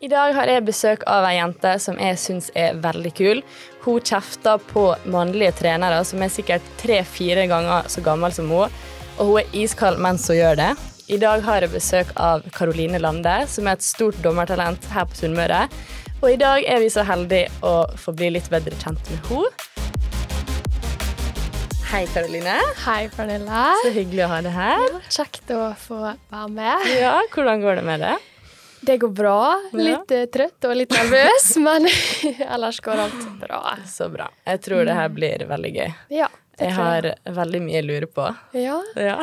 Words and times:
I 0.00 0.08
dag 0.08 0.32
har 0.32 0.48
jeg 0.48 0.64
besøk 0.64 1.02
av 1.12 1.26
ei 1.28 1.34
jente 1.36 1.74
som 1.84 1.98
jeg 2.00 2.16
syns 2.16 2.46
er 2.56 2.78
veldig 2.80 3.10
kul. 3.18 3.42
Hun 3.84 3.98
kjefter 4.00 4.62
på 4.70 4.86
mannlige 5.12 5.52
trenere 5.58 5.98
som 6.08 6.22
er 6.24 6.30
sikkert 6.32 6.70
tre-fire 6.80 7.44
ganger 7.50 7.90
så 7.92 8.00
gammel 8.06 8.32
som 8.32 8.48
hun, 8.48 8.72
og 9.18 9.28
hun 9.28 9.42
er 9.42 9.50
iskald 9.60 10.00
mens 10.00 10.24
hun 10.32 10.38
gjør 10.38 10.56
det. 10.56 10.70
I 11.12 11.18
dag 11.20 11.44
har 11.44 11.60
jeg 11.60 11.74
besøk 11.74 12.14
av 12.16 12.46
Karoline 12.56 12.96
Lande, 13.02 13.34
som 13.52 13.68
er 13.68 13.76
et 13.76 13.84
stort 13.84 14.16
dommertalent 14.24 14.88
her 14.94 15.04
på 15.04 15.20
Sunnmøre. 15.20 15.66
Og 16.22 16.30
i 16.32 16.40
dag 16.40 16.64
er 16.64 16.80
vi 16.80 16.88
så 16.96 17.04
heldige 17.04 17.52
å 17.60 17.74
få 18.00 18.16
bli 18.16 18.32
litt 18.38 18.48
bedre 18.48 18.80
kjent 18.80 19.12
med 19.12 19.28
henne. 19.28 19.68
Hei, 21.90 22.06
Karoline. 22.14 22.56
Hei, 22.86 23.02
Pernilla. 23.12 23.68
Så 23.84 23.92
hyggelig 23.92 24.24
å 24.24 24.32
ha 24.32 24.40
deg 24.48 24.56
her. 24.56 24.80
Ja, 24.80 25.04
kjekt 25.20 25.52
å 25.52 25.74
få 25.84 26.00
være 26.06 26.48
med. 26.56 26.90
Ja, 27.02 27.18
Hvordan 27.34 27.60
går 27.66 27.82
det 27.82 27.88
med 27.92 28.06
det? 28.08 28.16
Det 28.80 28.96
går 28.98 29.08
bra. 29.08 29.40
Litt 29.76 30.12
ja. 30.14 30.26
trøtt 30.32 30.64
og 30.68 30.76
litt 30.76 30.92
nervøs, 30.94 31.48
men 31.66 31.88
ellers 32.54 32.80
går 32.84 33.04
alt 33.06 33.24
bra. 33.40 33.62
Så 33.88 34.08
bra. 34.12 34.30
Jeg 34.48 34.62
tror 34.66 34.84
det 34.88 34.96
her 34.96 35.10
blir 35.12 35.46
veldig 35.50 35.72
gøy. 35.76 35.90
Ja, 36.20 36.30
jeg 36.60 36.76
har 36.76 37.06
veldig 37.24 37.62
mye 37.64 37.78
jeg 37.78 37.88
lurer 37.88 38.08
på. 38.12 38.26
Ja. 38.56 38.82
ja. 38.96 39.16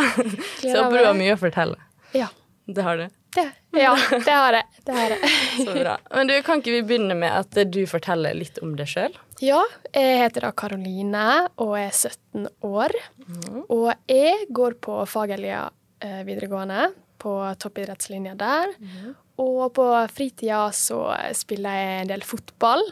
Så 0.58 0.72
jeg 0.72 0.78
håper 0.78 0.98
du 0.98 1.06
har 1.06 1.18
mye 1.18 1.36
å 1.36 1.40
fortelle. 1.42 1.78
Ja. 2.18 2.30
Det 2.68 2.84
har 2.84 2.98
du? 3.00 3.08
Det. 3.36 3.52
Ja, 3.78 3.94
det 4.26 4.32
har 4.32 4.54
jeg. 4.58 4.66
Det 4.86 4.96
har 4.96 5.14
jeg. 5.14 5.30
Så 5.66 5.74
bra. 5.76 5.98
Men 6.16 6.28
du, 6.28 6.34
kan 6.44 6.62
ikke 6.62 6.74
vi 6.80 6.82
begynne 6.90 7.16
med 7.20 7.32
at 7.32 7.60
du 7.72 7.80
forteller 7.90 8.36
litt 8.36 8.58
om 8.64 8.74
deg 8.80 8.90
sjøl? 8.90 9.14
Ja, 9.44 9.62
jeg 9.94 10.18
heter 10.24 10.48
da 10.48 10.52
Karoline 10.58 11.28
og 11.62 11.76
er 11.78 11.94
17 11.94 12.48
år. 12.66 12.96
Mm. 13.28 13.62
Og 13.64 13.92
jeg 14.10 14.50
går 14.50 14.80
på 14.82 14.98
Fagerlia 15.10 15.68
eh, 16.02 16.24
videregående, 16.28 16.90
på 17.22 17.38
toppidrettslinja 17.62 18.34
der. 18.40 18.74
Mm. 18.82 19.14
Og 19.38 19.68
på 19.78 19.86
fritida 20.10 20.68
så 20.74 21.02
spiller 21.38 21.78
jeg 21.78 22.02
en 22.02 22.12
del 22.14 22.26
fotball 22.26 22.84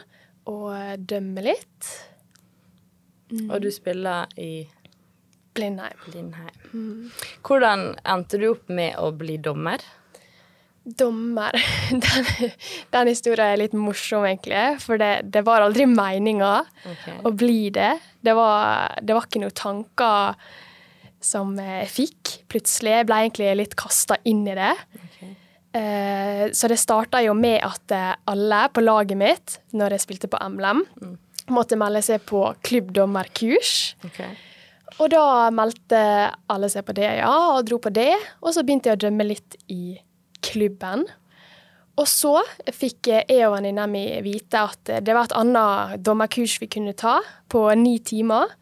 og 0.46 1.06
dømmer 1.10 1.48
litt. 1.48 1.92
Mm. 3.32 3.48
Og 3.50 3.60
du 3.64 3.70
spiller 3.74 4.30
i 4.38 4.66
Blindheim. 5.56 5.98
Blindheim. 6.06 6.58
Mm. 6.72 7.12
Hvordan 7.46 7.86
endte 8.04 8.38
du 8.38 8.50
opp 8.52 8.68
med 8.70 8.98
å 9.00 9.10
bli 9.16 9.38
dommer? 9.42 9.82
Dommer 10.86 11.56
Den, 11.90 12.52
den 12.94 13.10
historien 13.10 13.48
er 13.48 13.58
litt 13.58 13.74
morsom, 13.74 14.26
egentlig. 14.28 14.78
For 14.84 15.00
det, 15.00 15.26
det 15.34 15.42
var 15.46 15.64
aldri 15.64 15.88
meninga 15.90 16.60
okay. 16.84 17.18
å 17.26 17.32
bli 17.34 17.72
det. 17.74 17.96
Det 18.22 18.36
var, 18.38 18.94
det 19.02 19.16
var 19.16 19.26
ikke 19.26 19.42
noen 19.42 19.56
tanker 19.56 20.38
som 21.26 21.56
jeg 21.58 21.88
fikk 21.90 22.36
plutselig. 22.52 23.00
Jeg 23.00 23.08
ble 23.08 23.24
egentlig 23.24 23.50
litt 23.64 23.74
kasta 23.78 24.20
inn 24.28 24.44
i 24.46 24.54
det. 24.54 24.74
Okay. 25.08 25.34
Eh, 25.76 26.50
så 26.52 26.68
det 26.70 26.78
starta 26.80 27.20
jo 27.24 27.34
med 27.36 27.60
at 27.64 27.92
eh, 27.92 28.14
alle 28.30 28.66
på 28.72 28.84
laget 28.84 29.18
mitt, 29.20 29.58
når 29.76 29.96
jeg 29.96 30.06
spilte 30.06 30.30
på 30.32 30.40
MLM, 30.40 30.84
mm. 31.02 31.14
måtte 31.52 31.78
melde 31.80 32.02
seg 32.06 32.24
på 32.28 32.42
klubbdommerkurs. 32.66 33.74
Okay. 34.08 34.32
Og 34.96 35.10
da 35.12 35.50
meldte 35.52 36.00
alle 36.52 36.70
seg 36.72 36.86
på 36.86 36.96
det, 36.96 37.10
ja, 37.18 37.34
og 37.52 37.66
dro 37.68 37.80
på 37.82 37.92
det. 37.92 38.14
Og 38.40 38.54
så 38.54 38.64
begynte 38.64 38.90
jeg 38.90 39.00
å 39.00 39.04
dømme 39.06 39.28
litt 39.28 39.58
i 39.72 39.98
klubben. 40.46 41.04
Og 41.96 42.08
så 42.08 42.38
fikk 42.76 43.10
jeg 43.10 43.40
og 43.46 43.54
venninna 43.56 43.86
mi 43.88 44.04
vite 44.24 44.62
at 44.68 44.96
det 45.04 45.14
var 45.16 45.28
et 45.28 45.36
annet 45.36 46.02
dommerkurs 46.04 46.58
vi 46.60 46.68
kunne 46.72 46.96
ta, 46.96 47.18
på 47.52 47.66
ni 47.80 47.98
timer. 48.04 48.52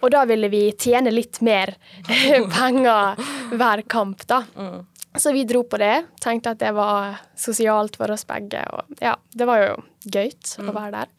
Og 0.00 0.10
da 0.14 0.24
ville 0.28 0.48
vi 0.52 0.62
tjene 0.78 1.12
litt 1.12 1.42
mer 1.44 1.74
penger 2.56 3.20
hver 3.54 3.84
kamp, 3.90 4.24
da. 4.30 4.42
Mm. 4.54 4.86
Så 5.18 5.32
vi 5.34 5.44
dro 5.44 5.64
på 5.66 5.78
det. 5.80 6.06
Tenkte 6.22 6.54
at 6.54 6.60
det 6.62 6.70
var 6.76 7.18
sosialt 7.38 7.98
for 7.98 8.12
oss 8.14 8.26
begge. 8.28 8.62
Og 8.70 9.02
ja, 9.02 9.16
det 9.34 9.48
var 9.48 9.62
jo 9.64 9.72
gøy 10.06 10.30
mm. 10.30 10.68
å 10.70 10.74
være 10.74 11.00
der. 11.00 11.14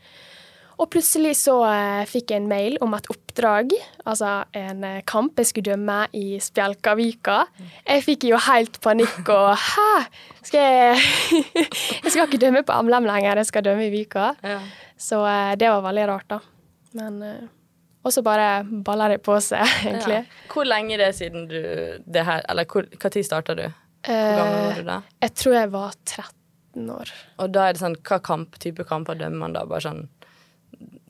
Og 0.82 0.88
plutselig 0.90 1.36
så 1.38 1.60
eh, 1.68 2.08
fikk 2.10 2.32
jeg 2.32 2.42
en 2.42 2.50
mail 2.50 2.78
om 2.82 2.96
et 2.98 3.06
oppdrag, 3.12 3.74
altså 4.02 4.32
en 4.58 4.82
eh, 4.88 5.04
kamp 5.06 5.38
jeg 5.38 5.52
skulle 5.52 5.76
dømme 5.76 5.98
i 6.18 6.40
Spjelkavika. 6.42 7.44
Jeg 7.86 8.06
fikk 8.08 8.26
jo 8.32 8.40
helt 8.48 8.80
panikk 8.82 9.30
og 9.30 9.52
Hæ? 9.62 9.92
Skal 10.42 10.66
jeg 10.66 11.04
Jeg 12.02 12.10
skal 12.10 12.26
ikke 12.26 12.42
dømme 12.42 12.64
på 12.66 12.74
Amlem 12.74 13.06
lenger, 13.06 13.44
jeg 13.44 13.52
skal 13.52 13.68
dømme 13.68 13.92
i 13.92 13.94
Vika. 13.94 14.32
Ja. 14.42 14.58
Så 14.98 15.22
eh, 15.28 15.54
det 15.62 15.70
var 15.70 15.86
veldig 15.86 16.08
rart, 16.16 16.30
da. 16.34 16.42
Men 16.98 17.22
og 18.02 18.10
så 18.14 18.24
bare 18.26 18.64
baller 18.66 19.14
det 19.14 19.22
på 19.22 19.36
seg, 19.44 19.62
egentlig. 19.86 20.24
Ja. 20.24 20.48
Hvor 20.50 20.66
lenge 20.66 20.96
er 20.96 21.06
det 21.06 21.12
siden 21.20 21.46
du 21.50 21.60
det 22.02 22.26
her 22.26 22.42
Eller 22.50 22.66
når 22.66 23.24
starta 23.24 23.56
du? 23.56 23.68
Hvor 24.06 24.40
gammel 24.40 24.64
var 24.66 24.80
du 24.80 24.88
da? 24.88 24.98
Eh, 25.02 25.18
jeg 25.28 25.36
tror 25.42 25.58
jeg 25.58 25.72
var 25.76 25.96
13 26.06 26.90
år. 26.96 27.14
Og 27.44 27.54
da 27.54 27.68
er 27.68 27.76
det 27.76 27.84
sånn, 27.84 28.00
hva 28.08 28.20
kamp, 28.24 28.58
type 28.64 28.86
kamper 28.90 29.20
dømmer 29.20 29.46
man 29.46 29.58
da? 29.58 29.66
Bare 29.70 29.86
sånn 29.86 30.04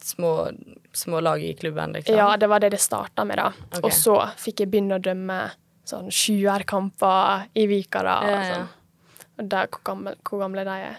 små, 0.02 0.50
små 0.94 1.22
lag 1.24 1.44
i 1.44 1.54
klubben, 1.54 1.94
liksom? 1.96 2.18
Ja, 2.18 2.38
det 2.38 2.48
var 2.48 2.60
det 2.60 2.70
det 2.76 2.82
starta 2.82 3.26
med, 3.26 3.38
da. 3.38 3.52
Okay. 3.70 3.84
Og 3.86 3.94
så 3.96 4.18
fikk 4.42 4.64
jeg 4.64 4.72
begynne 4.74 4.98
å 4.98 5.04
dømme 5.04 5.40
sånn 5.88 6.12
sjuerkamper 6.14 7.48
i 7.58 7.68
Vika, 7.70 8.04
da. 8.06 8.18
Ja, 8.28 8.42
ja. 8.48 8.58
Og, 8.62 9.28
og 9.38 9.52
der, 9.54 9.70
hvor, 9.72 9.84
gammel, 9.88 10.18
hvor 10.28 10.44
gamle 10.44 10.66
de 10.68 10.80
er 10.90 10.98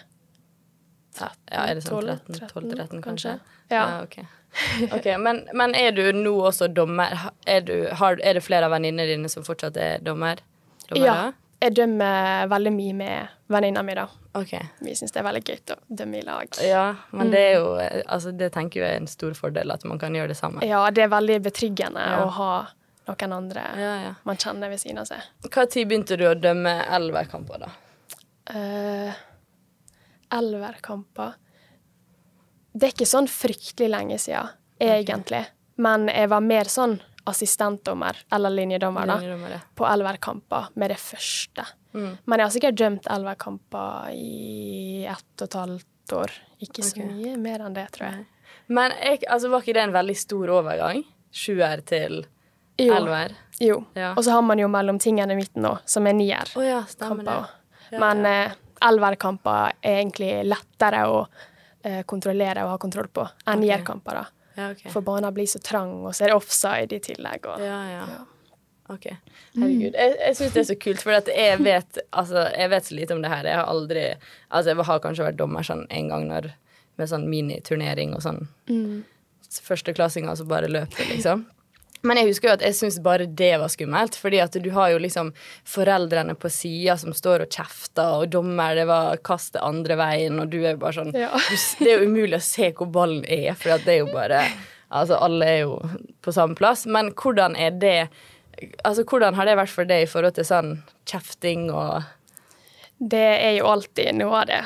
13? 1.19 1.43
Ja, 1.53 1.67
er 1.67 1.75
det 1.77 1.85
sånn 1.85 2.09
12-13, 2.09 3.03
kanskje? 3.05 3.37
Ja. 3.69 3.77
ja 3.77 3.85
okay. 4.05 4.25
ok, 4.97 5.07
men, 5.21 5.45
men, 5.57 5.75
er 5.77 5.95
du 5.97 6.05
nå 6.17 6.35
også 6.49 6.69
dommer? 6.73 7.31
Er, 7.49 7.63
du, 7.65 7.77
har, 8.01 8.19
er 8.21 8.37
det 8.37 8.45
flere 8.45 8.69
av 8.69 8.75
venninnene 8.75 9.09
dine 9.09 9.31
som 9.33 9.45
fortsatt 9.47 9.79
er 9.81 10.03
dommer? 10.05 10.43
dommer 10.89 11.07
ja, 11.07 11.21
jeg 11.62 11.75
dømmer 11.77 12.49
veldig 12.50 12.73
mye 12.75 12.95
med 12.99 13.34
venninna 13.53 13.83
mi, 13.87 13.95
da. 13.95 14.09
Okay. 14.39 14.65
Vi 14.83 14.95
syns 14.99 15.12
det 15.15 15.21
er 15.21 15.27
veldig 15.28 15.43
gøy 15.45 15.75
å 15.75 15.77
dømme 16.00 16.19
i 16.19 16.23
lag. 16.27 16.59
Ja, 16.65 16.84
men 17.15 17.31
det 17.31 17.43
er 17.50 17.53
jo 17.61 17.75
altså, 17.78 18.33
Det 18.33 18.49
tenker 18.55 18.81
jeg 18.81 18.97
er 18.97 19.03
en 19.03 19.11
stor 19.11 19.37
fordel, 19.39 19.71
at 19.75 19.84
man 19.89 20.00
kan 20.03 20.15
gjøre 20.17 20.33
det 20.33 20.39
samme. 20.39 20.65
Ja, 20.67 20.83
det 20.91 21.05
er 21.05 21.12
veldig 21.12 21.39
betryggende 21.45 22.03
ja. 22.03 22.23
å 22.25 22.33
ha 22.39 22.53
noen 23.11 23.34
andre 23.34 23.67
ja, 23.78 23.93
ja. 23.99 24.11
man 24.27 24.39
kjenner 24.39 24.71
ved 24.73 24.81
siden 24.83 25.03
av 25.03 25.11
seg. 25.11 25.23
Hva 25.49 25.67
tid 25.71 25.91
begynte 25.91 26.19
du 26.19 26.27
å 26.31 26.34
dømme 26.39 26.75
elverkamper, 26.99 27.67
da? 27.67 27.71
Uh, 28.53 29.15
elverkamper 30.34 31.37
Det 32.73 32.89
er 32.89 32.94
ikke 32.97 33.06
sånn 33.06 33.29
fryktelig 33.31 33.91
lenge 33.93 34.19
siden, 34.23 34.50
egentlig. 34.83 35.44
Men 35.83 36.09
jeg 36.11 36.31
var 36.33 36.43
mer 36.47 36.71
sånn 36.71 36.99
assistentdommer, 37.25 38.19
eller 38.33 38.50
linjedommer, 38.50 39.06
da, 39.06 39.16
ja. 39.22 39.60
på 39.75 39.87
elverkamper 39.87 40.72
med 40.75 40.91
det 40.91 40.99
første. 41.00 41.65
Mm. 41.94 42.16
Men 42.25 42.41
jeg 42.41 42.47
har 42.47 42.55
sikkert 42.56 42.78
dømt 42.81 43.09
elverkamper 43.10 44.12
i 44.16 45.05
ett 45.06 45.43
og 45.43 45.47
et 45.47 45.59
halvt 45.61 46.16
år. 46.19 46.34
Ikke 46.65 46.84
så 46.84 46.97
okay. 46.97 47.11
mye 47.11 47.37
mer 47.41 47.66
enn 47.66 47.77
det, 47.77 47.87
tror 47.94 48.09
jeg. 48.09 48.25
Men 48.72 48.94
jeg, 48.99 49.22
altså, 49.28 49.50
var 49.53 49.65
ikke 49.65 49.77
det 49.77 49.84
en 49.87 49.94
veldig 49.94 50.16
stor 50.19 50.55
overgang? 50.59 51.05
Sjuer 51.32 51.84
til 51.88 52.25
elver? 52.82 53.37
Jo. 53.62 53.82
Ja. 53.94 54.12
Og 54.16 54.25
så 54.25 54.34
har 54.34 54.43
man 54.43 54.61
jo 54.61 54.69
mellomtingene 54.72 55.37
i 55.37 55.38
midten 55.38 55.65
nå, 55.65 55.77
som 55.87 56.06
er 56.09 56.16
nier. 56.19 56.50
Oh, 56.59 56.65
ja, 56.66 56.82
ja, 56.91 58.00
Men 58.00 58.27
eh, 58.27 58.55
elverkamper 58.82 59.77
er 59.81 60.00
egentlig 60.00 60.34
lettere 60.49 61.05
å 61.09 61.25
eh, 61.84 62.03
kontrollere 62.09 62.65
og 62.66 62.75
ha 62.75 62.78
kontroll 62.82 63.11
på 63.12 63.25
enn 63.27 63.59
okay. 63.59 63.62
nierkamper. 63.66 64.22
da. 64.22 64.42
Ja, 64.57 64.71
okay. 64.71 64.91
For 64.93 65.05
banen 65.05 65.35
blir 65.35 65.49
så 65.51 65.61
trang, 65.63 66.01
og 66.03 66.15
så 66.15 66.27
er 66.27 66.33
det 66.33 66.39
offside 66.39 66.97
i 66.99 67.03
tillegg. 67.03 67.49
Og, 67.49 67.63
ja, 67.65 67.81
ja. 67.93 68.05
ja. 68.17 68.21
OK. 68.93 69.07
Herregud. 69.55 69.95
Jeg, 69.95 70.17
jeg 70.19 70.37
syns 70.37 70.53
det 70.55 70.63
er 70.63 70.69
så 70.69 70.77
kult, 70.81 71.05
for 71.05 71.31
jeg 71.33 71.61
vet, 71.63 72.03
altså, 72.11 72.45
jeg 72.51 72.73
vet 72.73 72.89
så 72.89 72.99
lite 72.99 73.17
om 73.17 73.23
det 73.25 73.31
her. 73.33 73.49
Jeg 73.49 73.61
har 73.61 73.71
aldri 73.71 74.05
Altså, 74.51 74.73
jeg 74.73 74.89
har 74.91 75.03
kanskje 75.05 75.29
vært 75.31 75.41
dommer 75.41 75.67
sånn 75.67 75.87
en 75.89 76.11
gang 76.12 76.29
når, 76.29 76.51
med 77.01 77.11
sånn 77.11 77.29
miniturnering 77.31 78.12
og 78.17 78.25
sånn. 78.27 78.45
Mm. 78.69 79.03
Førsteklassinger 79.62 80.37
som 80.41 80.51
bare 80.51 80.71
løper, 80.71 81.09
liksom. 81.12 81.47
Men 82.03 82.19
jeg 82.19 82.33
husker 82.33 82.49
jo 82.49 82.55
at 82.57 82.65
jeg 82.67 82.75
syntes 82.75 82.99
bare 83.03 83.29
det 83.31 83.53
var 83.63 83.71
skummelt. 83.71 84.17
fordi 84.19 84.41
at 84.43 84.57
du 84.59 84.71
har 84.75 84.91
jo 84.91 84.99
liksom 85.03 85.31
foreldrene 85.69 86.35
på 86.35 86.51
sida 86.51 86.97
som 86.99 87.15
står 87.15 87.47
og 87.47 87.55
kjefter, 87.55 88.19
og 88.19 88.33
dommer 88.35 88.75
det 88.75 88.89
var 88.91 89.23
kast 89.25 89.55
det 89.55 89.63
andre 89.63 89.97
veien, 90.01 90.41
og 90.43 90.51
du 90.51 90.61
er 90.67 90.81
bare 90.81 90.99
sånn 90.99 91.15
ja. 91.15 91.31
Det 91.79 91.88
er 91.88 92.03
jo 92.03 92.11
umulig 92.11 92.38
å 92.41 92.44
se 92.44 92.73
hvor 92.75 92.91
ballen 92.91 93.25
er, 93.25 93.55
for 93.59 93.79
det 93.79 93.97
er 93.97 94.05
jo 94.05 94.12
bare 94.12 94.44
Altså, 94.93 95.17
alle 95.17 95.47
er 95.49 95.61
jo 95.62 95.79
på 96.21 96.35
samme 96.37 96.53
plass. 96.53 96.82
Men 96.85 97.15
hvordan 97.17 97.56
er 97.56 97.79
det 97.81 98.11
Altså, 98.85 99.06
hvordan 99.09 99.38
har 99.38 99.49
det 99.49 99.56
vært 99.56 99.73
for 99.73 99.88
deg 99.88 100.05
i 100.05 100.11
forhold 100.11 100.37
til 100.37 100.44
sånn 100.44 100.75
kjefting 101.09 101.71
og 101.73 102.03
Det 103.00 103.23
er 103.41 103.56
jo 103.56 103.71
alltid 103.71 104.12
noe 104.19 104.43
av 104.43 104.50
det 104.50 104.61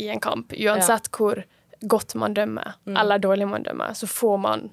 i 0.00 0.10
en 0.12 0.20
kamp. 0.20 0.52
Uansett 0.52 1.08
ja. 1.08 1.16
hvor 1.16 1.40
godt 1.80 2.14
man 2.20 2.36
dømmer, 2.36 2.76
mm. 2.84 2.96
eller 3.00 3.18
dårlig 3.18 3.48
man 3.48 3.64
dømmer, 3.64 3.96
så 3.96 4.06
får 4.06 4.36
man 4.38 4.68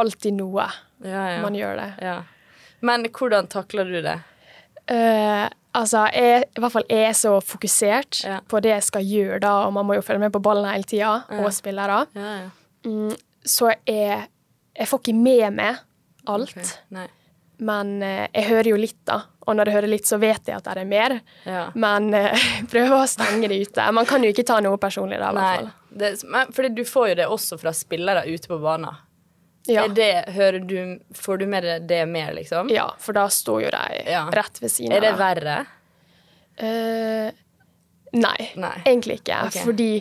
alltid 0.00 0.36
noe 0.36 0.68
ja, 1.04 1.24
ja. 1.36 1.40
man 1.44 1.56
gjør 1.56 1.78
det. 1.80 1.88
Ja. 2.02 2.18
Men 2.82 3.06
hvordan 3.14 3.48
takler 3.50 3.90
du 3.90 4.00
det? 4.02 4.18
Uh, 4.90 5.46
altså, 5.78 6.06
jeg, 6.10 6.48
i 6.50 6.62
hvert 6.62 6.74
fall 6.74 6.88
jeg 6.90 7.08
er 7.08 7.16
så 7.16 7.36
fokusert 7.46 8.24
på 8.50 8.60
det 8.64 8.74
jeg 8.74 8.86
skal 8.88 9.06
gjøre, 9.06 9.40
da, 9.44 9.54
og 9.66 9.76
man 9.76 9.86
må 9.88 9.98
jo 9.98 10.04
følge 10.04 10.24
med 10.24 10.34
på 10.34 10.42
ballen 10.42 10.66
hele 10.70 10.88
tida, 10.88 11.14
og 11.38 11.52
spillere. 11.54 12.02
Mm, 12.86 13.12
så 13.46 13.72
jeg, 13.86 14.24
jeg 14.78 14.90
får 14.90 15.02
ikke 15.04 15.18
med 15.18 15.58
meg 15.58 15.82
alt. 16.30 16.56
Okay. 16.56 17.10
Men 17.62 17.94
uh, 18.02 18.26
jeg 18.32 18.48
hører 18.48 18.72
jo 18.72 18.80
litt, 18.80 18.98
da, 19.06 19.20
Og 19.46 19.56
når 19.56 19.68
jeg 19.68 19.76
hører 19.76 19.92
litt, 19.92 20.08
så 20.08 20.18
vet 20.22 20.48
jeg 20.50 20.58
at 20.58 20.66
det 20.66 20.82
er 20.82 20.88
mer. 20.88 21.14
Ja. 21.46 21.64
Men 21.78 22.10
uh, 22.18 22.48
prøver 22.70 22.96
å 22.98 23.06
stenge 23.10 23.50
det 23.50 23.60
ute. 23.62 23.86
Man 23.94 24.08
kan 24.08 24.24
jo 24.24 24.32
ikke 24.34 24.46
ta 24.48 24.58
noe 24.64 24.80
personlig 24.82 25.20
da, 25.22 25.30
i 25.30 25.38
hvert 25.38 25.54
fall. 25.60 25.70
Det, 26.02 26.12
men, 26.26 26.52
fordi 26.56 26.72
du 26.74 26.84
får 26.88 27.12
jo 27.12 27.16
det 27.20 27.30
også 27.30 27.58
fra 27.60 27.74
spillere 27.76 28.24
ute 28.26 28.50
på 28.50 28.58
banen. 28.62 29.02
Ja. 29.70 29.84
Det, 29.88 30.24
du, 30.66 30.98
får 31.14 31.38
du 31.38 31.46
med 31.46 31.62
deg 31.62 31.84
det 31.86 32.00
mer, 32.10 32.32
liksom? 32.34 32.70
ja, 32.72 32.88
for 32.98 33.14
da 33.14 33.28
står 33.30 33.62
jo 33.62 33.70
de 33.70 34.02
Ja. 34.10 34.24
rett 34.34 34.58
ved 34.62 34.70
siden 34.70 34.92
av. 34.92 34.96
Er 34.96 35.04
det 35.06 35.12
verre? 35.20 35.58
Uh, 36.62 37.30
nei, 38.12 38.50
Nei. 38.60 38.74
egentlig 38.84 39.20
ikke. 39.22 39.38
Okay. 39.46 39.62
Fordi 39.64 39.92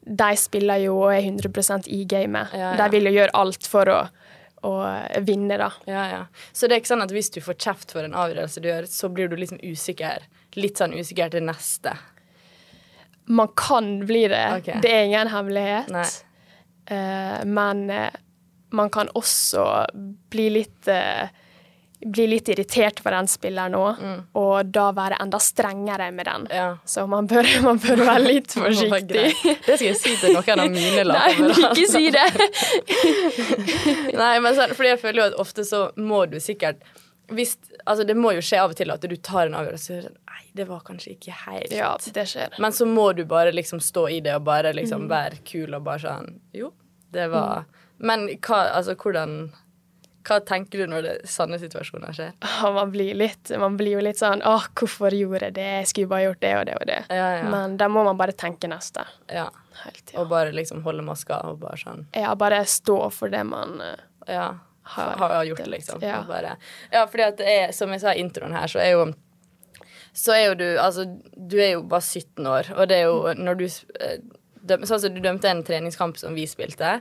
de 0.00 0.30
spiller 0.40 0.80
jo 0.86 0.96
og 1.04 1.12
er 1.14 1.20
100% 1.28 1.88
i 1.92 2.04
gamet. 2.08 2.54
Ja, 2.56 2.72
ja. 2.72 2.76
De 2.80 2.88
vil 2.96 3.10
jo 3.10 3.12
gjøre 3.18 3.36
alt 3.36 3.68
for 3.68 3.92
å, 3.92 3.98
å 4.66 4.72
vinne, 5.26 5.58
da. 5.60 5.68
Ja, 5.86 6.06
ja. 6.10 6.22
Så 6.52 6.66
det 6.66 6.78
er 6.78 6.82
ikke 6.82 6.94
sånn 6.94 7.04
at 7.04 7.12
hvis 7.14 7.30
du 7.36 7.40
får 7.44 7.58
kjeft 7.60 7.92
for 7.92 8.08
en 8.08 8.16
avgjørelse 8.16 8.64
du 8.64 8.70
gjør, 8.72 8.88
så 8.90 9.12
blir 9.12 9.28
du 9.30 9.36
liksom 9.36 9.60
usikker? 9.62 10.24
Litt 10.56 10.80
sånn 10.80 10.96
usikker 10.96 11.30
til 11.36 11.44
neste? 11.46 11.92
Man 13.30 13.52
kan 13.54 14.00
bli 14.08 14.24
det. 14.32 14.42
Okay. 14.58 14.80
Det 14.82 14.90
er 14.90 15.04
ingen 15.06 15.30
hemmelighet. 15.30 15.92
Eh, 16.90 17.36
men 17.46 17.84
eh, 17.94 18.10
man 18.72 18.90
kan 18.90 19.08
også 19.18 19.64
bli 20.30 20.50
litt 20.60 20.88
eh, 20.88 21.28
bli 22.00 22.24
litt 22.30 22.48
irritert 22.48 23.02
på 23.04 23.10
den 23.12 23.26
spilleren 23.28 23.74
nå, 23.76 23.80
og 24.40 24.70
da 24.72 24.86
være 24.96 25.18
enda 25.20 25.36
strengere 25.36 26.06
med 26.16 26.24
den. 26.30 26.46
Mm. 26.48 26.54
Ja. 26.56 26.68
Så 26.88 27.02
man 27.06 27.26
bør, 27.28 27.44
man 27.66 27.76
bør 27.82 28.00
være 28.06 28.22
litt 28.24 28.54
forsiktig. 28.56 29.26
Det 29.44 29.76
skal 29.76 29.84
jeg 29.90 29.98
si 30.00 30.14
til 30.22 30.32
noen 30.32 30.62
av 30.64 30.70
mine 30.72 30.94
Nei, 30.96 31.04
lagkamerater. 31.04 31.76
ikke 31.76 31.92
si 31.92 32.08
det! 32.14 32.24
Nei, 34.16 34.40
men 34.40 34.54
så, 34.56 34.64
fordi 34.74 34.88
jeg 34.94 35.00
føler 35.02 35.20
jo 35.22 35.26
at 35.30 35.36
ofte 35.44 35.64
så 35.68 35.80
må 36.00 36.22
du 36.30 36.38
sikkert 36.42 36.82
hvis, 37.30 37.52
altså 37.86 38.02
Det 38.08 38.16
må 38.18 38.32
jo 38.34 38.40
skje 38.42 38.58
av 38.58 38.72
og 38.72 38.78
til 38.80 38.90
at 38.90 39.04
du 39.06 39.12
tar 39.22 39.46
en 39.46 39.54
avgjørelse 39.60 39.92
og 39.92 40.00
sier 40.00 40.08
Nei, 40.10 40.40
det 40.58 40.64
var 40.66 40.80
kanskje 40.88 41.12
ikke 41.14 41.36
helt 41.44 41.70
Ja, 41.76 41.92
det 42.16 42.24
skjer. 42.32 42.56
Men 42.64 42.74
så 42.74 42.88
må 42.90 43.04
du 43.14 43.22
bare 43.30 43.52
liksom 43.54 43.78
stå 43.84 44.08
i 44.16 44.18
det 44.24 44.32
og 44.40 44.46
bare 44.48 44.72
Mm. 44.72 44.76
liksom 44.80 45.04
være 45.12 45.38
kul 45.46 45.76
og 45.78 45.84
bare 45.86 46.02
sånn 46.02 46.32
Jo, 46.56 46.72
det 47.14 47.28
var 47.30 47.68
Men 48.00 48.26
hva, 48.40 48.62
altså, 48.78 48.94
hvordan 48.96 49.50
Hva 50.24 50.36
tenker 50.44 50.82
du 50.82 50.86
når 50.92 51.02
det, 51.06 51.12
sånne 51.32 51.56
situasjoner 51.60 52.12
skjer? 52.16 52.32
Oh, 52.64 52.70
Man 52.76 52.90
blir, 52.92 53.14
litt, 53.16 53.50
man 53.60 53.76
blir 53.80 53.94
jo 53.98 54.02
litt 54.04 54.18
sånn 54.20 54.42
Åh, 54.44 54.66
hvorfor 54.76 55.14
gjorde 55.16 55.46
jeg 55.48 55.54
det? 55.56 55.68
Jeg 55.78 55.86
skulle 55.92 56.10
bare 56.12 56.26
gjort 56.28 56.40
det 56.44 56.50
og 56.58 56.64
det 56.68 56.74
og 56.80 56.86
det. 56.90 56.98
Ja, 57.08 57.28
ja. 57.40 57.46
Men 57.50 57.76
da 57.80 57.88
må 57.92 58.04
man 58.04 58.18
bare 58.20 58.32
tenke 58.36 58.68
neste. 58.68 59.04
Ja. 59.32 59.46
Helt. 59.84 60.12
Og 60.20 60.28
bare 60.28 60.52
liksom 60.52 60.82
holde 60.84 61.04
maska 61.06 61.38
og 61.48 61.60
bare 61.62 61.80
sånn 61.80 62.04
Ja, 62.16 62.34
bare 62.36 62.58
stå 62.68 62.98
for 63.16 63.32
det 63.32 63.44
man 63.48 63.80
eh, 63.80 64.02
Ja. 64.28 64.50
Har- 64.90 65.16
Har, 65.20 65.44
gjort, 65.44 65.58
det- 65.64 65.70
liksom. 65.70 66.02
ja. 66.02 66.22
Bare, 66.26 66.56
ja, 66.92 67.04
fordi 67.06 67.22
at 67.28 67.36
det 67.38 67.46
er, 67.46 67.72
som 67.72 67.90
jeg 67.94 68.00
sa 68.02 68.12
i 68.12 68.20
introen 68.20 68.52
her, 68.56 68.66
så 68.68 68.80
er 68.82 68.90
jo 68.96 69.04
så 70.12 70.32
er 70.34 70.46
jo 70.48 70.54
du 70.58 70.64
Altså, 70.82 71.04
du 71.36 71.56
er 71.62 71.72
jo 71.76 71.82
bare 71.86 72.02
17 72.02 72.46
år, 72.46 72.72
og 72.76 72.88
det 72.90 72.96
er 72.98 73.04
jo 73.06 73.34
når 73.38 73.58
du 73.60 73.64
eh, 74.00 74.16
døm, 74.66 74.82
Sånn 74.88 75.00
som 75.00 75.14
du 75.14 75.20
dømte 75.22 75.48
en 75.48 75.62
treningskamp 75.64 76.18
som 76.18 76.34
vi 76.34 76.46
spilte 76.50 77.00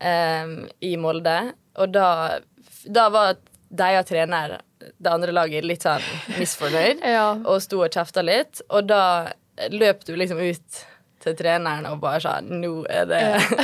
eh, 0.00 0.54
i 0.80 0.96
Molde, 1.00 1.52
og 1.76 1.92
da, 1.94 2.38
da 2.86 3.08
var 3.10 3.36
deres 3.74 4.06
trener, 4.06 4.58
det 4.78 5.10
andre 5.10 5.32
laget, 5.32 5.64
litt 5.64 5.82
sånn 5.86 6.02
misfornøyd, 6.38 7.00
Ja. 7.16 7.30
og 7.44 7.62
sto 7.64 7.80
og 7.84 7.90
kjefta 7.94 8.22
litt, 8.24 8.60
og 8.70 8.86
da 8.90 9.32
løp 9.70 10.04
du 10.04 10.14
liksom 10.18 10.38
ut 10.42 10.84
til 11.24 11.36
treneren 11.38 11.86
og 11.88 12.00
bare 12.02 12.20
sa 12.20 12.40
'Nå 12.44 12.84
er 12.90 13.06
det 13.08 13.20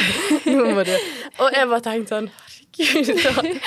Nå 0.49 0.71
må 0.73 0.81
du 0.87 0.94
Og 1.43 1.53
jeg 1.53 1.69
bare 1.69 1.82
tenkte 1.85 2.15
sånn 2.15 2.31
Herregud. 2.81 3.59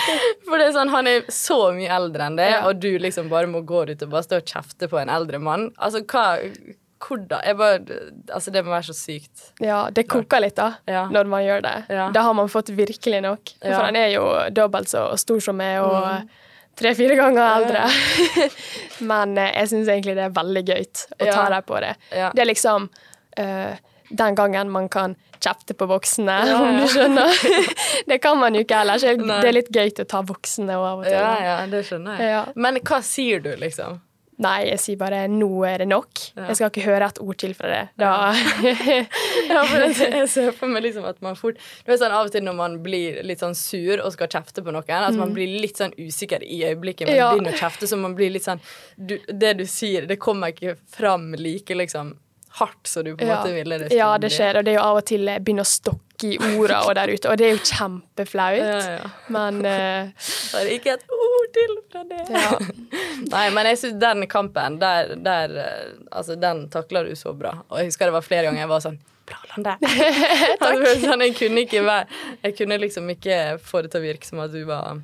For 0.48 0.58
det 0.58 0.66
er 0.66 0.72
sånn, 0.74 0.90
han 0.90 1.08
er 1.12 1.26
så 1.30 1.58
mye 1.76 1.92
eldre 1.92 2.26
enn 2.26 2.38
det, 2.40 2.48
Ja. 2.50 2.62
og 2.68 2.80
du 2.82 2.98
liksom 2.98 3.28
bare 3.30 3.46
må 3.52 3.62
gå 3.68 3.84
ut 3.92 4.02
og 4.02 4.10
bare 4.10 4.24
stå 4.24 4.40
og 4.40 4.46
kjefte 4.50 4.88
på 4.90 4.98
en 5.02 5.10
eldre 5.14 5.38
mann. 5.44 5.68
Altså, 5.78 6.02
hva 6.08 6.40
Hvordan? 7.04 7.44
Altså, 8.32 8.52
det 8.54 8.64
må 8.64 8.72
være 8.72 8.88
så 8.90 8.96
sykt. 8.96 9.50
Ja, 9.64 9.90
det 9.92 10.06
koker 10.12 10.40
litt 10.44 10.56
da, 10.56 10.70
Ja. 10.88 11.06
når 11.12 11.28
man 11.28 11.44
gjør 11.44 11.62
det. 11.66 11.76
Ja. 11.90 12.10
Da 12.16 12.22
har 12.28 12.34
man 12.38 12.48
fått 12.50 12.70
virkelig 12.70 13.22
nok. 13.26 13.54
Ja. 13.62 13.68
Mm. 13.68 13.74
For 13.76 13.84
han 13.86 13.96
er 14.00 14.08
jo 14.14 14.26
dobbelt 14.56 14.88
så 14.92 15.06
stor 15.20 15.40
som 15.44 15.58
meg, 15.60 15.82
og 15.84 16.30
tre-fire 16.80 17.16
ganger 17.20 17.58
eldre. 17.60 17.84
Men 19.12 19.38
eh, 19.38 19.52
jeg 19.60 19.74
syns 19.74 19.90
egentlig 19.92 20.16
det 20.18 20.28
er 20.30 20.38
veldig 20.38 20.64
gøy 20.70 20.84
å 20.86 21.26
ta 21.26 21.28
Ja. 21.28 21.50
deg 21.58 21.66
på 21.70 21.82
det. 21.84 21.96
Ja. 22.16 22.32
Det 22.34 22.42
er 22.46 22.50
liksom 22.50 22.88
uh, 23.40 23.74
den 24.14 24.36
gangen 24.36 24.70
man 24.70 24.90
kan 24.94 25.16
kjefte 25.44 25.74
på 25.76 25.88
voksne, 25.90 26.36
Ja, 26.48 26.60
om 26.64 26.78
du 26.80 26.86
skjønner. 26.88 27.34
det 28.08 28.20
kan 28.24 28.38
man 28.40 28.56
jo 28.56 28.62
ikke 28.64 28.80
ellers. 28.84 29.02
Det 29.04 29.50
er 29.50 29.56
litt 29.56 29.72
gøy 29.76 29.92
å 30.00 30.06
ta 30.08 30.22
voksne 30.24 30.78
av 30.78 31.02
og 31.02 31.06
til. 31.08 31.18
Ja, 31.18 31.34
ja, 31.44 31.56
det 31.68 31.84
skjønner 31.90 32.20
jeg. 32.22 32.30
Ja. 32.32 32.44
Men 32.56 32.80
hva 32.80 33.02
sier 33.04 33.44
du, 33.44 33.52
liksom? 33.60 34.00
Nei, 34.42 34.66
jeg 34.66 34.80
sier 34.82 34.98
bare 34.98 35.28
'nå 35.30 35.50
er 35.68 35.78
det 35.84 35.88
nok'. 35.88 36.32
Ja. 36.36 36.48
Jeg 36.48 36.56
skal 36.58 36.70
ikke 36.72 36.86
høre 36.88 37.06
et 37.06 37.20
ord 37.22 37.38
til 37.38 37.54
fra 37.54 37.68
det. 37.68 37.90
Da 38.00 38.34
Ja, 38.34 39.64
for 39.70 39.78
jeg, 39.80 40.28
ser 40.30 40.52
for 40.52 40.68
meg 40.68 40.84
liksom 40.84 41.06
at 41.06 41.22
man 41.22 41.36
fort 41.36 41.56
Du 41.86 41.92
vet 41.92 42.00
sånn 42.02 42.12
Av 42.12 42.26
og 42.26 42.32
til 42.32 42.42
når 42.44 42.56
man 42.58 42.80
blir 42.84 43.22
litt 43.24 43.40
sånn 43.44 43.54
sur 43.56 44.02
og 44.04 44.12
skal 44.14 44.28
kjefte 44.28 44.64
på 44.66 44.72
noen, 44.74 44.90
at 44.90 45.14
man 45.16 45.34
blir 45.34 45.48
litt 45.62 45.78
sånn 45.78 45.94
usikker 46.00 46.42
i 46.44 46.64
øyeblikket 46.64 47.08
man 47.08 47.14
Mm. 47.14 47.18
Ja. 47.18 47.32
begynner 47.36 47.54
å 47.54 47.62
kjefte, 47.62 47.88
så 47.88 47.98
man 47.98 48.16
blir 48.16 48.32
litt 48.32 48.44
sånn 48.44 48.60
du, 48.98 49.20
Det 49.28 49.58
du 49.58 49.66
sier, 49.66 50.08
det 50.08 50.18
kommer 50.20 50.48
ikke 50.54 50.78
fram 50.88 51.34
like 51.38 51.74
liksom 51.76 52.16
hardt 52.60 52.88
som 52.88 53.04
du 53.06 53.16
på 53.16 53.24
en 53.24 53.28
Ja. 53.32 53.38
måte 53.42 53.54
ville 53.56 53.78
det 53.82 53.92
Ja, 53.96 54.12
det 54.22 54.30
skjer, 54.34 54.60
og 54.60 54.66
det 54.66 54.74
er 54.74 54.78
jo 54.78 54.86
av 54.86 54.98
og 55.00 55.06
til 55.10 55.26
begynner 55.42 55.66
å 55.66 55.70
stokke 55.70 56.28
i 56.30 56.38
orda 56.56 56.84
og 56.88 56.94
der 56.96 57.10
ute, 57.12 57.30
og 57.32 57.38
det 57.38 57.48
er 57.48 57.56
jo 57.56 57.62
kjempeflaut. 57.66 58.60
Ja, 58.62 58.92
ja. 59.00 59.10
Men 59.34 59.58
uh, 59.66 60.12
Det 60.14 60.60
er 60.62 60.70
ikke 60.76 60.94
et 60.94 61.08
ord 61.18 61.48
til 61.58 61.74
fra 61.92 62.04
det. 62.08 62.20
Nei, 63.34 63.48
men 63.56 63.66
jeg 63.72 63.80
synes 63.82 63.98
den 64.00 64.28
kampen, 64.32 64.78
der, 64.80 65.16
der 65.16 65.56
eh, 65.64 65.90
Altså, 66.12 66.36
den 66.40 66.68
takla 66.70 67.04
du 67.04 67.16
så 67.20 67.34
bra. 67.36 67.56
Og 67.70 67.80
jeg 67.82 67.90
husker 67.90 68.06
det 68.12 68.14
var 68.16 68.26
flere 68.26 68.46
ganger 68.48 68.64
jeg 68.64 68.72
var 68.72 68.84
sånn 68.86 69.00
Bra, 69.26 69.38
Lande. 69.54 69.78
Takk. 70.62 70.86
Sånn, 71.02 71.22
jeg 71.24 71.36
kunne 71.40 71.64
ikke 71.66 71.82
være 71.88 72.22
Jeg 72.44 72.58
kunne 72.58 72.78
liksom 72.82 73.10
ikke 73.14 73.38
få 73.64 73.82
det 73.86 73.92
til 73.94 74.02
å 74.04 74.04
virke 74.04 74.28
som 74.28 74.42
at 74.44 74.52
du 74.54 74.62
var 74.68 75.00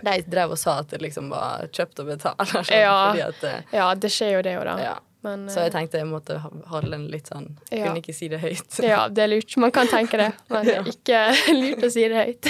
De 0.00 0.16
drev 0.32 0.54
og 0.56 0.58
sa 0.60 0.78
at 0.80 0.88
det 0.94 1.00
liksom 1.04 1.28
var 1.32 1.68
kjøpt 1.76 2.00
og 2.02 2.06
betalt. 2.14 2.40
Sånn, 2.48 2.64
Ja. 2.72 3.12
At, 3.28 3.44
eh, 3.44 3.62
ja, 3.76 3.90
det 3.94 4.10
skjer 4.12 4.36
jo 4.38 4.42
det 4.42 4.56
òg, 4.60 4.64
da. 4.72 4.76
ja. 4.90 4.96
Men 5.22 5.42
Så 5.52 5.60
jeg 5.60 5.68
eh, 5.68 5.74
tenkte 5.74 5.98
jeg 6.00 6.08
måtte 6.08 6.38
holde 6.40 6.94
den 6.94 7.02
litt 7.12 7.28
sånn 7.28 7.50
Ja. 7.68 7.90
Kunne 7.90 8.00
ikke 8.00 8.14
si 8.16 8.28
det 8.32 8.38
høyt. 8.40 8.78
ja, 8.80 9.02
det 9.12 9.24
er 9.26 9.28
lurt. 9.34 9.56
Man 9.60 9.72
kan 9.74 9.90
tenke 9.90 10.16
det, 10.16 10.30
men 10.48 10.64
det 10.68 10.76
er 10.78 10.88
ikke 10.88 11.18
lurt 11.58 11.84
å 11.84 11.90
si 11.92 12.06
det 12.08 12.22
høyt. 12.24 12.48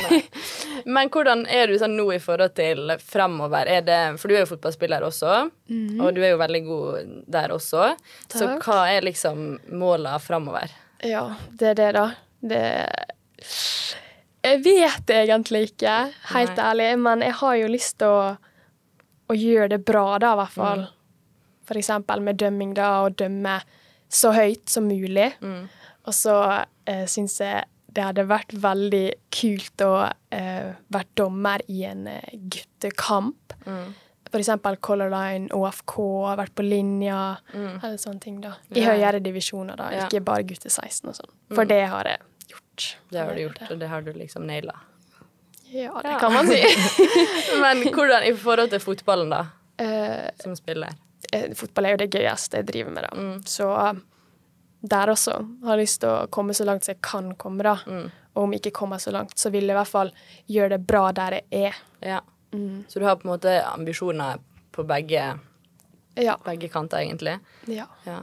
Men 0.87 1.11
hvordan 1.11 1.43
er 1.51 1.67
du 1.67 1.75
sånn 1.81 1.97
nå 1.99 2.07
i 2.15 2.21
forhold 2.23 2.55
til 2.59 2.95
fremover? 3.03 3.67
Er 3.67 3.83
det, 3.87 3.99
for 4.23 4.31
du 4.31 4.37
er 4.37 4.45
jo 4.45 4.53
fotballspiller 4.53 5.03
også, 5.09 5.33
og 5.51 6.15
du 6.15 6.23
er 6.23 6.35
jo 6.35 6.39
veldig 6.41 6.63
god 6.69 7.11
der 7.31 7.57
også. 7.57 7.91
Så 8.31 8.53
hva 8.63 8.79
er 8.93 9.07
liksom 9.09 9.59
måla 9.75 10.15
fremover? 10.23 10.71
Ja, 11.03 11.27
det 11.51 11.73
er 11.73 11.81
det, 11.81 11.91
da. 11.97 12.07
Det 12.41 12.63
Jeg 14.45 14.63
vet 14.65 15.11
egentlig 15.13 15.67
ikke, 15.73 15.97
helt 16.33 16.57
Nei. 16.57 16.71
ærlig, 16.71 16.89
men 17.03 17.27
jeg 17.27 17.37
har 17.43 17.59
jo 17.61 17.69
lyst 17.75 17.99
til 18.01 18.15
å, 18.15 18.23
å 19.29 19.37
gjøre 19.37 19.75
det 19.75 19.83
bra, 19.85 20.07
da, 20.23 20.33
i 20.33 20.41
hvert 20.41 20.55
fall. 20.57 20.87
For 20.87 20.97
eksempel 21.79 22.21
med 22.21 22.37
dømming, 22.37 22.75
da, 22.75 23.03
å 23.05 23.11
dømme 23.11 23.61
så 24.09 24.33
høyt 24.35 24.69
som 24.71 24.89
mulig. 24.89 25.33
Og 26.07 26.15
så 26.17 26.65
eh, 26.87 27.05
syns 27.07 27.39
jeg 27.41 27.65
det 27.91 28.05
hadde 28.07 28.23
vært 28.31 28.53
veldig 28.55 29.07
kult 29.35 29.83
å 29.83 29.95
eh, 30.31 30.73
være 30.95 31.09
dommer 31.19 31.61
i 31.69 31.83
en 31.85 32.07
eh, 32.07 32.35
guttekamp. 32.35 33.53
For 34.31 34.39
eksempel 34.39 34.77
Color 34.79 35.11
Line, 35.11 35.49
OFK, 35.53 35.97
vært 36.39 36.55
på 36.55 36.63
linja, 36.63 37.37
eller 37.53 37.97
sånne 37.99 38.21
ting, 38.23 38.37
da. 38.41 38.53
I 38.71 38.81
Ja. 38.85 38.93
høyere 38.93 39.19
divisjoner, 39.21 39.75
da. 39.77 39.89
Ja. 39.91 40.05
Ikke 40.07 40.21
bare 40.23 40.45
gutte 40.47 40.71
16 40.71 41.09
og 41.11 41.17
sånn. 41.19 41.33
For 41.55 41.65
det 41.67 41.81
har 41.91 42.05
jeg 42.07 42.21
gjort. 42.53 42.87
Det 43.11 43.19
har 43.25 43.35
du 43.35 43.41
gjort, 43.43 43.59
og 43.71 43.79
det 43.81 43.89
har 43.91 44.03
du 44.07 44.13
liksom 44.15 44.47
naila. 44.47 44.77
Ja, 45.71 46.01
det 46.03 46.11
Ja. 46.15 46.19
kan 46.19 46.33
man 46.33 46.47
si. 46.47 46.63
Men 47.63 47.83
hvordan 47.91 48.23
i 48.27 48.33
forhold 48.39 48.71
til 48.71 48.79
fotballen, 48.81 49.31
da, 49.31 49.45
Eh, 49.81 50.29
som 50.43 50.55
spiller? 50.55 50.93
Eh, 51.33 51.51
fotball 51.55 51.87
er 51.87 51.91
jo 51.97 52.01
det 52.05 52.11
gøyeste 52.15 52.61
jeg 52.61 52.67
driver 52.71 52.91
med, 52.97 53.07
da. 53.09 53.21
Mm. 53.21 53.43
Så 53.47 53.69
eh, 53.89 54.01
der 54.95 55.13
også 55.13 55.35
har 55.65 55.77
jeg 55.77 55.85
lyst 55.87 56.01
til 56.01 56.09
å 56.09 56.27
komme 56.33 56.55
så 56.57 56.65
langt 56.69 56.85
som 56.87 56.95
jeg 56.95 57.03
kan 57.05 57.35
komme, 57.41 57.63
da. 57.67 57.77
Mm. 57.87 58.11
Og 58.35 58.43
om 58.45 58.53
jeg 58.55 58.63
ikke 58.63 58.77
kommer 58.81 58.99
så 59.03 59.13
langt, 59.13 59.37
så 59.39 59.51
vil 59.51 59.67
jeg 59.67 59.75
i 59.75 59.79
hvert 59.81 59.91
fall 59.91 60.13
gjøre 60.49 60.77
det 60.77 60.87
bra 60.87 61.11
der 61.13 61.41
jeg 61.41 61.71
er. 61.73 61.81
Ja. 62.07 62.21
Mm. 62.55 62.85
Så 62.89 62.99
du 63.01 63.05
har 63.07 63.17
på 63.21 63.27
en 63.29 63.35
måte 63.35 63.57
ambisjoner 63.75 64.39
på 64.73 64.85
begge, 64.87 65.39
Ja. 66.17 66.37
begge 66.45 66.69
kanter, 66.69 66.99
egentlig? 66.99 67.39
ja. 67.69 67.87
Ja. 68.07 68.21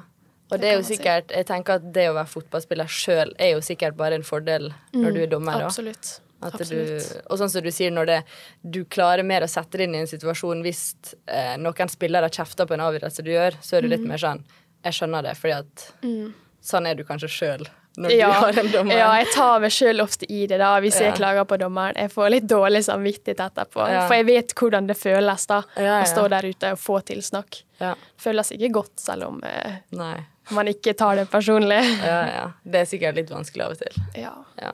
Og 0.49 0.61
Det 0.61 0.69
er 0.69 0.77
jo 0.77 0.83
sikkert 0.87 1.27
Jeg 1.35 1.45
tenker 1.45 1.73
at 1.75 1.87
det 1.91 2.05
å 2.07 2.13
være 2.15 2.29
fotballspiller 2.31 2.87
sjøl 2.87 3.33
er 3.37 3.49
jo 3.51 3.59
sikkert 3.59 3.97
bare 3.99 4.15
en 4.15 4.23
fordel 4.23 4.69
når 4.93 5.11
du 5.13 5.19
er 5.25 5.27
dommer. 5.27 5.59
Mm. 5.59 5.65
Absolutt. 5.67 6.01
Da. 6.07 6.26
Du, 6.39 7.21
og 7.31 7.39
sånn 7.39 7.49
som 7.49 7.63
du 7.65 7.71
sier, 7.73 7.89
når 7.91 8.05
det, 8.05 8.17
du 8.61 8.83
klarer 8.85 9.23
mer 9.25 9.41
å 9.41 9.49
sette 9.49 9.77
deg 9.77 9.87
inn 9.87 9.95
i 9.95 10.03
en 10.03 10.07
situasjon 10.11 10.61
hvis 10.61 10.83
eh, 11.27 11.55
noen 11.57 11.89
spillere 11.89 12.29
kjefter 12.29 12.67
på 12.69 12.73
en 12.77 12.83
avgjørelse 12.85 13.23
du 13.25 13.31
gjør, 13.31 13.57
så 13.61 13.77
er 13.77 13.81
du 13.81 13.87
litt 13.89 14.05
mer 14.05 14.17
sånn 14.21 14.43
Jeg 14.85 14.93
skjønner 14.93 15.23
det, 15.23 15.33
fordi 15.39 15.53
at 15.57 15.87
Mm. 16.03 16.33
sånn 16.63 16.85
er 16.87 16.95
du 16.95 17.03
kanskje 17.03 17.27
sjøl 17.27 17.65
når 17.97 18.09
du 18.13 18.21
har 18.21 18.59
en 18.61 18.67
dommer? 18.71 18.93
Ja, 18.95 19.07
jeg 19.17 19.31
tar 19.33 19.59
meg 19.59 19.71
sjøl 19.73 19.99
ofte 20.03 20.27
i 20.29 20.45
det 20.45 20.59
da, 20.61 20.75
hvis 20.79 20.99
Ja. 20.99 21.07
jeg 21.09 21.15
klager 21.17 21.45
på 21.49 21.57
dommeren. 21.57 21.95
Jeg 21.97 22.11
får 22.13 22.29
litt 22.29 22.45
dårlig 22.47 22.83
samvittighet 22.85 23.39
etterpå, 23.41 23.87
Ja. 23.89 24.05
for 24.07 24.13
jeg 24.13 24.25
vet 24.27 24.53
hvordan 24.53 24.85
det 24.87 24.97
føles 24.97 25.47
da, 25.47 25.63
Ja, 25.75 25.83
ja. 25.83 26.03
å 26.03 26.05
stå 26.05 26.29
der 26.29 26.45
ute 26.45 26.71
og 26.71 26.77
få 26.77 27.01
tilsnakk. 27.03 27.63
Ja. 27.81 27.95
Det 27.95 28.21
føles 28.21 28.51
ikke 28.53 28.71
godt, 28.71 28.99
selv 28.99 29.23
om 29.31 29.41
eh, 29.43 29.79
Nei. 29.91 30.19
Man 30.55 30.67
ikke 30.71 30.93
tar 30.97 31.15
det 31.19 31.27
personlig. 31.31 31.79
Ja, 32.07 32.17
ja. 32.31 32.45
Det 32.63 32.79
er 32.83 32.89
sikkert 32.89 33.15
litt 33.19 33.29
vanskelig 33.31 33.65
av 33.65 33.75
og 33.75 33.79
til. 33.81 34.01
Ja. 34.15 34.33
Ja. 34.61 34.71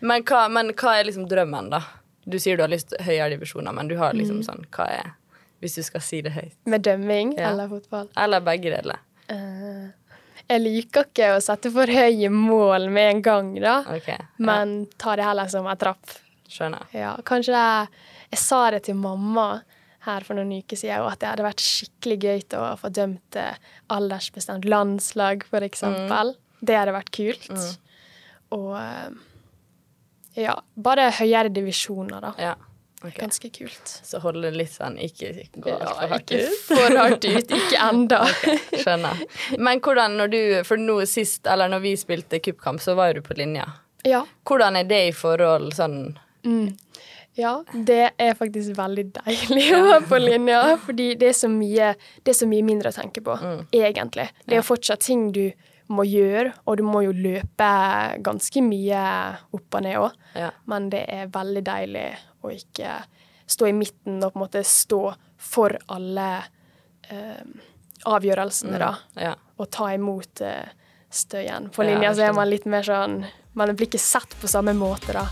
Men, 0.00 0.24
hva, 0.28 0.46
men 0.52 0.72
hva 0.76 0.96
er 1.00 1.08
liksom 1.08 1.28
drømmen, 1.30 1.70
da? 1.72 1.82
Du 2.24 2.38
sier 2.40 2.56
du 2.56 2.62
har 2.64 2.72
lyst 2.72 2.88
til 2.92 3.02
høyere 3.04 3.34
divisjoner, 3.34 3.72
men 3.76 3.88
du 3.90 3.98
har 4.00 4.14
liksom 4.16 4.40
sånn 4.46 4.62
Hva 4.72 4.86
er 4.88 5.10
Hvis 5.60 5.74
du 5.76 5.82
skal 5.84 6.00
si 6.04 6.22
det 6.24 6.32
høyt? 6.32 6.54
Med 6.68 6.82
dømming 6.86 7.34
Ja. 7.38 7.50
eller 7.52 7.68
fotball. 7.68 8.08
Eller 8.16 8.40
begge 8.44 8.72
deler? 8.72 9.00
Uh, 9.30 9.88
jeg 10.48 10.60
liker 10.60 11.06
ikke 11.08 11.30
å 11.36 11.40
sette 11.44 11.70
for 11.72 11.88
høye 11.88 12.28
mål 12.32 12.90
med 12.92 13.10
en 13.14 13.22
gang, 13.24 13.54
da, 13.60 13.78
Okay. 13.96 14.18
Men 14.38 14.86
ta 15.00 15.16
det 15.16 15.24
heller 15.24 15.48
som 15.52 15.66
en 15.68 15.76
trapp. 15.80 16.16
Skjønner. 16.48 16.84
Ja, 16.92 17.14
kanskje 17.24 17.52
det 17.56 17.88
Jeg 18.34 18.38
sa 18.42 18.70
det 18.70 18.82
til 18.84 18.94
mamma 19.00 19.62
her 20.04 20.24
for 20.26 20.38
noen 20.38 20.52
uker 20.60 20.78
siden, 20.78 21.02
og 21.04 21.12
at 21.12 21.20
det 21.22 21.30
hadde 21.30 21.46
vært 21.46 21.64
skikkelig 21.64 22.18
gøy 22.24 22.42
å 22.60 22.66
få 22.80 22.90
dømt 22.94 23.38
eh, 23.40 23.56
aldersbestemt 23.94 24.68
landslag, 24.68 25.46
for 25.48 25.64
eksempel. 25.66 26.34
Det 26.64 26.76
hadde 26.78 26.94
vært 26.96 27.10
kult. 27.14 27.50
Og 28.54 28.70
eh, 28.80 29.16
ja, 30.44 30.54
bare 30.74 31.10
høyere 31.20 31.52
divisjoner, 31.54 32.20
da. 32.24 32.32
Ja. 32.40 32.54
Okay. 33.04 33.20
Ganske 33.20 33.50
kult. 33.52 33.90
Så 34.00 34.16
holde 34.22 34.48
det 34.48 34.56
litt 34.56 34.72
sånn 34.72 34.94
Ikke 34.96 35.28
gå 35.60 35.68
Ja, 35.68 35.76
altfor 35.90 36.08
hardt 36.08 36.30
ikke 36.32 36.46
ut. 36.46 36.60
for 36.70 36.94
hardt 36.96 37.26
ut. 37.28 37.50
Ikke 37.58 37.80
enda. 37.84 38.20
Skjønner. 38.80 39.20
Men 39.60 39.82
hvordan 39.84 40.16
når 40.16 40.32
du 40.32 40.38
For 40.64 40.80
nå 40.80 40.96
sist, 41.10 41.44
eller 41.44 41.68
når 41.68 41.82
vi 41.84 41.92
spilte 42.00 42.40
cupkamp, 42.40 42.80
så 42.80 42.94
var 42.96 43.10
jo 43.12 43.18
du 43.20 43.26
på 43.26 43.36
linja. 43.36 43.66
Ja. 44.08 44.22
Hvordan 44.48 44.80
er 44.80 44.88
det 44.88 45.02
i 45.10 45.12
forhold 45.16 45.76
sånn 45.76 45.98
Ja, 47.34 47.54
det 47.72 48.12
er 48.22 48.36
faktisk 48.38 48.76
veldig 48.78 49.04
deilig 49.16 49.64
å 49.74 49.82
være 49.88 50.02
på 50.06 50.18
linja, 50.22 50.62
fordi 50.84 51.12
det 51.18 51.32
er 51.32 51.38
så 51.38 51.50
mye, 51.50 51.94
det 52.22 52.34
er 52.34 52.38
så 52.38 52.48
mye 52.50 52.66
mindre 52.66 52.92
å 52.92 52.94
tenke 52.94 53.24
på, 53.26 53.34
egentlig. 53.74 54.28
Det 54.44 54.54
er 54.54 54.62
jo 54.62 54.68
fortsatt 54.68 55.02
ting 55.02 55.30
du 55.34 55.48
må 55.92 56.06
gjøre, 56.08 56.54
og 56.64 56.78
du 56.80 56.84
må 56.86 57.02
jo 57.04 57.12
løpe 57.12 57.70
ganske 58.24 58.62
mye 58.64 59.02
opp 59.56 59.76
og 59.76 59.84
ned 59.84 59.98
òg. 60.00 60.16
Ja. 60.38 60.52
Men 60.70 60.88
det 60.94 61.04
er 61.12 61.32
veldig 61.34 61.64
deilig 61.66 62.06
å 62.44 62.52
ikke 62.54 63.02
stå 63.50 63.68
i 63.68 63.76
midten 63.76 64.22
og 64.22 64.32
på 64.32 64.38
en 64.38 64.44
måte 64.46 64.64
stå 64.64 65.02
for 65.44 65.76
alle 65.92 66.28
eh, 67.10 67.42
avgjørelsene, 68.08 68.80
da. 68.80 68.94
Ja. 69.20 69.34
Og 69.60 69.68
ta 69.74 69.90
imot 69.94 70.40
eh, 70.44 70.72
støyen. 71.12 71.68
På 71.74 71.84
linja 71.84 72.12
ja, 72.12 72.16
så 72.16 72.28
er 72.30 72.38
man 72.38 72.50
litt 72.50 72.66
mer 72.66 72.86
sånn 72.86 73.22
Man 73.54 73.70
blir 73.76 73.86
ikke 73.86 74.02
sett 74.02 74.34
på 74.40 74.50
samme 74.50 74.74
måte, 74.74 75.14
da. 75.14 75.28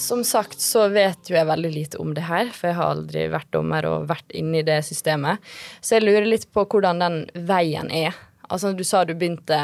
Som 0.00 0.22
sagt 0.24 0.62
så 0.64 0.86
vet 0.88 1.28
jo 1.28 1.36
jeg 1.36 1.44
veldig 1.44 1.70
lite 1.74 1.98
om 2.00 2.14
det 2.16 2.24
her, 2.24 2.48
for 2.56 2.70
jeg 2.70 2.78
har 2.78 2.94
aldri 2.94 3.26
vært 3.28 3.50
dommer 3.52 3.84
og 3.84 4.06
vært 4.08 4.32
inne 4.32 4.62
i 4.62 4.64
det 4.64 4.78
systemet. 4.86 5.42
Så 5.84 5.98
jeg 5.98 6.06
lurer 6.06 6.24
litt 6.24 6.46
på 6.48 6.64
hvordan 6.64 7.02
den 7.02 7.18
veien 7.48 7.92
er. 7.92 8.16
Altså 8.48 8.72
du 8.72 8.80
sa 8.84 9.04
du 9.04 9.12
begynte 9.14 9.58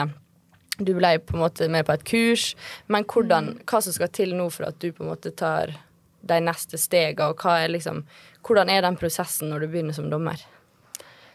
Du 0.77 0.93
ble 0.93 1.15
på 1.25 1.33
en 1.33 1.41
måte 1.41 1.71
med 1.73 1.87
på 1.89 1.95
et 1.97 2.05
kurs, 2.05 2.51
men 2.93 3.07
hvordan, 3.09 3.55
hva 3.65 3.81
som 3.81 3.97
skal 3.97 4.13
til 4.13 4.37
nå 4.37 4.51
for 4.53 4.69
at 4.69 4.77
du 4.77 4.91
på 4.93 5.07
en 5.07 5.15
måte 5.15 5.33
tar 5.33 5.73
de 6.21 6.41
neste 6.45 6.77
stegene, 6.77 7.33
og 7.33 7.47
er 7.49 7.73
liksom 7.73 8.05
Hvordan 8.47 8.69
er 8.71 8.85
den 8.85 9.01
prosessen 9.01 9.49
når 9.51 9.65
du 9.65 9.71
begynner 9.73 9.97
som 9.97 10.13
dommer? 10.13 10.37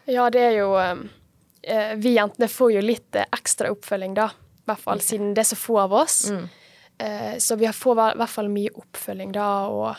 Ja, 0.06 0.30
det 0.30 0.46
er 0.46 0.56
jo 0.60 0.70
eh, 0.78 1.98
Vi 1.98 2.14
jentene 2.14 2.48
får 2.48 2.72
jo 2.76 2.86
litt 2.86 3.18
eh, 3.18 3.26
ekstra 3.34 3.74
oppfølging, 3.74 4.14
da. 4.14 4.30
I 4.62 4.70
hvert 4.70 4.86
fall 4.86 5.02
siden 5.02 5.34
det 5.34 5.42
er 5.42 5.50
så 5.50 5.58
få 5.58 5.82
av 5.82 5.98
oss. 6.04 6.28
Eh, 6.30 6.61
så 7.38 7.56
vi 7.56 7.66
får 7.72 8.00
i 8.12 8.18
hvert 8.20 8.30
fall 8.30 8.48
mye 8.52 8.70
oppfølging 8.78 9.32
da, 9.34 9.48
og 9.66 9.96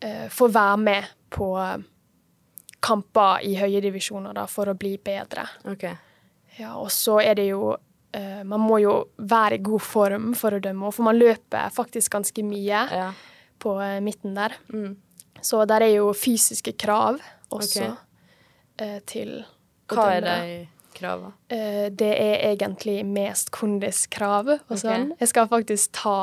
eh, 0.00 0.26
får 0.30 0.52
være 0.54 0.76
med 0.76 1.04
på 1.34 1.48
eh, 1.58 1.78
kamper 2.86 3.42
i 3.46 3.56
høye 3.58 3.80
divisjoner 3.82 4.36
da, 4.36 4.46
for 4.50 4.70
å 4.70 4.76
bli 4.78 4.96
bedre. 5.02 5.46
Okay. 5.72 5.96
Ja, 6.60 6.76
og 6.80 6.90
så 6.94 7.18
er 7.20 7.34
det 7.36 7.48
jo 7.50 7.74
eh, 8.16 8.42
Man 8.48 8.62
må 8.64 8.78
jo 8.80 8.94
være 9.18 9.58
i 9.58 9.64
god 9.64 9.82
form 9.84 10.30
for 10.38 10.56
å 10.56 10.60
dømme, 10.62 10.92
for 10.94 11.08
man 11.08 11.18
løper 11.18 11.72
faktisk 11.74 12.14
ganske 12.16 12.44
mye 12.46 12.84
Ja. 12.94 13.10
på 13.58 13.74
eh, 13.82 13.98
midten 14.00 14.34
der. 14.38 14.54
Mm. 14.72 14.96
Så 15.42 15.64
der 15.68 15.84
er 15.84 15.92
jo 15.98 16.12
fysiske 16.16 16.72
krav 16.80 17.18
også 17.50 17.82
okay. 17.90 17.92
eh, 18.78 18.98
til 19.06 19.36
å 19.42 19.94
Hva 19.94 20.06
er 20.14 20.24
dømme. 20.24 20.64
Kravene? 20.96 21.32
Uh, 21.52 21.86
det 21.92 22.12
er 22.12 22.46
egentlig 22.52 23.00
mest 23.06 23.52
kondiskrav 23.54 24.54
og 24.56 24.76
sånn. 24.76 25.12
Okay. 25.12 25.20
Jeg 25.22 25.34
skal 25.34 25.50
faktisk 25.52 25.92
ta 25.96 26.18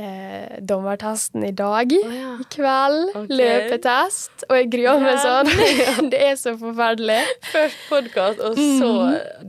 eh, 0.00 0.58
dommertesten 0.60 1.44
i 1.44 1.52
dag. 1.52 1.92
ja. 1.92 2.36
I 2.40 2.46
kveld. 2.52 3.10
Okay. 3.10 3.36
Løpetest. 3.36 4.44
Og 4.48 4.56
jeg 4.56 4.68
gruer 4.72 5.02
meg 5.02 5.18
sånn. 5.22 5.50
det 6.12 6.20
er 6.30 6.36
så 6.40 6.54
forferdelig. 6.60 7.18
Først 7.50 7.82
podkast, 7.90 8.42
og 8.44 8.56
så 8.58 8.92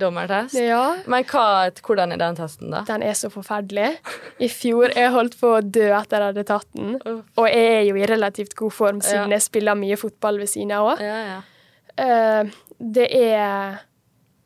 dommertest. 0.01 0.57
Ja. 0.59 0.83
Men 1.11 1.27
hva, 1.29 1.45
hvordan 1.85 2.15
er 2.15 2.21
den 2.21 2.39
testen, 2.39 2.71
da? 2.73 2.83
Den 2.89 3.05
er 3.05 3.15
så 3.17 3.31
forferdelig. 3.33 3.93
I 4.41 4.49
fjor 4.51 4.95
jeg 4.97 5.13
holdt 5.13 5.37
på 5.39 5.55
å 5.57 5.61
dø 5.61 5.87
etter 5.97 6.19
jeg 6.19 6.33
hadde 6.33 6.47
tatt 6.49 6.67
den. 6.77 6.97
Og 7.05 7.47
jeg 7.47 7.77
er 7.77 7.85
jo 7.89 8.01
i 8.01 8.09
relativt 8.09 8.57
god 8.59 8.75
form 8.75 8.99
siden 9.05 9.29
Ja. 9.29 9.37
jeg 9.37 9.47
spiller 9.47 9.79
mye 9.79 9.97
fotball 9.99 10.41
ved 10.41 10.51
siden 10.51 10.75
av 10.75 10.93
òg. 10.93 11.05
Eh, 12.01 12.51
det 12.81 13.07
er 13.13 13.81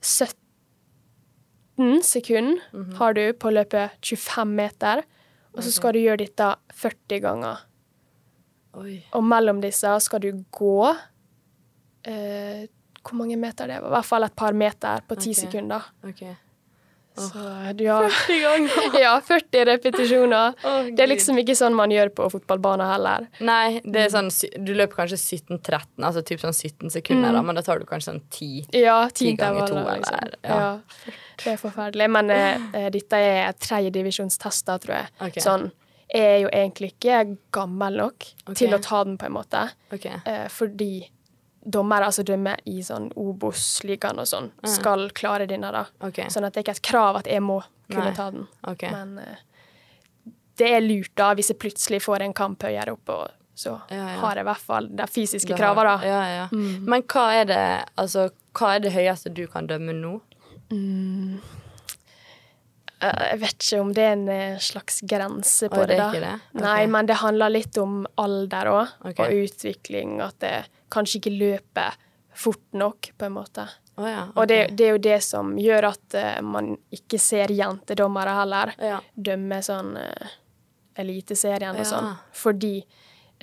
17 0.05 2.03
sekunder 2.05 2.61
Mhm. 2.73 2.95
har 2.99 3.13
du 3.13 3.33
på 3.33 3.47
å 3.49 3.53
løpe 3.57 3.89
25 4.01 4.55
meter, 4.55 5.03
og 5.55 5.63
så 5.63 5.71
skal 5.71 5.93
du 5.93 5.99
gjøre 5.99 6.17
dette 6.23 6.55
40 6.73 7.19
ganger. 7.23 7.57
Oi. 8.75 9.03
Og 9.13 9.23
mellom 9.23 9.61
disse 9.63 9.87
skal 10.03 10.19
du 10.19 10.31
gå 10.51 10.95
eh, 12.03 12.67
Hvor 13.05 13.13
mange 13.17 13.37
meter 13.37 13.67
det 13.67 13.81
var? 13.81 13.87
I 13.87 13.93
hvert 13.95 14.05
fall 14.05 14.23
et 14.23 14.35
par 14.35 14.53
meter 14.53 15.01
på 15.07 15.15
10 15.15 15.29
okay. 15.29 15.33
sekunder. 15.33 15.81
Ok. 16.03 16.23
Så 17.15 17.73
du 17.79 17.85
har 17.87 18.09
40 18.09 18.39
ganger! 18.41 18.97
Ja, 19.01 19.13
40 19.27 19.65
repetisjoner. 19.71 20.55
Oh, 20.63 20.89
Det 20.91 21.05
er 21.05 21.11
liksom 21.11 21.39
ikke 21.39 21.55
sånn 21.57 21.75
man 21.77 21.93
gjør 21.93 22.11
på 22.17 22.27
fotballbanen 22.33 22.89
heller. 22.89 23.29
Nei, 23.39 23.79
det 23.85 24.07
er 24.07 24.11
sånn, 24.13 24.31
du 24.65 24.73
løper 24.75 25.03
kanskje 25.03 25.19
17-13, 25.39 25.87
altså 26.03 26.25
typ 26.27 26.43
sånn 26.43 26.55
17 26.55 26.91
sekunder, 26.97 27.31
da, 27.35 27.43
men 27.45 27.59
da 27.59 27.63
tar 27.65 27.79
du 27.79 27.87
kanskje 27.89 28.11
sånn 28.11 28.21
10. 28.27 28.67
Ja, 28.81 28.97
Ti 29.11 29.31
ti 29.31 29.37
ganger 29.39 29.71
2 29.71 29.79
eller 29.79 30.03
liksom. 30.03 30.35
Ja. 30.43 30.59
ja. 30.59 31.15
Det 31.43 31.55
er 31.55 31.57
forferdelig. 31.59 32.11
Men 32.11 32.31
eh, 32.35 32.69
eh, 32.75 32.91
dette 32.93 33.19
er 33.19 33.57
tredjedivisjonstester, 33.59 34.83
tror 34.83 34.97
jeg. 34.99 35.11
Okay. 35.29 35.43
Sånn, 35.43 35.69
jeg 36.11 36.35
er 36.35 36.39
jo 36.43 36.51
egentlig 36.53 36.93
ikke 36.93 37.23
gammel 37.55 37.99
nok 38.03 38.27
okay. 38.45 38.59
til 38.61 38.75
å 38.75 38.79
ta 38.83 39.03
den, 39.07 39.17
på 39.19 39.27
en 39.29 39.35
måte. 39.35 39.67
Okay. 39.93 40.19
Eh, 40.27 40.47
fordi 40.53 40.93
dommere, 41.65 42.05
altså 42.11 42.23
dømmer 42.25 42.61
i 42.69 42.79
sånn 42.85 43.07
Obos-ligaen 43.17 44.19
og 44.21 44.27
sånn, 44.29 44.51
skal 44.69 45.07
klare 45.17 45.47
denne, 45.49 45.71
da. 45.73 45.85
Okay. 46.05 46.29
Sånn 46.29 46.45
at 46.45 46.53
det 46.53 46.61
er 46.61 46.67
ikke 46.67 46.75
et 46.77 46.85
krav 46.85 47.19
at 47.23 47.29
jeg 47.31 47.41
må 47.41 47.59
kunne 47.89 48.11
Nei. 48.11 48.15
ta 48.17 48.29
den. 48.33 48.45
Okay. 48.69 48.91
Men 48.93 49.17
eh, 49.23 49.41
det 50.61 50.69
er 50.77 50.85
lurt, 50.85 51.11
da, 51.17 51.33
hvis 51.35 51.49
jeg 51.51 51.59
plutselig 51.59 52.03
får 52.05 52.23
en 52.27 52.37
kamp 52.37 52.63
høyere 52.63 52.93
oppe, 52.95 53.17
og 53.25 53.41
så 53.55 53.77
Ja, 53.89 53.97
ja. 54.11 54.19
har 54.19 54.35
jeg 54.35 54.43
i 54.43 54.49
hvert 54.49 54.65
fall 54.67 54.87
de 54.91 55.05
fysiske 55.07 55.55
kravene, 55.57 55.95
da. 55.95 56.07
Ja, 56.07 56.23
ja. 56.43 56.47
Men 56.51 57.05
hva 57.11 57.27
er 57.41 57.45
det 57.49 57.61
altså, 57.95 58.29
hva 58.55 58.75
er 58.75 58.83
det 58.83 58.91
høyeste 58.95 59.31
du 59.35 59.45
kan 59.51 59.67
dømme 59.67 59.95
nå? 59.95 60.17
Eh, 63.01 63.29
Jeg 63.31 63.39
vet 63.41 63.57
ikke 63.67 63.81
om 63.83 63.91
det 63.95 64.03
er 64.05 64.13
en 64.15 64.29
eh, 64.31 64.59
slags 64.63 65.01
grense 65.07 65.69
på 65.71 65.81
Oi, 65.83 65.87
det 65.91 65.97
det. 65.97 66.03
da. 66.03 66.11
det? 66.25 66.33
Okay. 66.53 66.63
Nei, 66.63 66.87
men 66.87 67.09
det 67.09 67.19
handler 67.21 67.51
litt 67.53 67.77
om 67.81 68.05
alder 68.21 68.71
òg, 68.71 68.93
okay. 69.11 69.25
og 69.25 69.47
utvikling. 69.49 70.17
At 70.23 70.39
det 70.43 70.53
kanskje 70.95 71.19
ikke 71.21 71.35
løper 71.35 71.97
fort 72.35 72.63
nok, 72.75 73.11
på 73.19 73.27
en 73.29 73.35
måte. 73.37 73.67
Oh, 73.95 74.07
ja. 74.11 74.25
Og 74.35 74.47
det, 74.51 74.57
det 74.75 74.87
er 74.89 74.95
jo 74.97 75.03
det 75.05 75.19
som 75.23 75.53
gjør 75.59 75.85
at 75.93 76.15
uh, 76.19 76.41
man 76.43 76.73
ikke 76.91 77.19
ser 77.23 77.53
jentedommere 77.55 78.33
heller 78.41 78.73
Ja. 78.83 78.97
dømme 79.15 79.61
sånn 79.63 79.93
uh, 79.95 80.33
Eliteserien 80.99 81.75
og 81.79 81.87
sånn. 81.87 82.09
Fordi 82.35 82.73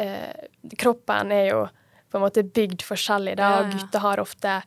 uh, 0.01 0.45
kroppen 0.81 1.33
er 1.33 1.47
jo 1.53 1.63
på 2.13 2.21
en 2.21 2.25
måte 2.27 2.45
bygd 2.45 2.85
forskjellig, 2.85 3.39
da, 3.41 3.55
og 3.63 3.71
gutter 3.73 4.03
har 4.05 4.21
ofte, 4.21 4.59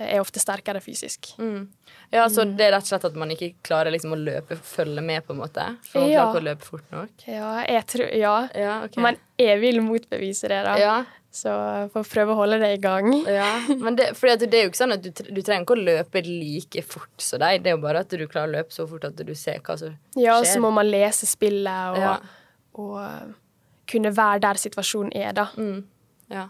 er 0.00 0.20
ofte 0.22 0.40
sterkere 0.40 0.80
fysisk. 0.80 1.34
Mm. 1.36 1.66
Ja, 2.14 2.24
så 2.32 2.46
det 2.48 2.64
er 2.64 2.72
rett 2.72 2.86
og 2.86 2.88
slett 2.94 3.04
at 3.10 3.16
man 3.20 3.32
ikke 3.34 3.50
klarer 3.66 3.92
liksom 3.92 4.14
å 4.16 4.20
løpe, 4.20 4.56
følge 4.64 5.04
med, 5.04 5.26
på 5.26 5.34
en 5.36 5.42
måte? 5.42 5.66
For 5.90 6.00
man 6.00 6.08
Ja. 6.14 6.22
klarer 6.22 6.32
ikke 6.32 6.40
å 6.40 6.48
løpe 6.48 6.68
fort 6.70 6.88
nok? 6.96 7.26
Ja, 7.28 7.50
jeg 7.68 7.84
tror 7.92 8.08
Ja. 8.16 8.34
Ja, 8.56 8.78
okay. 8.86 9.02
Men 9.04 9.20
jeg 9.40 9.60
vil 9.60 9.82
motbevise 9.84 10.48
det, 10.48 10.62
da. 10.64 10.78
ja, 10.80 10.96
Så 11.34 11.50
får 11.90 12.04
prøve 12.12 12.30
å 12.30 12.38
holde 12.38 12.60
det 12.62 12.68
i 12.76 12.80
gang. 12.82 13.08
ja. 13.26 13.48
Men 13.80 13.96
det, 13.98 14.12
det 14.22 14.54
er 14.54 14.68
jo 14.68 14.70
ikke 14.70 14.78
sånn 14.84 14.94
at 14.94 15.02
du, 15.02 15.10
du 15.10 15.40
trenger 15.42 15.64
ikke 15.64 15.74
å 15.74 15.84
løpe 15.88 16.22
like 16.28 16.84
fort 16.86 17.24
som 17.26 17.42
deg. 17.42 17.64
Det 17.64 17.72
er 17.72 17.74
jo 17.74 17.82
bare 17.82 18.04
at 18.04 18.14
du 18.14 18.22
klarer 18.30 18.52
å 18.52 18.54
løpe 18.60 18.74
så 18.76 18.86
fort 18.86 19.08
at 19.08 19.18
du 19.18 19.32
ser 19.34 19.58
hva 19.58 19.74
som 19.80 19.90
skjer. 19.90 19.98
Ja, 20.22 20.36
og 20.38 20.46
så 20.46 20.62
må 20.62 20.70
man 20.74 20.86
lese 20.86 21.26
spillet 21.26 21.96
og, 21.96 21.98
Ja. 22.04 22.14
og 22.78 23.34
kunne 23.90 24.14
være 24.14 24.44
der 24.46 24.60
situasjonen 24.62 25.10
er, 25.18 25.32
da. 25.36 25.48
Mm. 25.58 25.82
Ja. 26.30 26.48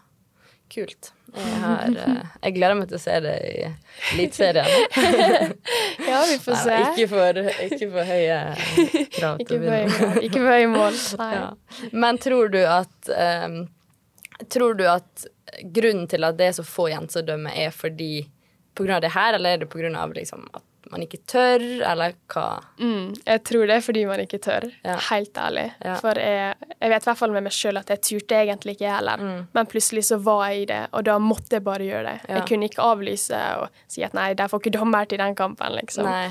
kult. 0.75 1.13
Jeg, 1.35 1.55
har, 1.63 1.83
eh, 1.89 2.27
jeg 2.45 2.55
gleder 2.55 2.77
meg 2.79 2.89
til 2.91 2.97
å 2.99 3.03
se 3.03 3.15
det 3.25 3.33
i 3.47 3.55
Eliteserien. 4.15 4.69
ja, 6.09 6.21
vi 6.29 6.37
får 6.45 6.59
se. 6.61 6.75
Nei, 6.77 6.91
ikke, 6.93 7.09
for, 7.11 7.41
ikke 7.67 7.89
for 7.91 8.11
høye 8.11 8.39
krav 9.17 9.41
til 9.49 9.57
å 9.57 9.63
begynne 9.65 10.11
Ikke 10.27 10.41
for 10.43 10.51
høye 10.53 10.69
mål. 10.71 11.01
Ja. 11.19 11.49
Men 11.93 12.21
tror 12.23 12.53
du 12.55 12.61
at 12.63 13.11
um, 13.47 13.59
Tror 14.51 14.75
du 14.79 14.87
at 14.91 15.27
grunnen 15.75 16.09
til 16.11 16.27
at 16.27 16.39
det 16.39 16.51
er 16.51 16.57
så 16.57 16.67
få 16.67 16.89
jenter 16.91 17.21
som 17.21 17.27
dømmer, 17.29 17.55
er 17.55 17.75
fordi 17.75 18.27
av 18.75 19.03
det 19.05 19.13
her, 19.15 19.37
eller 19.37 19.55
er 19.55 19.59
det 19.63 19.97
av 19.97 20.15
liksom, 20.17 20.49
at 20.53 20.91
man 20.91 21.03
ikke 21.05 21.21
tør, 21.31 21.63
eller 21.87 22.15
hva? 22.33 22.61
Mm, 22.79 23.15
jeg 23.25 23.43
tror 23.47 23.69
det 23.69 23.77
er 23.77 23.85
fordi 23.85 24.03
man 24.09 24.23
ikke 24.25 24.41
tør, 24.43 24.67
ja. 24.83 24.97
helt 25.11 25.39
ærlig. 25.39 25.67
Ja. 25.85 25.95
For 26.03 26.19
jeg, 26.21 26.57
jeg, 26.75 26.91
vet 26.91 27.07
i 27.07 27.09
hvert 27.09 27.21
fall 27.21 27.35
med 27.35 27.47
meg 27.47 27.55
sjøl 27.55 27.81
at 27.81 27.93
jeg 27.95 28.03
turte 28.09 28.41
egentlig 28.41 28.77
ikke 28.77 28.97
heller. 28.97 29.23
Mm. 29.23 29.47
Men 29.57 29.71
plutselig 29.71 30.05
så 30.11 30.19
var 30.23 30.49
jeg 30.51 30.65
i 30.65 30.69
det, 30.75 30.83
og 30.93 31.07
da 31.09 31.17
måtte 31.23 31.59
jeg 31.59 31.67
bare 31.67 31.89
gjøre 31.89 32.05
det. 32.11 32.17
Ja. 32.27 32.41
Jeg 32.41 32.49
kunne 32.51 32.71
ikke 32.71 32.91
avlyse 32.91 33.41
og 33.63 33.81
si 33.95 34.05
at 34.07 34.17
nei, 34.19 34.33
de 34.39 34.51
får 34.51 34.65
ikke 34.65 34.77
dommer 34.77 35.09
til 35.11 35.23
den 35.23 35.39
kampen, 35.39 35.79
liksom. 35.79 36.11
Nei, 36.11 36.29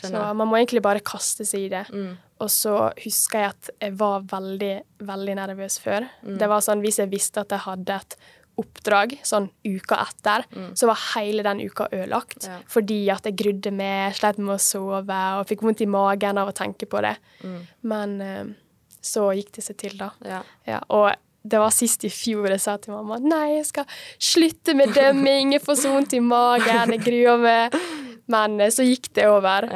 så 0.00 0.10
man 0.14 0.46
må 0.46 0.60
egentlig 0.60 0.82
bare 0.86 1.02
kaste 1.02 1.46
seg 1.48 1.66
i 1.66 1.72
det. 1.72 1.86
Mm. 1.90 2.14
Og 2.40 2.50
så 2.52 2.74
husker 3.04 3.42
jeg 3.42 3.54
at 3.54 3.70
jeg 3.84 3.96
var 4.00 4.26
veldig, 4.30 4.74
veldig 5.06 5.38
nervøs 5.38 5.78
før. 5.82 6.06
Mm. 6.24 6.36
Det 6.40 6.48
var 6.50 6.64
sånn 6.64 6.84
hvis 6.84 7.00
jeg 7.02 7.12
visste 7.12 7.44
at 7.44 7.52
jeg 7.52 7.66
hadde 7.66 7.98
et 8.00 8.16
oppdrag 8.60 9.14
sånn 9.26 9.48
uka 9.64 9.98
etter, 10.04 10.44
mm. 10.52 10.72
så 10.76 10.90
var 10.90 11.00
hele 11.14 11.44
den 11.46 11.62
uka 11.64 11.88
ødelagt. 11.92 12.46
Ja. 12.48 12.58
Fordi 12.70 13.00
at 13.12 13.28
jeg 13.28 13.38
grudde 13.40 13.72
meg, 13.74 14.16
slet 14.18 14.40
med 14.40 14.56
å 14.56 14.60
sove 14.62 15.20
og 15.38 15.46
fikk 15.48 15.64
vondt 15.66 15.84
i 15.84 15.88
magen 15.90 16.40
av 16.40 16.50
å 16.50 16.56
tenke 16.56 16.88
på 16.90 17.02
det. 17.04 17.14
Mm. 17.44 17.58
Men 17.92 18.14
uh, 18.20 18.52
så 19.00 19.30
gikk 19.36 19.54
det 19.56 19.66
seg 19.66 19.80
til, 19.80 19.96
da. 20.00 20.12
Ja. 20.26 20.42
Ja, 20.68 20.82
og 20.92 21.12
det 21.40 21.60
var 21.62 21.72
sist 21.72 22.04
i 22.04 22.10
fjor 22.12 22.50
jeg 22.52 22.60
sa 22.60 22.74
til 22.76 22.92
mamma 22.92 23.16
nei, 23.22 23.54
jeg 23.54 23.70
skal 23.70 24.00
slutte 24.20 24.74
med 24.76 24.92
dømming, 24.92 25.54
jeg 25.56 25.64
får 25.64 25.78
så 25.80 25.94
vondt 25.94 26.12
i 26.18 26.20
magen, 26.20 26.92
jeg 26.96 27.04
gruer 27.06 27.40
meg. 27.40 27.80
Men 28.34 28.60
uh, 28.60 28.68
så 28.72 28.86
gikk 28.86 29.12
det 29.16 29.28
over. 29.30 29.70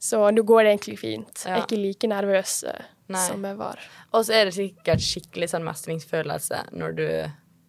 Så 0.00 0.22
nå 0.32 0.42
går 0.48 0.64
det 0.64 0.72
egentlig 0.74 0.98
fint. 1.02 1.44
Jeg 1.44 1.52
er 1.52 1.66
ikke 1.66 1.76
like 1.76 2.08
nervøs 2.08 2.54
Nei. 3.12 3.20
som 3.26 3.44
jeg 3.44 3.58
var. 3.58 3.80
Og 4.16 4.24
så 4.24 4.38
er 4.38 4.48
det 4.48 4.56
sikkert 4.56 5.04
skikkelig 5.04 5.50
sånn 5.52 5.66
mestringsfølelse 5.66 6.62
når 6.72 6.96
du 6.96 7.06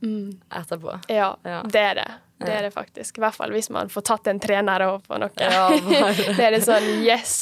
mm. 0.07 0.27
etterpå. 0.61 0.95
Ja, 1.11 1.33
ja, 1.43 1.63
det 1.67 1.87
er 1.89 1.97
det. 1.99 2.11
Det 2.41 2.53
er 2.55 2.63
det 2.65 2.71
faktisk. 2.73 3.19
I 3.19 3.21
hvert 3.21 3.37
fall 3.37 3.51
hvis 3.53 3.69
man 3.73 3.89
får 3.91 4.05
tatt 4.07 4.29
en 4.31 4.39
trener 4.41 4.81
over 4.87 5.03
på 5.05 5.19
noe. 5.21 5.29
Ja, 5.37 5.67
det 6.37 6.47
er 6.47 6.55
det 6.55 6.63
sånn 6.65 6.87
yes! 7.05 7.35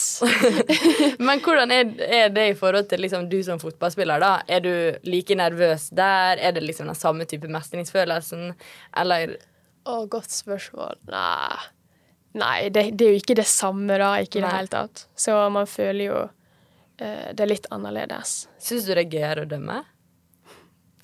Men 1.28 1.40
hvordan 1.46 1.72
er, 1.72 1.94
er, 2.04 2.34
det 2.36 2.48
i 2.52 2.58
forhold 2.60 2.90
til 2.92 3.06
liksom, 3.06 3.30
du 3.32 3.40
som 3.46 3.62
fotballspiller, 3.62 4.20
da? 4.20 4.34
Er 4.50 4.66
du 4.66 4.74
like 5.08 5.38
nervøs 5.40 5.90
der? 5.96 6.42
Er 6.42 6.56
det 6.58 6.66
liksom 6.66 6.90
den 6.92 7.00
samme 7.00 7.30
type 7.30 7.48
mestringsfølelsen, 7.52 8.54
eller 9.00 9.38
Å, 9.88 10.04
godt 10.12 10.34
spørsmål. 10.34 11.00
Nei. 11.14 11.60
Nei, 12.38 12.70
det, 12.70 12.92
det, 12.94 13.06
er 13.06 13.16
jo 13.16 13.22
ikke 13.24 13.38
det 13.40 13.48
samme, 13.50 13.96
da. 13.98 14.12
Ikke 14.22 14.42
i 14.42 14.44
det 14.46 14.52
hele 14.54 14.70
tatt. 14.72 15.08
Så 15.18 15.38
man 15.50 15.70
føler 15.70 16.04
jo 16.06 16.20
uh, 16.28 17.30
det 17.34 17.46
er 17.46 17.50
litt 17.50 17.70
annerledes. 17.74 18.44
Syns 18.62 18.86
du 18.86 18.94
det 18.94 19.08
er 19.08 19.16
gøyere 19.16 19.48
å 19.48 19.50
dømme? 19.50 19.80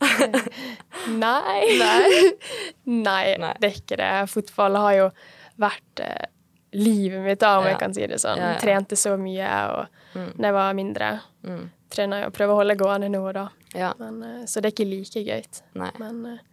Nei. 1.07 1.79
Nei. 2.83 3.35
Nei. 3.37 3.53
det 3.59 3.69
er 3.69 3.75
ikke 3.79 3.99
det. 3.99 4.13
Fotball 4.31 4.79
har 4.81 4.95
jo 4.99 5.09
vært 5.61 6.01
eh, 6.03 6.25
livet 6.75 7.23
mitt, 7.23 7.39
da, 7.39 7.57
om 7.59 7.65
ja. 7.65 7.73
jeg 7.73 7.81
kan 7.81 7.95
si 7.95 8.07
det 8.11 8.19
sånn. 8.21 8.41
Ja, 8.41 8.55
ja. 8.55 8.61
Trente 8.61 8.97
så 8.99 9.15
mye 9.19 9.51
og 9.71 10.17
mm. 10.17 10.31
da 10.35 10.49
jeg 10.49 10.57
var 10.57 10.75
mindre. 10.77 11.11
Mm. 11.47 11.63
Trener 11.95 12.25
jo 12.25 12.33
prøver 12.35 12.55
å 12.55 12.59
holde 12.59 12.77
gående 12.79 13.11
nå 13.13 13.21
og 13.23 13.37
da. 13.37 13.45
Men, 13.99 14.19
eh, 14.23 14.43
så 14.49 14.61
det 14.61 14.71
er 14.71 14.75
ikke 14.75 14.89
like 14.89 15.23
gøy. 15.25 15.47
Men 16.01 16.19
eh, 16.33 16.43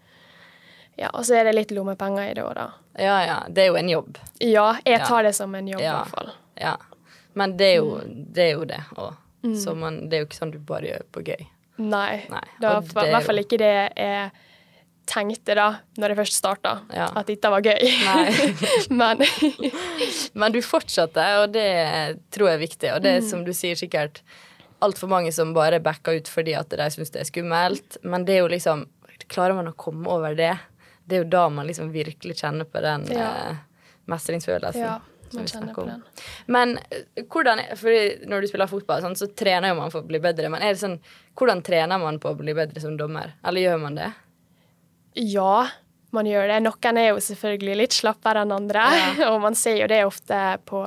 ja, 1.00 1.08
og 1.12 1.24
så 1.26 1.38
er 1.40 1.48
det 1.48 1.56
litt 1.56 1.72
lommepenger 1.74 2.30
i 2.30 2.36
det 2.36 2.44
òg, 2.44 2.54
da. 2.58 2.68
Ja 3.00 3.16
ja, 3.24 3.38
det 3.48 3.64
er 3.64 3.72
jo 3.72 3.80
en 3.80 3.88
jobb. 3.88 4.18
Ja, 4.44 4.68
jeg 4.84 5.00
tar 5.06 5.24
det 5.24 5.32
som 5.36 5.54
en 5.56 5.68
jobb, 5.68 5.80
i 5.80 5.88
hvert 5.88 6.12
fall. 6.12 6.32
Ja. 6.60 6.76
Men 7.38 7.56
det 7.56 7.70
er 7.70 7.76
jo 7.80 7.96
mm. 7.96 8.14
det, 8.36 8.44
er 8.44 8.54
jo 8.58 8.64
det 8.68 8.80
òg. 9.00 9.18
Mm. 9.42 9.56
Så 9.58 9.74
man, 9.74 9.98
det 10.08 10.18
er 10.18 10.22
jo 10.22 10.28
ikke 10.28 10.38
sånn 10.38 10.54
du 10.54 10.60
bare 10.68 10.90
gjør 10.90 11.04
på 11.14 11.24
gøy. 11.26 11.44
Nei. 11.82 12.22
Nei. 12.30 12.46
Det 12.60 12.72
var 12.92 13.08
i 13.08 13.14
hvert 13.16 13.26
fall 13.26 13.42
ikke 13.42 13.58
det 13.62 13.72
jeg 13.72 14.30
tenkte 15.08 15.56
da 15.58 15.66
når 15.98 16.12
jeg 16.12 16.18
først 16.20 16.38
starta, 16.38 16.76
ja. 16.94 17.08
at 17.18 17.26
dette 17.26 17.50
var 17.50 17.64
gøy. 17.64 17.80
Men 19.00 19.24
Men 20.38 20.54
du 20.54 20.60
fortsatte, 20.64 21.24
og 21.42 21.52
det 21.56 21.68
tror 22.34 22.52
jeg 22.52 22.58
er 22.58 22.62
viktig. 22.62 22.90
Og 22.94 23.04
det 23.04 23.16
er 23.16 23.22
mm. 23.24 23.28
som 23.32 23.44
du 23.46 23.52
sier, 23.56 23.78
sikkert 23.78 24.22
altfor 24.82 25.10
mange 25.10 25.32
som 25.34 25.54
bare 25.54 25.78
backer 25.82 26.18
ut 26.18 26.30
fordi 26.30 26.56
at 26.58 26.72
de 26.74 26.88
syns 26.90 27.14
det 27.14 27.22
er 27.22 27.30
skummelt. 27.30 27.98
Men 28.02 28.26
det 28.28 28.38
er 28.38 28.44
jo 28.44 28.52
liksom 28.52 28.88
Klarer 29.30 29.54
man 29.54 29.68
å 29.70 29.72
komme 29.78 30.10
over 30.10 30.34
det? 30.34 30.50
Det 31.04 31.18
er 31.18 31.24
jo 31.24 31.30
da 31.32 31.46
man 31.50 31.66
liksom 31.68 31.90
virkelig 31.94 32.38
kjenner 32.40 32.68
på 32.68 32.82
den 32.84 33.08
ja. 33.12 33.30
eh, 33.52 33.88
mestringsfølelsen. 34.10 34.84
Ja 34.84 35.00
man 35.34 35.46
kjenner 35.46 35.74
på 35.74 35.84
den. 35.84 36.02
Men 36.46 36.78
eh, 36.90 37.24
hvordan 37.30 37.60
fordi 37.76 38.28
når 38.28 38.42
du 38.44 38.50
spiller 38.50 38.70
fotball, 38.70 39.02
sånn, 39.04 39.16
så 39.18 39.28
trener 39.38 39.72
jo 39.72 39.78
man 39.78 39.92
for 39.92 40.04
å 40.04 40.08
bli 40.08 40.20
bedre. 40.22 40.50
Men 40.52 40.64
er 40.64 40.74
det 40.74 40.82
sånn, 40.82 40.98
hvordan 41.38 41.62
trener 41.66 42.00
man 42.02 42.20
på 42.22 42.32
å 42.32 42.38
bli 42.38 42.54
bedre 42.56 42.82
som 42.82 42.96
dommer? 43.00 43.34
Eller 43.46 43.66
gjør 43.66 43.82
man 43.82 43.98
det? 43.98 44.10
Ja, 45.18 45.66
man 46.12 46.28
gjør 46.28 46.48
det. 46.52 46.62
Noen 46.66 47.00
er 47.00 47.10
jo 47.10 47.20
selvfølgelig 47.24 47.78
litt 47.82 47.96
slappere 47.96 48.44
enn 48.44 48.54
andre. 48.54 48.86
Ja. 48.98 49.12
og 49.32 49.42
man 49.44 49.58
ser 49.58 49.82
jo 49.82 49.90
det 49.92 50.02
ofte 50.08 50.40
på, 50.68 50.84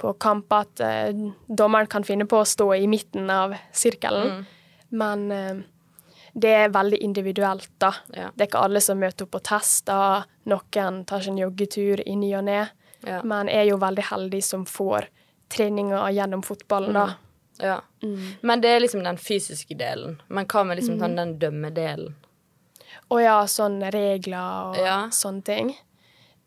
på 0.00 0.14
kamp 0.22 0.52
at 0.56 0.84
uh, 0.84 1.26
dommeren 1.46 1.90
kan 1.90 2.06
finne 2.06 2.28
på 2.30 2.42
å 2.42 2.48
stå 2.48 2.72
i 2.78 2.88
midten 2.90 3.30
av 3.32 3.56
sirkelen. 3.76 4.40
Mm. 4.40 4.48
Men 5.00 5.28
uh, 5.30 5.66
det 6.32 6.52
er 6.64 6.74
veldig 6.74 6.98
individuelt, 7.02 7.70
da. 7.78 7.94
Ja. 8.14 8.28
Det 8.34 8.44
er 8.44 8.50
ikke 8.50 8.64
alle 8.66 8.82
som 8.84 9.00
møter 9.00 9.26
opp 9.26 9.34
på 9.34 9.42
tester. 9.50 10.28
Noen 10.50 11.02
tar 11.08 11.24
seg 11.24 11.34
en 11.34 11.42
joggetur 11.44 12.02
i 12.06 12.14
ny 12.18 12.34
og 12.38 12.46
ne. 12.46 12.60
Ja. 13.06 13.22
Men 13.24 13.48
er 13.48 13.66
jo 13.70 13.80
veldig 13.80 14.06
heldig 14.10 14.42
som 14.44 14.66
får 14.68 15.08
treninger 15.50 16.10
gjennom 16.14 16.44
fotballen, 16.46 16.94
da. 16.94 17.04
Mm. 17.10 17.26
Ja. 17.60 17.80
Mm. 18.02 18.32
Men 18.40 18.60
det 18.60 18.68
er 18.68 18.80
liksom 18.80 19.04
den 19.04 19.18
fysiske 19.20 19.74
delen. 19.74 20.20
Men 20.28 20.48
hva 20.48 20.64
med 20.64 20.80
liksom 20.80 21.00
mm. 21.00 21.16
den 21.16 21.38
dømmedelen? 21.42 22.16
Å 23.10 23.20
ja, 23.20 23.38
sånne 23.50 23.90
regler 23.90 24.70
og 24.70 24.78
ja. 24.78 24.98
sånne 25.14 25.42
ting. 25.46 25.72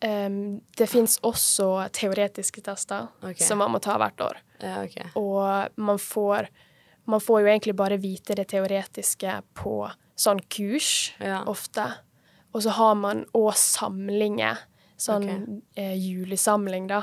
Um, 0.03 0.61
det 0.75 0.87
fins 0.91 1.15
også 1.23 1.85
teoretiske 1.95 2.63
tester 2.63 3.07
okay. 3.21 3.43
som 3.43 3.61
man 3.63 3.71
må 3.71 3.79
ta 3.83 3.95
hvert 3.99 4.23
år. 4.23 4.39
Ja, 4.59 4.81
okay. 4.83 5.11
Og 5.19 5.75
man 5.79 5.99
får, 5.99 6.49
man 7.05 7.21
får 7.21 7.41
jo 7.41 7.47
egentlig 7.51 7.75
bare 7.75 7.97
vite 8.01 8.35
det 8.37 8.47
teoretiske 8.53 9.41
på 9.59 9.77
sånn 10.15 10.39
kurs 10.51 11.13
ja. 11.19 11.41
ofte. 11.49 11.89
Og 12.53 12.63
så 12.63 12.75
har 12.77 12.95
man 12.99 13.25
òg 13.33 13.55
samlinger 13.57 14.61
Sånn 15.03 15.25
okay. 15.25 15.59
eh, 15.81 15.95
julesamling, 15.97 16.85
da. 16.87 17.01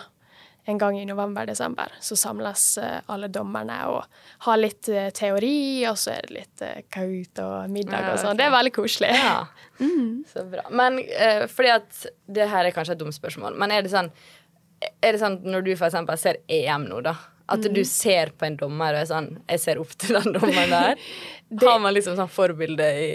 En 0.68 0.78
gang 0.78 0.98
i 1.00 1.04
november-desember 1.08 1.92
så 2.04 2.16
samles 2.16 2.64
eh, 2.78 2.98
alle 3.10 3.30
dommerne 3.32 3.78
og 3.90 4.04
har 4.46 4.60
litt 4.60 4.88
eh, 4.92 5.08
teori, 5.16 5.82
og 5.88 5.98
så 5.98 6.14
er 6.14 6.28
det 6.28 6.36
litt 6.36 6.64
eh, 6.64 6.82
kaut 6.92 7.40
og 7.42 7.72
middag 7.72 8.04
ja, 8.04 8.12
og 8.12 8.20
sånn. 8.20 8.34
Okay. 8.34 8.40
Det 8.40 8.46
er 8.46 8.54
veldig 8.56 8.74
koselig. 8.78 9.14
Ja. 9.18 9.40
Mm. 9.80 10.26
Så 10.28 10.42
bra. 10.44 10.60
Men 10.76 10.98
fordi 11.48 11.70
at 11.72 12.02
Det 12.28 12.44
her 12.50 12.66
er 12.68 12.74
kanskje 12.76 12.92
et 12.92 13.00
dumt 13.00 13.16
spørsmål, 13.16 13.54
men 13.56 13.72
er 13.72 13.80
det 13.80 13.88
sånn 13.88 14.10
er 15.00 15.14
det 15.14 15.20
sånn 15.22 15.38
når 15.40 15.64
du 15.64 15.70
eksempel 15.72 16.18
ser 16.20 16.42
EM 16.52 16.84
nå, 16.90 16.98
da? 17.06 17.14
At 17.50 17.64
mm. 17.66 17.74
du 17.74 17.82
ser 17.88 18.32
på 18.38 18.46
en 18.46 18.56
dommer 18.60 18.94
og 18.94 19.02
er 19.02 19.10
sånn 19.10 19.28
Jeg 19.50 19.62
ser 19.62 19.80
opp 19.82 19.92
til 19.98 20.16
den 20.18 20.36
dommeren 20.36 20.70
der. 20.70 21.04
det, 21.50 21.66
har 21.66 21.80
man 21.82 21.94
liksom 21.96 22.16
sånn 22.18 22.30
forbilde 22.30 22.88
i 22.94 23.10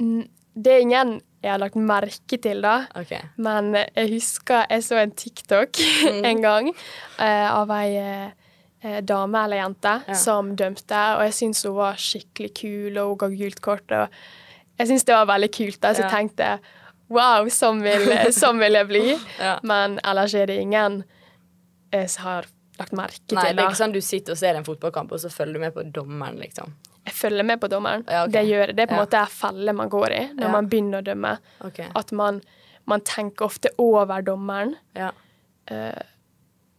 Det 0.00 0.76
er 0.76 0.84
ingen 0.86 1.18
jeg 1.44 1.52
har 1.52 1.60
lagt 1.60 1.76
merke 1.76 2.38
til, 2.40 2.62
da. 2.64 2.86
Okay. 2.96 3.20
Men 3.36 3.74
jeg 3.76 4.08
husker 4.14 4.62
jeg 4.72 4.84
så 4.86 4.96
en 5.02 5.10
TikTok 5.12 5.76
mm. 5.76 6.22
en 6.30 6.40
gang 6.40 6.70
uh, 6.72 7.48
av 7.50 7.72
ei 7.76 7.90
uh, 8.00 9.02
dame 9.04 9.42
eller 9.44 9.60
jente 9.60 9.92
ja. 10.08 10.16
som 10.16 10.54
dømte, 10.56 11.02
og 11.18 11.26
jeg 11.26 11.36
syntes 11.36 11.66
hun 11.68 11.76
var 11.76 12.00
skikkelig 12.00 12.50
kul, 12.56 12.96
og 13.00 13.12
hun 13.12 13.20
ga 13.20 13.28
gult 13.36 13.60
kort. 13.64 13.92
og 13.92 14.16
Jeg 14.80 14.88
syntes 14.88 15.04
det 15.08 15.18
var 15.18 15.28
veldig 15.34 15.50
kult, 15.52 15.78
da, 15.84 15.92
så 15.92 16.06
jeg 16.06 16.12
tenkte 16.12 16.50
wow, 17.12 17.48
sånn 17.52 17.84
vil, 17.84 18.08
sånn 18.40 18.60
vil 18.60 18.80
jeg 18.80 18.88
bli. 18.88 19.04
ja. 19.36 19.58
Men 19.68 19.98
ellers 20.04 20.36
er 20.36 20.48
det 20.48 20.60
ingen 20.64 21.02
jeg 21.94 22.10
har 22.24 22.48
lagt 22.78 22.96
merke 22.96 23.20
til. 23.22 23.38
Nei, 23.38 23.52
det 23.52 23.62
er 23.62 23.70
ikke 23.70 23.82
sånn 23.82 23.94
du 23.94 24.02
sitter 24.04 24.34
og 24.34 24.40
ser 24.40 24.58
en 24.58 24.66
fotballkamp, 24.66 25.14
og 25.14 25.22
så 25.22 25.30
følger 25.32 25.58
du 25.58 25.64
med 25.66 25.76
på 25.76 25.86
dommeren, 25.94 26.40
liksom 26.42 26.74
jeg 27.04 27.12
følger 27.12 27.44
med 27.44 27.60
på 27.60 27.68
dommeren. 27.68 28.04
Ja, 28.08 28.24
okay. 28.24 28.32
Det 28.32 28.42
gjør 28.48 28.72
det. 28.72 28.82
er 28.82 28.88
på 28.88 28.94
en 28.94 29.00
ja. 29.00 29.04
måte 29.04 29.18
en 29.20 29.32
felle 29.32 29.72
man 29.76 29.90
går 29.92 30.12
i 30.12 30.22
når 30.32 30.46
ja. 30.46 30.52
man 30.54 30.68
begynner 30.72 31.02
å 31.02 31.04
dømme. 31.04 31.32
Okay. 31.68 31.90
At 32.00 32.12
man, 32.16 32.40
man, 32.90 33.04
tenker 33.04 33.48
ofte 33.50 33.72
over 33.80 34.24
dommeren. 34.24 34.72
Ja. 34.96 35.10
Uh, 35.70 36.00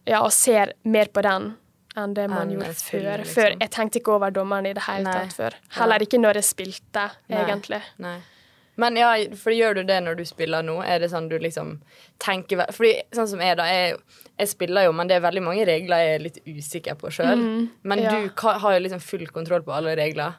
ja, 0.05 0.23
og 0.23 0.31
ser 0.34 0.73
mer 0.84 1.12
på 1.13 1.21
den 1.25 1.53
enn 1.95 2.13
det 2.17 2.25
man 2.27 2.49
gjorde 2.51 2.73
før. 2.73 3.05
Liksom. 3.21 3.34
før. 3.36 3.53
Jeg 3.62 3.71
tenkte 3.71 4.01
ikke 4.01 4.15
over 4.17 4.34
dommeren 4.36 4.65
i 4.67 4.73
det 4.75 4.84
hele 4.88 5.13
tatt 5.13 5.36
før. 5.38 5.55
Heller 5.77 6.03
ikke 6.03 6.19
når 6.19 6.41
jeg 6.41 6.49
spilte, 6.49 7.05
Nei. 7.31 7.43
egentlig. 7.45 7.79
Nei. 8.03 8.17
Men 8.81 8.97
ja, 8.99 9.13
for 9.39 9.55
gjør 9.55 9.79
du 9.79 9.83
det 9.88 10.01
når 10.03 10.17
du 10.19 10.25
spiller 10.27 10.65
nå? 10.65 10.81
Er 10.83 10.99
det 10.99 11.09
sånn 11.13 11.29
du 11.31 11.38
liksom 11.39 11.77
tenker 12.21 12.65
Fordi 12.75 12.97
sånn 13.15 13.29
som 13.31 13.43
jeg, 13.43 13.55
da. 13.59 13.67
Jeg, 13.71 13.99
jeg 14.35 14.51
spiller 14.51 14.89
jo, 14.89 14.95
men 14.95 15.07
det 15.07 15.17
er 15.17 15.23
veldig 15.23 15.45
mange 15.45 15.63
regler 15.67 16.03
jeg 16.03 16.17
er 16.17 16.25
litt 16.25 16.41
usikker 16.43 16.99
på 16.99 17.13
sjøl. 17.15 17.39
Mm, 17.39 17.69
men 17.88 18.03
ja. 18.03 18.11
du 18.11 18.43
har 18.43 18.75
jo 18.75 18.83
liksom 18.83 19.03
full 19.03 19.25
kontroll 19.31 19.63
på 19.63 19.75
alle 19.75 19.95
regler. 19.95 20.35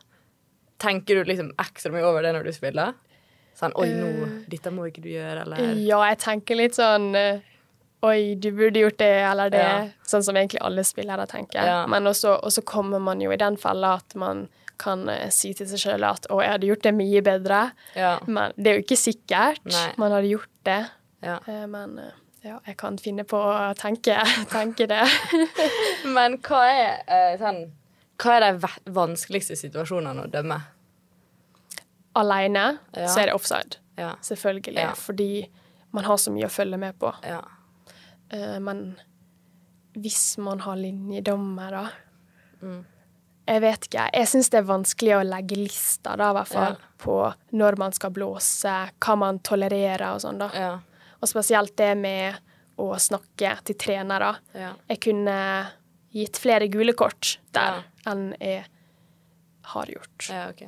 Tenker 0.82 1.16
du 1.16 1.32
liksom 1.32 1.54
ekstra 1.62 1.92
mye 1.94 2.04
over 2.04 2.26
det 2.26 2.34
når 2.36 2.50
du 2.50 2.52
spiller? 2.52 2.92
Sånn 3.56 3.72
Oi, 3.80 3.88
nå, 3.96 4.28
dette 4.52 4.68
må 4.74 4.90
ikke 4.90 5.00
du 5.00 5.14
gjøre, 5.14 5.46
eller 5.46 5.76
Ja, 5.80 6.02
jeg 6.10 6.18
tenker 6.20 6.58
litt 6.58 6.76
sånn 6.76 7.14
eh, 7.16 7.40
Oi, 8.04 8.36
du 8.36 8.50
burde 8.52 8.82
gjort 8.82 8.98
det 9.00 9.14
eller 9.24 9.50
det. 9.50 9.62
Ja. 9.64 9.78
Sånn 10.06 10.22
som 10.22 10.36
egentlig 10.36 10.60
alle 10.62 10.84
spillere 10.84 11.24
tenker. 11.26 11.64
Ja. 11.64 11.78
Men 11.90 12.06
også, 12.06 12.36
også 12.44 12.62
kommer 12.68 13.00
man 13.02 13.22
jo 13.24 13.32
i 13.32 13.38
den 13.40 13.56
fella 13.58 13.96
at 13.96 14.14
man 14.20 14.44
kan 14.78 15.08
eh, 15.08 15.28
si 15.30 15.52
til 15.54 15.66
seg 15.68 15.78
sjøl 15.78 16.04
at 16.04 16.26
'å, 16.30 16.40
jeg 16.42 16.50
hadde 16.50 16.66
gjort 16.68 16.82
det 16.82 16.94
mye 16.94 17.22
bedre'. 17.22 17.72
Ja. 17.96 18.18
Men 18.26 18.52
det 18.56 18.66
er 18.66 18.74
jo 18.78 18.82
ikke 18.84 18.96
sikkert 19.00 19.64
Nei. 19.64 19.92
man 19.98 20.12
hadde 20.12 20.28
gjort 20.30 20.48
det. 20.64 20.90
ja. 21.22 21.38
Eh, 21.48 21.66
Men 21.66 21.98
eh, 21.98 22.12
ja, 22.44 22.58
jeg 22.66 22.76
kan 22.76 22.98
finne 22.98 23.24
på 23.24 23.36
å 23.36 23.74
tenke, 23.74 24.16
tenke 24.50 24.86
det. 24.86 25.02
Men 26.16 26.38
hva 26.38 26.62
er 26.70 27.36
sånn 27.38 27.72
Hva 28.18 28.36
er 28.40 28.52
de 28.52 28.68
vanskeligste 28.92 29.56
situasjonene 29.56 30.22
å 30.24 30.30
dømme? 30.30 30.60
Aleine 32.16 32.78
Ja. 32.96 33.06
så 33.08 33.20
er 33.20 33.26
det 33.26 33.34
offside, 33.34 33.76
Ja. 33.98 34.14
selvfølgelig. 34.22 34.94
Fordi 34.96 35.48
man 35.92 36.04
har 36.04 36.16
så 36.16 36.30
mye 36.32 36.46
å 36.46 36.50
følge 36.50 36.78
med 36.78 36.98
på. 36.98 37.12
Ja. 37.24 37.42
Men 38.58 38.96
hvis 39.96 40.38
man 40.38 40.60
har 40.60 40.76
linjedommere 40.76 41.90
Mm. 42.62 42.84
Jeg 43.46 43.60
vet 43.62 43.86
ikke. 43.86 44.08
Jeg 44.12 44.26
syns 44.26 44.48
det 44.50 44.58
er 44.58 44.66
vanskelig 44.66 45.12
å 45.16 45.22
legge 45.26 45.56
lista, 45.60 46.16
da, 46.18 46.30
i 46.32 46.34
hvert 46.34 46.48
fall, 46.50 46.72
Ja. 46.76 46.90
på 46.98 47.18
når 47.52 47.76
man 47.78 47.92
skal 47.92 48.10
blåse, 48.10 48.72
hva 48.98 49.16
man 49.18 49.38
tolererer 49.38 50.14
og 50.14 50.20
sånn, 50.24 50.38
da. 50.38 50.50
Ja. 50.54 50.78
Og 51.22 51.28
spesielt 51.30 51.76
det 51.76 51.92
med 51.96 52.34
å 52.78 52.90
snakke 53.00 53.54
til 53.64 53.74
trenere. 53.76 54.36
Ja. 54.54 54.72
Jeg 54.90 55.00
kunne 55.00 55.36
gitt 56.12 56.36
flere 56.40 56.68
gule 56.68 56.92
kort 56.92 57.38
der 57.52 57.84
enn 58.06 58.34
jeg 58.40 58.64
har 59.72 59.86
gjort. 59.86 60.28
ja, 60.28 60.48
ok. 60.50 60.66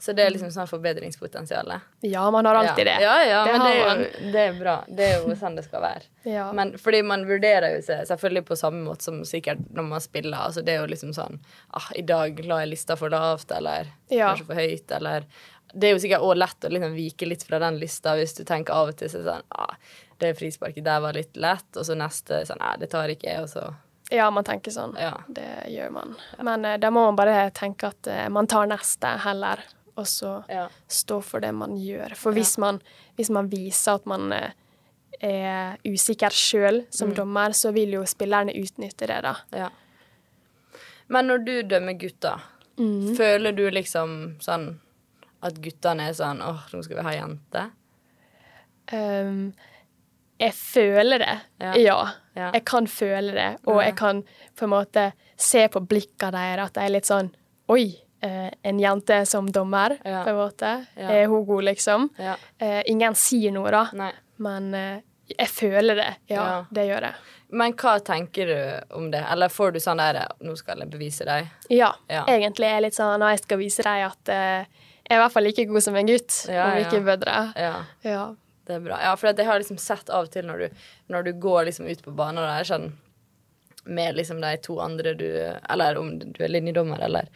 Så 0.00 0.14
det 0.16 0.24
er 0.24 0.30
liksom 0.32 0.48
sånn 0.54 0.68
forbedringspotensial? 0.70 1.72
Ja, 2.08 2.22
man 2.32 2.46
har 2.48 2.54
alltid 2.56 2.86
det. 2.88 2.94
Ja, 3.04 3.18
ja, 3.28 3.44
Det 3.44 3.52
men 3.52 3.60
det 3.66 3.72
er, 3.74 3.98
jo, 4.00 4.32
det 4.32 4.40
er 4.46 4.54
bra. 4.60 4.74
Det 4.88 5.04
er 5.10 5.18
jo 5.26 5.34
sånn 5.36 5.58
det 5.58 5.64
skal 5.66 5.82
være. 5.84 6.06
Ja. 6.24 6.46
Men 6.56 6.72
fordi 6.80 7.02
man 7.04 7.26
vurderer 7.28 7.74
jo 7.76 7.82
seg 7.84 8.06
selvfølgelig 8.08 8.44
på 8.48 8.56
samme 8.56 8.80
måte 8.86 9.04
som 9.10 9.20
sikkert 9.28 9.60
når 9.76 9.88
man 9.90 10.00
spiller. 10.04 10.38
Altså 10.46 10.64
det 10.64 10.72
er 10.74 10.80
jo 10.80 10.88
liksom 10.94 11.12
sånn 11.16 11.36
ah, 11.76 11.90
I 12.00 12.02
dag 12.08 12.40
la 12.48 12.62
jeg 12.64 12.72
lista 12.72 12.96
for 12.96 13.12
lavt, 13.12 13.52
eller 13.52 13.92
Ja. 14.08 14.30
kanskje 14.32 14.46
for 14.48 14.54
høyt, 14.62 14.96
eller 14.96 15.26
Det 15.72 15.86
er 15.88 15.92
jo 15.94 16.00
sikkert 16.02 16.24
også 16.26 16.38
lett 16.40 16.64
å 16.66 16.72
liksom 16.74 16.94
vike 16.96 17.26
litt 17.28 17.44
fra 17.46 17.58
den 17.62 17.76
lista 17.78 18.16
hvis 18.18 18.34
du 18.40 18.44
tenker 18.44 18.72
av 18.74 18.88
og 18.90 18.96
til 18.98 19.12
så 19.12 19.20
sånn 19.22 19.44
ah, 19.54 19.76
Det 20.18 20.32
frisparket 20.40 20.84
der 20.84 21.00
var 21.04 21.12
litt 21.14 21.36
lett, 21.36 21.68
og 21.76 21.84
så 21.86 21.94
neste 21.94 22.40
sånn 22.48 22.58
Nei, 22.58 22.72
det 22.80 22.88
tar 22.90 23.12
ikke 23.12 23.28
jeg, 23.28 23.44
og 23.44 23.48
så 23.52 23.68
Ja, 24.10 24.26
man 24.34 24.42
tenker 24.42 24.72
sånn. 24.74 24.96
Ja. 24.98 25.20
Det 25.30 25.46
gjør 25.70 25.92
man. 25.94 26.16
Men 26.42 26.64
eh, 26.66 26.78
da 26.82 26.88
må 26.90 27.04
man 27.06 27.14
bare 27.20 27.44
tenke 27.54 27.92
at 27.92 28.08
eh, 28.10 28.24
man 28.28 28.48
tar 28.50 28.66
neste 28.66 29.06
heller, 29.22 29.62
og 30.00 30.06
så 30.08 30.32
Ja. 30.50 30.66
stå 30.88 31.20
for 31.22 31.40
det 31.44 31.52
man 31.54 31.76
gjør. 31.78 32.16
For 32.16 32.32
hvis, 32.36 32.56
man, 32.58 32.80
hvis 33.16 33.30
man 33.30 33.48
viser 33.52 33.94
at 34.00 34.06
man 34.10 34.32
eh, 34.32 34.50
er 35.20 35.76
usikker 35.84 36.32
sjøl 36.32 36.82
som 36.90 37.12
dommer, 37.14 37.50
så 37.52 37.72
vil 37.76 37.92
jo 37.98 38.02
spillerne 38.08 38.54
utnytte 38.56 39.06
det, 39.10 39.20
da. 39.22 39.34
Ja. 39.52 39.68
Men 41.08 41.26
når 41.28 41.44
du 41.44 41.54
dømmer 41.74 41.98
gutter, 42.00 42.40
Mm. 42.80 43.14
føler 43.18 43.52
du 43.52 43.66
liksom 43.70 44.38
sånn 44.40 44.78
at 45.42 45.58
guttene 45.60 46.06
er 46.08 46.12
sånn 46.16 46.38
åh, 46.40 46.62
nå 46.72 46.80
skal 46.84 46.96
vi 46.96 47.02
ha 47.02 47.12
jente? 47.12 47.64
Um, 48.92 49.52
jeg 50.40 50.54
føler 50.56 51.18
det, 51.18 51.34
Ja. 51.60 51.74
ja. 51.76 51.98
Ja. 52.36 52.50
Jeg 52.54 52.64
kan 52.64 52.86
føle 52.86 53.32
det, 53.34 53.58
og 53.66 53.82
jeg 53.82 53.96
kan 53.98 54.22
på 54.56 54.64
en 54.64 54.70
måte 54.72 55.12
se 55.36 55.66
på 55.68 55.82
blikkene 55.86 56.32
deres 56.32 56.70
at 56.70 56.74
de 56.78 56.80
er 56.86 56.94
litt 56.94 57.04
sånn 57.10 57.32
Oi, 57.68 57.84
eh, 58.22 58.50
en 58.62 58.78
jente 58.80 59.26
som 59.26 59.46
dommer, 59.52 59.98
Ja. 60.04 60.24
på 60.24 60.30
en 60.30 60.36
måte. 60.36 60.86
Ja. 60.96 61.08
Er 61.10 61.26
hun 61.28 61.44
god, 61.46 61.64
liksom? 61.64 62.08
Ja. 62.18 62.36
Eh, 62.58 62.82
ingen 62.86 63.14
sier 63.14 63.52
noe, 63.52 63.70
da. 63.70 63.86
Nei. 63.92 64.12
Men 64.38 64.74
eh, 64.74 65.00
jeg 65.38 65.48
føler 65.48 65.94
det. 65.96 66.08
Ja, 66.28 66.64
det 66.70 66.86
gjør 66.88 67.02
jeg. 67.10 67.14
Men 67.52 67.72
hva 67.74 67.96
tenker 68.00 68.46
du 68.46 68.94
om 68.96 69.08
det? 69.10 69.24
Eller 69.30 69.48
får 69.50 69.72
du 69.74 69.80
sånn 69.82 69.98
der 69.98 70.20
Nå 70.40 70.52
skal 70.56 70.78
jeg 70.78 70.90
bevise 70.92 71.24
deg. 71.26 71.48
Ja, 71.68 71.92
egentlig 72.08 72.68
er 72.68 72.76
jeg 72.78 72.82
litt 72.88 72.94
sånn 72.94 73.18
når 73.18 73.30
jeg 73.34 73.42
skal 73.42 73.58
vise 73.58 73.82
deg 73.82 74.04
at 74.06 74.28
eh, 74.28 74.64
jeg 75.10 75.16
er 75.16 75.18
i 75.18 75.22
hvert 75.24 75.32
fall 75.34 75.42
like 75.48 75.64
god 75.66 75.82
som 75.82 75.96
en 75.98 76.06
gutt, 76.06 76.36
om 76.48 76.76
ikke 76.78 77.00
bedre. 77.04 77.52
Ja, 77.58 77.84
Ja. 78.06 78.34
det 78.66 78.76
er 78.76 78.80
bra. 78.84 78.98
Ja, 79.02 79.16
for 79.18 79.32
jeg 79.32 79.46
har 79.46 79.58
liksom 79.58 79.78
sett 79.82 80.08
av 80.14 80.28
og 80.28 80.30
til 80.30 80.46
når 80.46 80.58
du, 80.58 80.68
når 81.10 81.24
du 81.24 81.32
går 81.42 81.64
liksom 81.66 81.88
ut 81.90 82.02
på 82.04 82.14
banen, 82.14 82.38
og 82.38 82.60
er 82.60 82.62
sånn 82.68 82.92
med 83.84 84.16
liksom 84.16 84.40
de 84.42 84.56
to 84.62 84.74
andre 84.80 85.14
du 85.16 85.24
Eller 85.70 85.96
om 85.98 86.10
du 86.18 86.42
er 86.44 86.48
linjedommer, 86.52 87.00
eller 87.06 87.28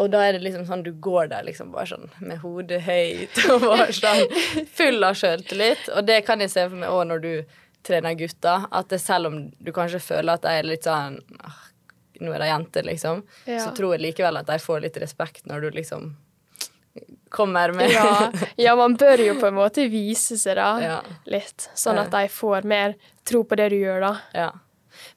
Og 0.00 0.10
da 0.10 0.22
er 0.24 0.32
det 0.38 0.42
liksom 0.46 0.64
sånn 0.66 0.82
du 0.86 0.92
går 0.92 1.28
der 1.28 1.44
liksom 1.44 1.72
bare 1.74 1.86
sånn 1.90 2.08
med 2.20 2.38
hodet 2.40 2.80
høyt 2.86 3.42
og 3.52 3.60
bare 3.66 3.92
sånn 3.92 4.32
full 4.72 5.04
av 5.04 5.14
sjøltillit. 5.20 5.88
Og 5.96 6.06
det 6.08 6.22
kan 6.26 6.40
jeg 6.40 6.50
se 6.54 6.64
for 6.68 6.76
meg 6.80 6.88
òg 6.90 7.04
når 7.10 7.20
du 7.26 7.32
trener 7.84 8.14
gutter, 8.14 8.64
at 8.70 8.88
det 8.88 9.00
selv 9.02 9.26
om 9.26 9.38
du 9.58 9.72
kanskje 9.74 10.00
føler 10.00 10.32
at 10.38 10.42
de 10.46 10.52
er 10.54 10.68
litt 10.68 10.84
sånn 10.88 11.18
«Ah, 11.42 11.58
Nå 12.22 12.30
er 12.30 12.38
de 12.38 12.46
jenter, 12.46 12.84
liksom. 12.86 13.24
Ja. 13.50 13.58
Så 13.64 13.72
tror 13.74 13.96
jeg 13.96 14.02
likevel 14.04 14.36
at 14.38 14.46
de 14.46 14.58
får 14.62 14.84
litt 14.84 14.96
respekt 15.02 15.48
når 15.50 15.64
du 15.64 15.70
liksom 15.80 16.12
kommer 17.32 17.72
med 17.72 17.90
Ja, 17.90 18.30
ja, 18.56 18.76
man 18.76 18.94
bør 19.00 19.18
jo 19.26 19.34
på 19.40 19.48
en 19.48 19.56
måte 19.56 19.88
vise 19.90 20.36
seg 20.38 20.56
da, 20.60 20.68
Ja. 20.82 20.98
litt, 21.26 21.68
sånn 21.74 21.98
at 21.98 22.12
de 22.12 22.28
får 22.30 22.64
mer 22.68 22.94
tro 23.26 23.42
på 23.44 23.56
det 23.58 23.70
du 23.72 23.76
gjør, 23.80 24.00
da. 24.04 24.12
Ja. 24.36 24.50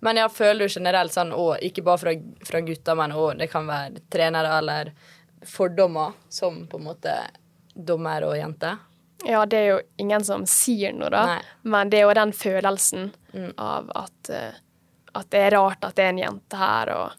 Men 0.02 0.17
jeg 0.17 0.32
føler 0.32 0.65
jo 0.67 0.74
generelt 0.80 1.13
sånn, 1.13 1.32
og 1.34 1.58
ikke 1.62 1.84
bare 1.84 1.98
fra, 2.02 2.13
fra 2.45 2.62
gutter, 2.62 2.95
men 2.95 3.12
òg 3.12 3.38
det 3.39 3.50
kan 3.52 3.67
være 3.67 4.02
trenere 4.10 4.58
eller 4.58 4.91
fordommer 5.45 6.13
som 6.30 6.63
på 6.67 6.78
en 6.80 6.88
måte 6.89 7.13
dommer 7.76 8.24
og 8.28 8.38
jente. 8.39 8.78
Ja, 9.26 9.45
det 9.50 9.58
er 9.58 9.67
jo 9.71 9.80
ingen 9.98 10.24
som 10.28 10.43
sier 10.50 10.93
noe, 10.93 11.10
da, 11.10 11.24
Nei. 11.26 11.41
men 11.63 11.89
det 11.89 12.00
er 12.00 12.08
jo 12.10 12.13
den 12.17 12.34
følelsen 12.36 13.12
Mm. 13.36 13.52
av 13.58 13.89
at, 13.95 14.30
eh, 14.30 14.54
at 15.13 15.30
det 15.30 15.39
er 15.39 15.52
rart 15.58 15.84
at 15.84 15.95
det 15.95 16.04
er 16.06 16.10
en 16.13 16.17
jente 16.21 16.56
her, 16.56 16.89
og 16.95 17.12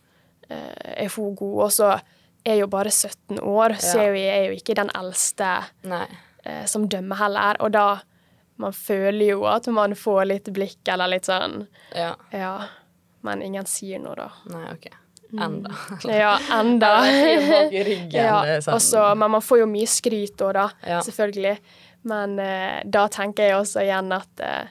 uh, 0.50 0.94
er 0.96 1.08
hun 1.16 1.34
god? 1.36 1.58
Og 1.64 1.70
så 1.74 2.00
er 2.46 2.56
jo 2.60 2.66
bare 2.72 2.88
17 2.90 3.38
år, 3.42 3.74
så 3.76 3.98
Ja. 3.98 4.06
jo 4.06 4.14
jeg 4.14 4.38
er 4.38 4.46
jo 4.46 4.56
ikke 4.56 4.74
den 4.78 4.90
eldste 4.94 5.64
eh, 6.46 6.64
som 6.64 6.88
dømmer 6.88 7.16
heller, 7.16 7.56
og 7.60 7.72
da 7.72 8.00
man 8.58 8.72
føler 8.72 9.26
jo 9.34 9.44
at 9.46 9.66
man 9.68 9.92
får 9.94 10.24
litt 10.26 10.48
blikk 10.54 10.88
eller 10.88 11.08
litt 11.08 11.24
sånn 11.28 11.66
Ja. 11.94 12.14
Ja. 12.32 12.54
Men 13.22 13.42
ingen 13.42 13.66
sier 13.66 13.98
noe, 13.98 14.14
da. 14.14 14.30
Nei, 14.52 14.72
OK. 14.72 14.86
Enda. 15.42 15.72
Ja, 16.06 16.38
enda. 16.54 16.92
Ja, 18.12 18.60
sånn. 18.62 18.74
og 18.74 18.80
så- 18.80 19.14
men 19.16 19.30
man 19.30 19.42
får 19.42 19.58
jo 19.64 19.66
mye 19.66 19.86
skryt 19.90 20.36
òg, 20.46 20.52
da. 20.54 20.68
Ja. 20.86 21.00
Selvfølgelig. 21.02 21.58
Men 22.06 22.38
eh, 22.38 22.82
da 22.86 23.08
tenker 23.08 23.48
jeg 23.48 23.56
også 23.58 23.82
igjen 23.82 24.12
at 24.14 24.40
eh, 24.46 24.68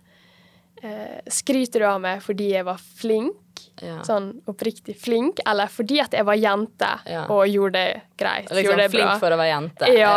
eh, 0.81 1.19
Skryter 1.27 1.79
du 1.83 1.85
av 1.89 1.99
meg 2.01 2.21
fordi 2.23 2.51
jeg 2.53 2.63
var 2.65 2.77
flink, 2.79 3.35
Ja. 3.83 3.97
sånn 4.07 4.29
oppriktig 4.47 4.95
flink, 5.01 5.39
eller 5.45 5.67
fordi 5.67 5.99
at 5.99 6.13
jeg 6.15 6.23
var 6.23 6.35
jente 6.39 6.87
og 7.27 7.43
gjorde 7.51 7.73
det 7.73 8.01
greit? 8.17 8.47
Liksom 8.49 8.63
gjorde 8.69 8.77
det 8.85 8.91
flink 8.93 9.09
bra? 9.09 9.17
for 9.19 9.35
å 9.35 9.37
være 9.41 9.51
jente. 9.51 9.89
Ja. 9.97 10.15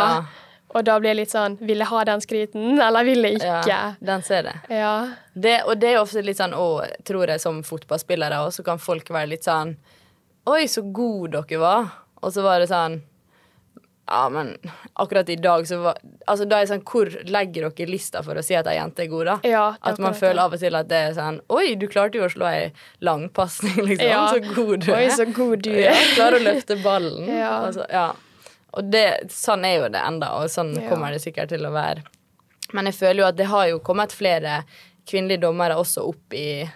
Og 0.77 0.83
da 0.85 0.99
blir 1.01 1.09
jeg 1.15 1.17
litt 1.23 1.31
sånn 1.33 1.55
Vil 1.65 1.79
jeg 1.81 1.87
ha 1.89 2.03
den 2.05 2.21
skryten, 2.21 2.79
eller 2.85 3.03
vil 3.07 3.23
jeg 3.25 3.39
ikke? 3.39 3.55
ja. 3.71 3.79
Den 4.05 4.21
ser 4.21 4.43
det. 4.45 4.55
Ja. 4.69 4.91
Det, 5.33 5.55
og 5.65 5.79
det 5.81 5.95
er 5.95 6.01
ofte 6.03 6.21
litt 6.21 6.37
sånn 6.37 6.53
å, 6.53 6.67
tror 7.07 7.27
jeg, 7.31 7.41
som 7.41 7.63
fotballspillere, 7.65 8.43
òg, 8.45 8.51
så 8.53 8.63
kan 8.67 8.77
folk 8.81 9.09
være 9.09 9.31
litt 9.33 9.47
sånn 9.49 9.75
Oi, 10.49 10.67
så 10.71 10.81
god 10.93 11.31
dere 11.35 11.59
var. 11.61 11.89
Og 12.21 12.31
så 12.33 12.41
var 12.45 12.59
det 12.61 12.69
sånn 12.71 12.99
Ja, 14.09 14.23
men 14.33 14.55
akkurat 14.97 15.29
i 15.29 15.35
dag 15.37 15.65
så 15.69 15.77
var 15.83 15.97
Altså, 16.27 16.45
da 16.49 16.57
er 16.59 16.65
det 16.65 16.71
sånn 16.71 16.85
Hvor 16.89 17.11
legger 17.29 17.67
dere 17.69 17.89
lista 17.89 18.23
for 18.25 18.37
å 18.39 18.43
si 18.45 18.55
at 18.57 18.67
ei 18.71 18.77
jente 18.79 19.03
er 19.05 19.11
god, 19.11 19.25
da? 19.29 19.35
Ja, 19.45 19.65
det 19.77 19.91
at 19.93 19.99
man 20.01 20.15
føler 20.17 20.39
det. 20.39 20.45
av 20.47 20.55
og 20.57 20.63
til 20.63 20.79
at 20.79 20.89
det 20.89 21.01
er 21.09 21.13
sånn 21.17 21.37
Oi, 21.53 21.75
du 21.81 21.85
klarte 21.91 22.17
jo 22.21 22.25
å 22.25 22.31
slå 22.33 22.47
ei 22.49 22.71
langpasning, 23.05 23.77
liksom. 23.89 24.09
Ja. 24.09 24.23
Så 24.33 24.41
god 24.55 24.85
du 24.85 24.89
er. 24.93 24.97
Oi, 25.01 25.11
så 25.17 25.27
god 25.33 25.61
du 25.67 25.71
Ja, 25.75 25.93
er. 25.93 26.09
klarer 26.15 26.39
å 26.39 26.45
løfte 26.49 26.79
ballen. 26.85 27.29
Ja. 27.41 27.53
Altså, 27.67 27.85
ja. 27.89 28.07
Og 28.77 28.91
det, 28.91 29.05
sånn 29.33 29.63
er 29.65 29.75
jo 29.79 29.89
det 29.89 30.01
enda, 30.05 30.33
og 30.37 30.49
sånn 30.49 30.75
Ja. 30.75 30.89
kommer 30.89 31.11
det 31.11 31.21
sikkert 31.23 31.49
til 31.49 31.65
å 31.65 31.71
være. 31.73 32.03
Men 32.73 32.85
jeg 32.85 32.93
føler 32.99 33.23
jo 33.23 33.27
at 33.27 33.35
det 33.37 33.47
har 33.49 33.67
jo 33.67 33.79
kommet 33.79 34.11
flere 34.13 34.63
kvinnelige 35.09 35.41
dommere 35.41 35.75
også 35.75 36.03
opp 36.07 36.33
i 36.37 36.69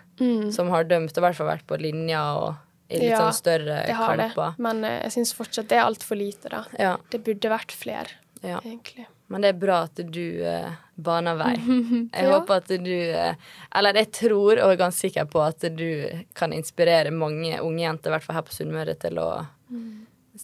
Som 0.52 0.70
har 0.70 0.84
dømt, 0.86 1.12
og 1.12 1.18
i 1.18 1.22
hvert 1.26 1.36
fall 1.36 1.48
vært 1.48 1.66
på 1.68 1.78
linja 1.82 2.22
og 2.38 2.56
i 2.90 2.98
litt 3.00 3.04
Mm. 3.04 3.10
Ja, 3.10 3.18
sånn 3.20 3.34
større 3.34 3.86
Det 3.88 3.94
har 3.96 4.18
det. 4.18 4.32
Men 4.60 4.84
eh, 4.86 5.02
jeg 5.04 5.12
syns 5.12 5.34
fortsatt 5.34 5.68
det 5.68 5.78
er 5.78 5.84
altfor 5.88 6.16
lite, 6.18 6.50
da. 6.50 6.64
Ja, 6.80 6.98
Det 7.10 7.24
burde 7.24 7.50
vært 7.50 7.72
flere, 7.72 8.08
ja. 8.44 8.60
egentlig. 8.60 9.06
Men 9.30 9.42
det 9.42 9.50
er 9.56 9.60
bra 9.60 9.84
at 9.84 9.96
du 9.96 10.44
eh, 10.46 10.70
baner 10.98 11.36
vei. 11.36 11.56
Jeg 12.14 12.26
Ja. 12.26 12.40
håper 12.40 12.56
at 12.58 12.68
du 12.68 12.92
eh, 12.94 13.34
Eller 13.76 13.94
jeg 13.94 14.12
tror 14.12 14.62
og 14.62 14.72
er 14.72 14.78
ganske 14.78 15.10
sikker 15.10 15.26
på 15.26 15.42
at 15.42 15.60
du 15.76 16.06
kan 16.36 16.54
inspirere 16.54 17.10
mange 17.12 17.60
unge 17.62 17.82
jenter, 17.82 18.10
i 18.12 18.14
hvert 18.14 18.24
fall 18.24 18.36
her 18.36 18.44
på 18.44 18.54
Sunnmøre, 18.54 18.96
til 19.00 19.18
å 19.18 19.48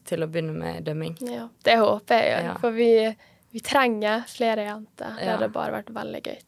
til 0.05 0.23
å 0.23 0.27
begynne 0.29 0.53
med 0.53 0.83
dømming. 0.85 1.17
Ja, 1.21 1.47
det 1.63 1.75
håper 1.81 2.23
jeg, 2.23 2.43
Ja. 2.45 2.55
for 2.61 2.71
vi, 2.71 3.15
vi 3.51 3.59
trenger 3.59 4.23
flere 4.29 4.65
jenter. 4.67 5.15
Det 5.17 5.25
hadde 5.29 5.49
bare 5.49 5.71
vært 5.79 5.89
veldig 5.95 6.21
gøy. 6.23 6.39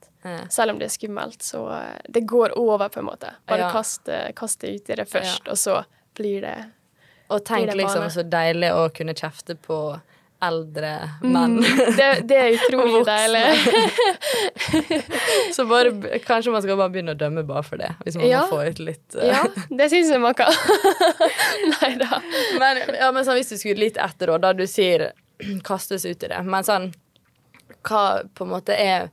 Selv 0.54 0.71
om 0.75 0.77
det 0.80 0.86
er 0.86 0.93
skummelt, 0.93 1.41
så 1.41 1.63
eh, 1.73 1.97
det 2.10 2.21
går 2.30 2.54
over, 2.60 2.89
på 2.93 2.99
en 3.01 3.06
måte. 3.08 3.32
Bare 3.49 3.71
kast, 3.73 4.08
eh, 4.10 4.32
kast 4.38 4.62
det 4.62 4.75
ut 4.75 4.89
i 4.89 4.95
det 4.95 5.08
først, 5.10 5.47
og 5.49 5.58
så 5.58 5.80
blir 6.13 6.41
det 6.41 6.58
Og 7.32 7.39
tenk 7.45 7.63
Blir 7.63 7.71
det 7.71 7.77
liksom 7.80 8.10
så 8.12 8.23
deilig 8.27 8.69
å 8.75 8.89
kunne 8.93 9.13
kjefte 9.15 9.56
på 9.56 9.77
eldre 10.41 10.91
menn. 11.21 11.60
Det, 11.97 12.08
det 12.30 12.38
er 12.38 12.56
utrolig 12.58 13.04
deilig. 13.06 13.43
Så 15.56 15.65
bare, 15.69 16.19
kanskje 16.25 16.51
man 16.54 16.63
skal 16.63 16.80
bare 16.80 16.89
begynne 16.93 17.13
å 17.15 17.19
dømme 17.19 17.43
bare 17.47 17.63
for 17.65 17.82
det, 17.82 17.91
hvis 18.06 18.17
man 18.17 18.27
Ja. 18.30 18.41
må 18.45 18.58
få 18.58 18.63
ut 18.69 18.82
litt 18.82 19.17
uh... 19.17 19.25
Ja, 19.27 19.43
det 19.69 19.89
syns 19.93 20.10
jeg 20.13 20.21
man 20.23 20.36
kan. 20.38 20.54
Nei 21.75 21.91
da. 22.01 22.21
Men, 22.60 22.82
ja, 22.97 23.12
men 23.13 23.25
sånn, 23.27 23.38
hvis 23.39 23.54
du 23.54 23.60
skulle 23.62 23.84
litt 23.86 23.99
etter, 24.01 24.34
da 24.41 24.54
du 24.58 24.65
sier 24.69 25.12
kastes 25.69 26.06
ut 26.10 26.23
i 26.23 26.32
det, 26.32 26.41
men 26.47 26.65
sånn 26.67 26.91
Hva 27.88 28.21
på 28.38 28.45
en 28.45 28.51
måte 28.51 28.75
er 28.77 29.08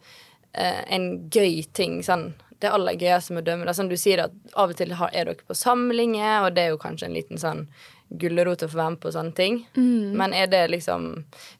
eh, 0.53 0.83
en 0.93 1.29
gøy 1.33 1.62
ting 1.77 2.01
sånn 2.05 2.31
det 2.59 2.73
aller 2.75 2.97
gøyeste 2.99 3.33
med 3.37 3.45
å 3.45 3.51
dømme? 3.53 3.69
Da, 3.69 3.77
sånn, 3.77 3.88
du 3.93 3.97
sier 4.01 4.25
at 4.25 4.35
av 4.59 4.73
og 4.73 4.81
til 4.81 4.91
er 4.97 5.29
dere 5.29 5.47
på 5.47 5.55
samlinger, 5.57 6.49
og 6.49 6.57
det 6.57 6.64
er 6.67 6.75
jo 6.75 6.81
kanskje 6.83 7.07
en 7.09 7.14
liten 7.17 7.38
sånn 7.41 7.67
gulrot 8.09 8.62
å 8.64 8.68
få 8.71 8.79
være 8.79 8.94
med 8.94 9.01
på 9.03 9.12
sånne 9.12 9.35
ting. 9.37 9.59
Men 9.75 10.33
er 10.33 10.47
det 10.49 10.62
liksom 10.73 11.11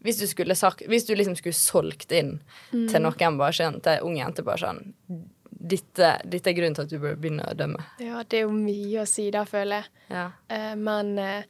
Hvis 0.05 0.21
du 0.21 0.27
skulle 0.27 0.57
sagt 0.57 0.83
Hvis 0.89 1.05
du 1.05 1.13
liksom 1.15 1.37
skulle 1.37 1.57
solgt 1.57 2.13
inn 2.13 2.39
til 2.71 3.03
noen, 3.05 3.37
bare 3.37 3.53
sånn, 3.53 3.83
til 3.85 4.07
unge 4.07 4.23
jenter, 4.23 4.47
bare 4.47 4.63
sånn 4.63 4.81
dette, 5.59 6.21
dette 6.25 6.51
er 6.51 6.57
grunnen 6.57 6.77
til 6.77 6.87
at 6.87 6.93
du 6.93 6.99
bør 7.03 7.17
begynne 7.19 7.47
å 7.51 7.55
dømme. 7.59 7.83
Ja, 8.03 8.23
det 8.23 8.41
er 8.41 8.45
jo 8.47 8.55
mye 8.55 9.03
å 9.03 9.09
si 9.11 9.29
da, 9.35 9.45
føler 9.49 9.83
jeg. 9.83 10.05
Ja. 10.15 10.27
Uh, 10.53 10.75
men 10.79 11.15
uh, 11.19 11.41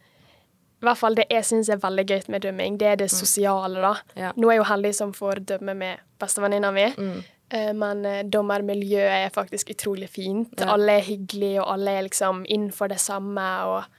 i 0.79 0.87
hvert 0.87 1.01
fall 1.01 1.19
det 1.19 1.27
jeg 1.33 1.45
syns 1.45 1.69
er 1.73 1.81
veldig 1.83 2.05
gøy 2.07 2.21
med 2.33 2.45
dømming, 2.47 2.79
det 2.81 2.93
er 2.93 3.01
det 3.03 3.11
sosiale, 3.13 3.83
da. 3.83 3.93
Ja. 4.17 4.31
Nå 4.37 4.49
er 4.49 4.57
jeg 4.57 4.63
jo 4.63 4.69
heldig 4.71 4.95
som 4.97 5.13
får 5.17 5.43
dømme 5.51 5.75
med 5.77 6.05
bestevenninna 6.23 6.71
mi. 6.75 6.87
Mm. 6.95 7.19
Eh, 7.51 7.73
Men 7.75 8.05
dommermiljøet 8.31 9.25
er 9.27 9.35
faktisk 9.35 9.73
utrolig 9.75 10.11
fint. 10.13 10.53
Ja. 10.61 10.77
Alle 10.77 11.01
er 11.01 11.07
hyggelige, 11.09 11.65
og 11.65 11.73
alle 11.73 11.97
er 11.99 12.07
liksom 12.07 12.45
innenfor 12.47 12.93
det 12.93 13.01
samme. 13.03 13.49
Og 13.73 13.98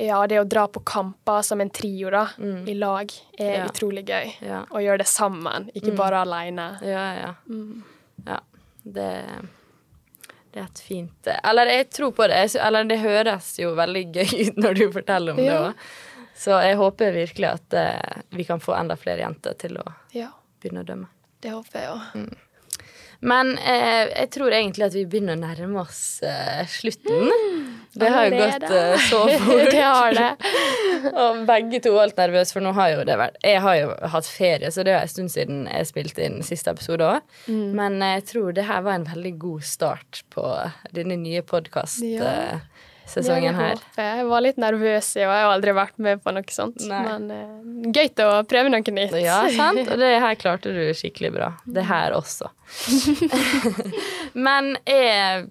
ja, 0.00 0.18
det 0.26 0.38
å 0.40 0.44
dra 0.48 0.64
på 0.72 0.80
kamper 0.86 1.42
som 1.44 1.60
en 1.60 1.70
trio, 1.70 2.10
da, 2.14 2.24
i 2.40 2.74
lag, 2.74 3.12
er 3.38 3.50
Mm. 3.50 3.56
Ja. 3.58 3.64
utrolig 3.68 4.04
gøy. 4.08 4.32
Ja. 4.46 4.62
Å 4.70 4.80
gjøre 4.82 4.98
det 5.02 5.08
sammen, 5.10 5.68
ikke 5.76 5.92
bare 5.98 6.22
alene. 6.24 6.68
Ja, 6.82 7.06
ja. 7.18 7.34
Ja, 8.26 8.38
det, 8.84 9.08
det 10.52 10.60
er 10.60 10.66
et 10.66 10.80
fint 10.82 11.28
Eller 11.44 11.66
jeg 11.72 11.86
tror 11.94 12.12
på 12.16 12.26
det. 12.28 12.40
Eller 12.60 12.84
det 12.88 12.98
høres 13.00 13.52
jo 13.60 13.74
veldig 13.78 14.04
gøy 14.16 14.34
ut 14.48 14.56
når 14.60 14.74
du 14.80 14.84
forteller 14.92 15.32
om 15.36 15.40
det 15.40 15.56
òg. 15.56 15.88
Så 16.40 16.56
jeg 16.64 16.76
håper 16.80 17.12
virkelig 17.12 17.48
at 17.50 17.74
uh, 17.76 18.22
vi 18.32 18.44
kan 18.48 18.60
få 18.64 18.72
enda 18.78 18.96
flere 18.96 19.20
jenter 19.26 19.56
til 19.60 19.76
å 19.76 19.84
Ja, 20.16 20.30
begynne 20.62 20.80
å 20.80 20.88
dømme. 20.88 21.08
det 21.44 21.50
håper 21.52 21.80
jeg 21.82 21.90
òg. 21.92 22.38
Men 23.20 23.50
eh, 23.58 24.08
jeg 24.16 24.30
tror 24.32 24.48
egentlig 24.56 24.86
at 24.86 24.94
vi 24.96 25.02
begynner 25.04 25.36
å 25.36 25.40
nærme 25.42 25.82
oss 25.82 26.22
eh, 26.24 26.62
slutten. 26.72 27.28
Det 28.00 28.08
har 28.14 28.22
jo 28.28 28.32
gått 28.40 28.64
eh, 28.70 28.96
så 29.08 29.20
fort. 29.44 29.70
det 29.70 29.84
har 29.84 30.10
det. 30.16 30.30
Og 31.24 31.32
begge 31.48 31.78
to 31.84 31.90
var 31.94 32.04
litt 32.10 32.20
nervøse, 32.20 32.52
for 32.56 32.62
nå 32.64 32.70
har 32.76 32.88
jo 32.94 33.00
det 33.08 33.16
vært 33.20 33.36
Jeg 33.46 33.58
har 33.64 33.74
jo 33.80 33.88
hatt 34.14 34.26
ferie, 34.28 34.68
så 34.74 34.80
det 34.86 34.92
er 34.96 35.02
en 35.06 35.12
stund 35.14 35.30
siden 35.32 35.56
jeg 35.70 35.84
spilte 35.88 36.20
inn 36.26 36.38
siste 36.46 36.68
episode 36.74 37.04
òg. 37.06 37.20
Mm. 37.48 37.68
Men 37.78 37.92
jeg 38.04 38.20
tror 38.32 38.48
det 38.56 38.64
her 38.68 38.80
var 38.86 38.94
en 39.00 39.08
veldig 39.08 39.34
god 39.42 39.62
start 39.70 40.12
på 40.34 40.44
denne 40.96 41.16
nye 41.20 41.38
Ja. 41.40 41.44
podkastsesongen 41.50 43.54
Det 43.56 43.64
her. 43.64 43.76
jeg. 43.96 44.26
Var 44.30 44.40
litt 44.44 44.58
nervøs, 44.60 45.06
og 45.16 45.20
jeg 45.22 45.28
har 45.30 45.50
aldri 45.54 45.72
vært 45.74 45.96
med 45.98 46.20
på 46.22 46.30
noe 46.36 46.50
sånt. 46.54 46.78
Nei. 46.86 47.00
Men 47.06 47.22
uh, 47.32 47.38
gøy 47.96 48.08
å 48.26 48.28
prøve 48.46 48.68
noe 48.70 48.92
nytt. 48.94 49.14
Ja, 49.24 49.38
sant? 49.56 49.80
Og 49.90 49.96
det 49.98 50.12
her 50.22 50.34
klarte 50.38 50.70
du 50.74 50.82
skikkelig 50.94 51.30
bra. 51.34 51.48
Det 51.66 51.82
her 51.88 52.12
også. 52.14 52.46
Men 54.34 54.76
jeg 54.86 55.46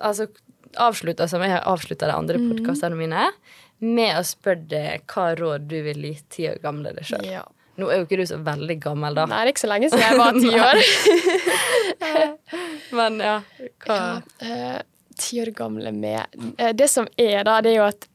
altså, 0.00 0.26
avslutta 0.80 1.26
som 1.28 1.42
jeg 1.44 1.52
har 1.56 1.66
avslutta 1.68 2.08
de 2.08 2.14
andre 2.16 2.38
mm. 2.40 2.46
podkastene 2.52 2.96
mine, 2.98 3.26
med 3.82 4.14
å 4.18 4.22
spørre 4.26 4.68
deg 4.70 5.02
hva 5.10 5.32
råd 5.38 5.66
du 5.70 5.78
vil 5.88 6.04
gi 6.06 6.14
ti 6.30 6.46
år 6.52 6.60
gamle 6.62 6.92
deg 6.96 7.04
sjøl. 7.08 7.26
Ja. 7.26 7.42
Nå 7.80 7.88
er 7.88 8.02
jo 8.02 8.04
ikke 8.06 8.18
du 8.20 8.26
så 8.28 8.36
veldig 8.44 8.76
gammel, 8.84 9.16
da. 9.16 9.24
Nei, 9.26 9.40
det 9.42 9.48
er 9.48 9.54
ikke 9.54 9.64
så 9.64 9.70
lenge 9.72 9.88
siden 9.90 10.04
jeg 10.04 10.18
var 10.20 10.32
ti 10.36 10.52
år. 10.68 10.76
Men 12.98 13.20
ja, 13.24 13.36
hva 13.86 14.00
Eh, 14.42 14.80
Ti 15.22 15.42
år 15.42 15.50
gamle 15.54 15.90
med 15.92 16.24
uh, 16.56 16.70
Det 16.72 16.86
som 16.88 17.04
er, 17.20 17.42
da, 17.44 17.58
det 17.60 17.74
er 17.74 17.76
jo 17.76 17.84
at 17.84 18.06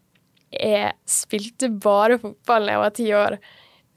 jeg 0.49 0.93
spilte 1.05 1.69
bare 1.69 2.17
fotball 2.21 2.65
da 2.65 2.73
jeg 2.73 2.81
var 2.81 2.93
ti 2.97 3.05
år. 3.13 3.35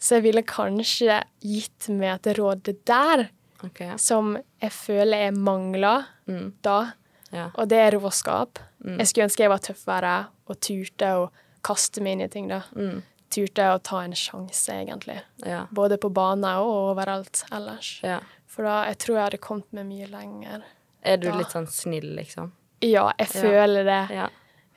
Så 0.00 0.18
jeg 0.18 0.24
ville 0.26 0.42
kanskje 0.46 1.16
gitt 1.40 1.88
meg 1.94 2.18
et 2.18 2.28
råd 2.38 2.68
der 2.88 3.22
okay. 3.64 3.94
som 4.00 4.34
jeg 4.60 4.72
føler 4.74 5.26
jeg 5.26 5.36
mangla 5.38 5.94
Mm. 6.30 6.52
da. 6.62 6.92
Ja. 7.32 7.50
Og 7.54 7.68
det 7.70 7.78
er 7.78 7.96
råskap. 7.98 8.58
Jeg 8.84 9.06
skulle 9.06 9.26
ønske 9.28 9.44
jeg 9.44 9.50
var 9.52 9.58
tøffere 9.62 10.14
og 10.50 10.58
turte 10.60 11.10
å 11.20 11.28
kaste 11.62 12.00
meg 12.02 12.12
inn 12.18 12.24
i 12.26 12.28
ting. 12.32 12.48
da. 12.48 12.62
Mm. 12.74 13.02
Turte 13.30 13.66
å 13.74 13.78
ta 13.82 14.00
en 14.02 14.16
sjanse, 14.18 14.72
egentlig. 14.74 15.20
Ja. 15.46 15.66
Både 15.70 15.98
på 16.02 16.08
baner 16.10 16.58
og 16.64 16.90
overalt 16.96 17.44
ellers. 17.52 18.00
ja. 18.02 18.18
For 18.50 18.66
da, 18.66 18.80
jeg 18.88 18.98
tror 18.98 19.14
jeg 19.16 19.22
hadde 19.28 19.38
kommet 19.38 19.68
meg 19.72 19.86
mye 19.86 20.06
lenger. 20.10 20.62
Er 21.06 21.16
du 21.22 21.28
Da. 21.30 21.36
litt 21.38 21.52
sånn 21.54 21.68
snill, 21.70 22.16
liksom? 22.16 22.48
Ja, 22.82 23.12
jeg 23.18 23.28
føler 23.28 23.84
det. 23.86 24.00
Ja. 24.16 24.28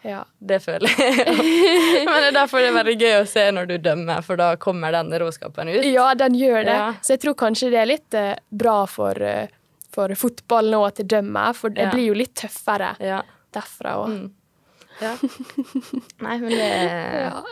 Ja. 0.03 0.19
Det 0.39 0.59
føler 0.61 0.91
jeg. 0.93 1.25
Men 2.05 2.19
det 2.21 2.27
er 2.27 2.35
derfor 2.35 2.59
det 2.61 2.67
er 2.69 2.75
veldig 2.77 2.95
gøy 3.01 3.15
å 3.21 3.25
se 3.27 3.47
når 3.55 3.65
du 3.71 3.77
dømmer, 3.79 4.21
for 4.21 4.35
da 4.37 4.51
kommer 4.61 4.91
den 4.93 5.09
råskapen 5.23 5.71
ut. 5.73 5.85
ja, 5.89 6.13
den 6.13 6.35
gjør 6.37 6.65
det. 6.67 6.75
Ja. 6.77 6.93
Så 7.01 7.15
jeg 7.15 7.21
tror 7.23 7.33
kanskje 7.39 7.71
det 7.73 7.79
er 7.81 7.89
litt 7.89 8.13
eh, 8.19 8.35
bra 8.51 8.83
for, 8.85 9.17
eh, 9.25 9.47
for 9.93 10.13
fotball 10.17 10.71
nå 10.73 10.79
at 10.87 10.95
det 11.01 11.07
dømmer, 11.13 11.53
for 11.57 11.69
det 11.73 11.91
blir 11.93 12.07
jo 12.11 12.15
litt 12.17 12.33
tøffere 12.41 12.95
Ja. 13.03 13.21
derfra 13.53 13.95
òg. 14.03 14.09
Mm. 14.09 14.31
ja. 15.01 15.13
Nei, 16.25 16.37
men 16.41 16.49
det 16.49 16.67
Ja. 16.67 17.43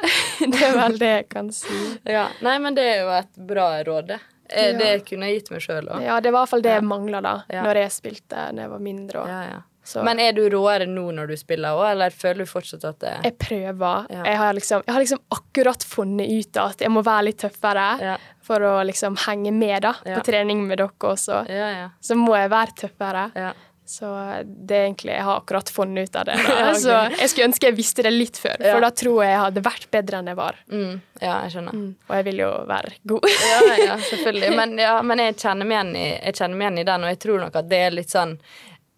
det 0.41 0.61
er 0.67 0.75
vel 0.77 0.97
det 1.01 1.11
jeg 1.15 1.29
kan 1.29 1.51
si. 1.55 1.79
ja. 2.09 2.27
Nei, 2.41 2.57
men 2.59 2.75
det 2.77 2.85
er 2.95 3.01
jo 3.03 3.09
et 3.19 3.41
bra 3.47 3.69
råd, 3.87 4.07
det. 4.15 4.19
Det 4.51 4.67
Ja. 4.81 4.99
Kunne 5.07 5.29
jeg 5.29 5.37
gitt 5.41 5.51
meg 5.53 5.61
sjøl 5.63 5.85
òg. 5.87 6.01
Ja, 6.03 6.19
det 6.19 6.31
var 6.33 6.41
i 6.41 6.43
hvert 6.43 6.49
fall 6.49 6.61
det 6.65 6.73
jeg 6.75 6.83
mangla 6.83 7.21
da 7.23 7.35
når 7.49 7.77
jeg 7.85 7.91
spilte 7.95 8.35
da 8.51 8.65
jeg 8.65 8.69
var 8.73 8.79
mindre. 8.83 9.21
Og. 9.23 9.27
Ja, 9.31 9.41
ja. 9.47 9.59
Så 9.83 10.03
Men 10.05 10.19
er 10.21 10.31
du 10.37 10.43
råere 10.53 10.85
nå 10.85 11.07
når 11.17 11.31
du 11.31 11.35
spiller 11.39 11.73
òg, 11.73 11.87
eller 11.95 12.13
føler 12.13 12.43
du 12.45 12.49
fortsatt 12.51 12.83
at 12.85 12.99
det 13.01 13.13
jeg 13.23 13.37
prøver. 13.41 14.05
Ja. 14.13 14.21
Jeg, 14.29 14.37
har 14.37 14.53
liksom, 14.53 14.83
jeg 14.85 14.93
har 14.93 15.01
liksom 15.01 15.23
akkurat 15.33 15.83
funnet 15.89 16.29
ut 16.29 16.57
at 16.61 16.83
jeg 16.85 16.91
må 16.93 17.01
være 17.03 17.23
litt 17.31 17.39
tøffere 17.41 17.87
Ja. 18.01 18.17
for 18.45 18.61
å 18.61 18.75
liksom 18.85 19.17
henge 19.25 19.51
med 19.51 19.81
da, 19.81 19.95
Ja. 20.05 20.19
på 20.19 20.23
trening 20.29 20.61
med 20.67 20.77
dere 20.77 20.89
også. 20.99 21.41
Ja, 21.49 21.69
ja. 21.79 21.89
Så 22.01 22.13
må 22.15 22.35
jeg 22.37 22.49
være 22.53 22.75
tøffere. 22.77 23.31
ja. 23.35 23.53
Så 23.91 24.05
det 24.45 24.71
er 24.77 24.85
egentlig, 24.87 25.11
jeg 25.17 25.23
har 25.25 25.41
akkurat 25.41 25.67
funnet 25.69 26.07
ut 26.07 26.15
av 26.15 26.25
det. 26.29 26.35
Så 26.79 26.93
jeg 27.17 27.27
skulle 27.29 27.47
ønske 27.49 27.65
jeg 27.67 27.75
visste 27.75 28.03
det 28.05 28.13
litt 28.13 28.37
før, 28.39 28.55
Ja. 28.63 28.75
for 28.75 28.79
da 28.85 28.89
tror 28.91 29.17
jeg 29.25 29.31
jeg 29.33 29.39
hadde 29.41 29.63
vært 29.65 29.87
bedre 29.91 30.19
enn 30.21 30.27
jeg 30.31 30.37
var. 30.37 30.55
Mm, 30.71 31.01
ja, 31.19 31.33
jeg 31.43 31.51
skjønner. 31.51 31.81
Og 32.07 32.15
jeg 32.15 32.23
vil 32.29 32.37
jo 32.45 32.51
være 32.69 32.93
god. 33.11 33.25
Ja, 33.51 33.75
ja, 33.81 33.97
selvfølgelig. 33.97 34.55
Men, 34.61 34.77
ja, 34.77 34.93
men 35.01 35.17
jeg, 35.25 35.35
kjenner 35.41 35.65
igjen 35.73 35.91
i, 35.97 36.05
jeg 36.21 36.33
kjenner 36.39 36.55
meg 36.61 36.67
igjen 36.69 36.79
i 36.79 36.87
den, 36.93 37.03
og 37.03 37.09
jeg 37.09 37.19
tror 37.25 37.39
nok 37.43 37.55
at 37.59 37.67
det 37.73 37.81
er 37.89 37.91
litt 37.97 38.13
sånn 38.13 38.37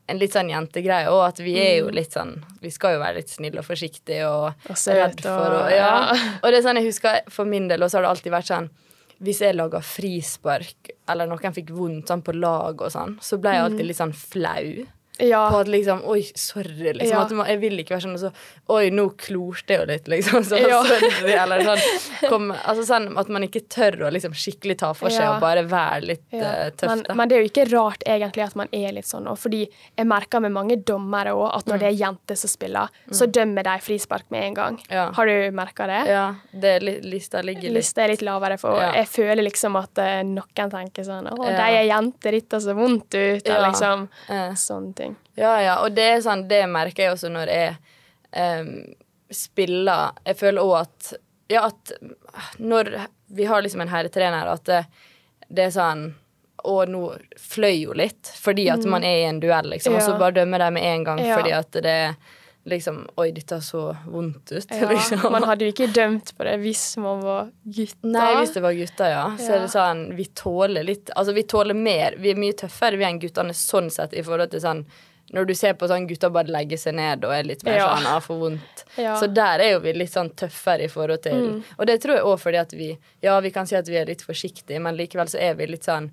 en 0.09 0.17
litt 0.19 0.33
sånn 0.35 0.49
jentegreie, 0.51 1.07
og 1.09 1.21
at 1.29 1.37
vi 1.39 1.53
er 1.59 1.77
jo 1.79 1.89
litt 1.89 2.11
sånn 2.11 2.33
Vi 2.61 2.69
skal 2.69 2.95
jo 2.97 2.99
være 2.99 3.15
litt 3.21 3.29
snille 3.29 3.59
og 3.61 3.65
forsiktige 3.65 4.25
og, 4.27 4.53
Og 4.69 4.75
redd 4.87 5.21
for 5.21 5.55
og- 5.63 5.71
ja. 5.71 5.91
ja. 6.13 6.31
Og 6.43 6.51
det 6.51 6.57
er 6.59 6.65
sånn 6.67 6.75
jeg 6.81 6.89
husker 6.91 7.21
for 7.29 7.45
min 7.45 7.67
del, 7.67 7.81
og 7.83 7.89
så 7.89 7.97
har 7.97 8.03
det 8.07 8.09
alltid 8.15 8.31
vært 8.33 8.51
sånn 8.51 8.69
hvis 9.23 9.39
jeg 9.39 9.55
laga 9.55 9.79
frispark, 9.79 10.89
eller 11.07 11.29
noen 11.29 11.53
fikk 11.55 11.69
vondt 11.71 12.09
sånn 12.11 12.21
på 12.25 12.33
lag 12.35 12.81
og 12.81 12.91
sånn, 12.91 13.13
så 13.23 13.37
ble 13.39 13.53
jeg 13.55 13.63
alltid 13.63 13.85
litt 13.87 13.95
sånn 14.01 14.11
flau. 14.11 14.85
Ja. 15.23 15.43
På 15.51 15.59
at 15.63 15.67
liksom 15.71 16.01
Oi, 16.09 16.21
sorry, 16.35 16.93
liksom. 16.93 17.09
Ja. 17.13 17.21
At 17.25 17.31
man, 17.37 17.47
jeg 17.49 17.59
vil 17.61 17.79
ikke 17.83 17.95
være 17.95 18.05
sånn 18.07 18.17
så 18.19 18.31
Oi, 18.73 18.89
nå 18.95 19.05
klorte 19.19 19.73
jeg 19.75 19.81
jo 19.81 19.87
litt, 19.91 20.07
liksom. 20.11 20.43
Så 20.47 20.59
Ja. 20.61 20.81
sorry. 20.91 21.33
Eller 21.33 21.63
sånn, 21.67 21.83
kom, 22.31 22.49
altså 22.53 22.85
sånn 22.87 23.09
at 23.19 23.29
man 23.33 23.43
ikke 23.47 23.63
tør 23.71 24.07
å 24.07 24.11
liksom 24.13 24.35
skikkelig 24.37 24.77
ta 24.83 24.91
for 24.97 25.09
seg 25.13 25.27
og 25.35 25.39
bare 25.43 25.63
være 25.69 26.01
litt 26.13 26.23
Ja. 26.35 26.43
eh, 26.65 26.69
tøff. 26.75 26.89
Men, 26.91 27.05
men 27.17 27.29
det 27.31 27.37
er 27.37 27.43
jo 27.45 27.51
ikke 27.51 27.67
rart 27.73 28.03
egentlig 28.07 28.45
at 28.47 28.55
man 28.59 28.71
er 28.75 28.91
litt 28.95 29.07
sånn 29.09 29.27
òg, 29.31 29.37
fordi 29.41 29.63
jeg 29.69 30.07
merker 30.09 30.41
med 30.43 30.51
mange 30.55 30.77
dommere 30.83 31.33
òg 31.37 31.49
at 31.59 31.69
når 31.71 31.79
det 31.83 31.87
er 31.91 31.97
jenter 31.99 32.39
som 32.39 32.51
spiller, 32.51 32.89
så 33.11 33.27
dømmer 33.31 33.63
de 33.67 33.77
frispark 33.83 34.25
med 34.33 34.47
en 34.49 34.57
gang. 34.59 34.79
Har 34.91 35.29
du 35.29 35.51
merka 35.55 35.87
det? 35.89 36.01
Ja, 36.11 36.25
det, 36.51 36.75
li- 36.83 36.99
lista 37.13 37.41
ligger 37.45 37.69
litt 37.69 37.81
Lista 37.83 38.03
er 38.05 38.13
litt 38.13 38.21
lavere, 38.25 38.57
for 38.61 38.79
jeg 38.79 39.07
føler 39.11 39.43
liksom 39.45 39.75
at 39.79 39.99
uh, 40.01 40.21
noen 40.27 40.71
tenker 40.71 41.05
sånn 41.07 41.27
Å, 41.31 41.37
de 41.43 41.67
er 41.79 41.85
jenter, 41.89 42.31
dette 42.39 42.59
så 42.63 42.73
vondt 42.77 43.13
ut, 43.13 43.47
eller 43.47 43.69
liksom 43.69 44.07
sånne 44.57 44.93
ting. 44.97 45.12
Ja, 45.35 45.53
ja, 45.61 45.77
og 45.83 45.95
det 45.97 46.03
er 46.15 46.21
sånn, 46.25 46.47
det 46.49 46.63
merker 46.69 47.07
jeg 47.07 47.15
også 47.15 47.29
når 47.33 47.51
jeg 47.53 47.75
um, 48.37 48.73
spiller. 49.33 50.11
Jeg 50.25 50.39
føler 50.41 50.61
òg 50.61 50.75
at 50.83 51.13
Ja, 51.51 51.67
at 51.67 51.91
når 52.57 52.91
vi 53.33 53.45
har 53.49 53.61
liksom 53.61 53.81
en 53.81 53.91
herretrener, 53.91 54.47
at 54.53 54.65
det, 54.69 54.83
det 55.49 55.65
er 55.67 55.73
sånn 55.75 56.03
Og 56.63 56.87
nå 56.87 57.01
fløy 57.41 57.81
jo 57.81 57.93
litt, 57.97 58.29
fordi 58.39 58.69
at 58.71 58.85
man 58.87 59.03
er 59.03 59.17
i 59.19 59.25
en 59.27 59.41
duell, 59.43 59.67
liksom, 59.73 59.97
og 59.97 60.01
så 60.05 60.13
Mm. 60.13 60.19
Bare 60.21 60.31
dømmer 60.37 60.59
de 60.63 60.69
med 60.71 60.83
en 60.87 61.03
gang 61.03 61.19
fordi 61.19 61.51
at 61.51 61.71
det 61.83 61.91
er 61.91 62.13
liksom 62.65 63.07
Oi, 63.19 63.31
dette 63.35 63.57
så 63.61 63.95
vondt 64.07 64.51
ut, 64.51 64.67
Ja, 64.71 64.89
liksom. 64.89 65.25
Man 65.31 65.43
hadde 65.43 65.65
jo 65.67 65.71
ikke 65.73 65.89
dømt 65.93 66.31
på 66.37 66.43
det 66.47 66.57
hvis 66.63 66.83
man 66.97 67.19
var 67.23 67.49
gutter. 67.65 68.07
Nei, 68.13 68.27
hvis 68.39 68.53
det 68.55 68.61
var 68.63 68.73
gutter, 68.77 69.09
ja. 69.11 69.23
Så 69.37 69.49
Ja. 69.49 69.55
er 69.55 69.59
det 69.65 69.71
sånn, 69.73 70.03
vi 70.15 70.25
tåler 70.25 70.83
litt 70.83 71.09
Altså, 71.15 71.33
vi 71.35 71.43
tåler 71.43 71.73
mer. 71.75 72.15
Vi 72.17 72.31
er 72.31 72.35
mye 72.39 72.53
tøffere 72.53 72.97
vi 72.97 73.03
enn 73.03 73.19
guttene 73.19 73.51
sånn 73.53 73.91
sett 73.91 74.13
i 74.13 74.21
forhold 74.23 74.51
til 74.51 74.61
sånn 74.61 74.85
når 75.33 75.47
du 75.47 75.53
ser 75.55 75.73
på 75.73 75.87
sånn 75.87 76.05
gutter 76.07 76.29
bare 76.29 76.51
legger 76.51 76.77
seg 76.77 76.93
ned 76.95 77.23
og 77.25 77.31
er 77.33 77.43
litt 77.43 77.63
mer 77.65 77.77
Ja. 77.77 77.95
sånn 77.95 78.05
ah, 78.05 78.19
for 78.19 78.37
vondt. 78.39 78.83
Ja. 78.97 79.15
Så 79.19 79.27
der 79.33 79.59
er 79.59 79.71
jo 79.71 79.79
vi 79.79 79.93
litt 79.93 80.11
sånn 80.11 80.29
tøffere 80.35 80.83
i 80.83 80.87
forhold 80.87 81.23
til 81.23 81.63
Og 81.79 81.85
det 81.87 82.01
tror 82.03 82.15
jeg 82.15 82.23
òg 82.23 82.39
fordi 82.39 82.59
at 82.59 82.71
vi 82.71 82.97
Ja, 83.21 83.39
vi 83.39 83.49
kan 83.51 83.65
si 83.65 83.75
at 83.75 83.87
vi 83.87 83.95
er 83.97 84.05
litt 84.05 84.21
forsiktige, 84.21 84.79
men 84.81 84.95
likevel 84.95 85.27
så 85.27 85.39
er 85.41 85.55
vi 85.55 85.65
litt 85.67 85.83
sånn 85.83 86.11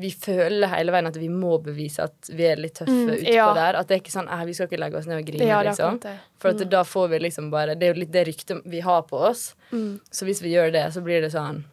vi 0.00 0.10
føler 0.10 0.68
hele 0.72 0.92
veien 0.94 1.06
at 1.10 1.16
vi 1.20 1.28
må 1.32 1.58
bevise 1.62 2.02
at 2.08 2.28
vi 2.34 2.44
er 2.48 2.56
litt 2.60 2.74
tøffe 2.80 2.94
Mm, 2.94 3.12
utpå 3.14 3.34
ja. 3.34 3.46
der. 3.54 3.78
At 3.80 3.88
det 3.88 3.96
er 3.96 4.02
ikke 4.02 4.14
sånn 4.14 4.28
eh, 4.28 4.44
vi 4.48 4.54
skal 4.58 4.66
ikke 4.70 4.80
legge 4.82 4.98
oss 5.00 5.06
ned 5.10 5.20
og 5.22 5.26
grine, 5.30 5.46
Ja, 5.48 5.60
liksom. 5.66 6.00
For 6.42 6.50
at 6.54 6.64
da 6.70 6.82
får 6.84 7.08
vi 7.14 7.18
liksom 7.26 7.50
bare 7.54 7.74
Det 7.78 7.86
er 7.88 7.94
jo 7.94 8.00
litt 8.02 8.12
det 8.14 8.26
ryktet 8.28 8.62
vi 8.64 8.80
har 8.84 9.02
på 9.08 9.20
oss. 9.30 9.54
Mm. 9.72 10.00
Så 10.10 10.24
hvis 10.28 10.42
vi 10.42 10.52
gjør 10.56 10.72
det, 10.74 10.84
så 10.94 11.00
blir 11.04 11.20
det 11.24 11.30
sånn 11.34 11.64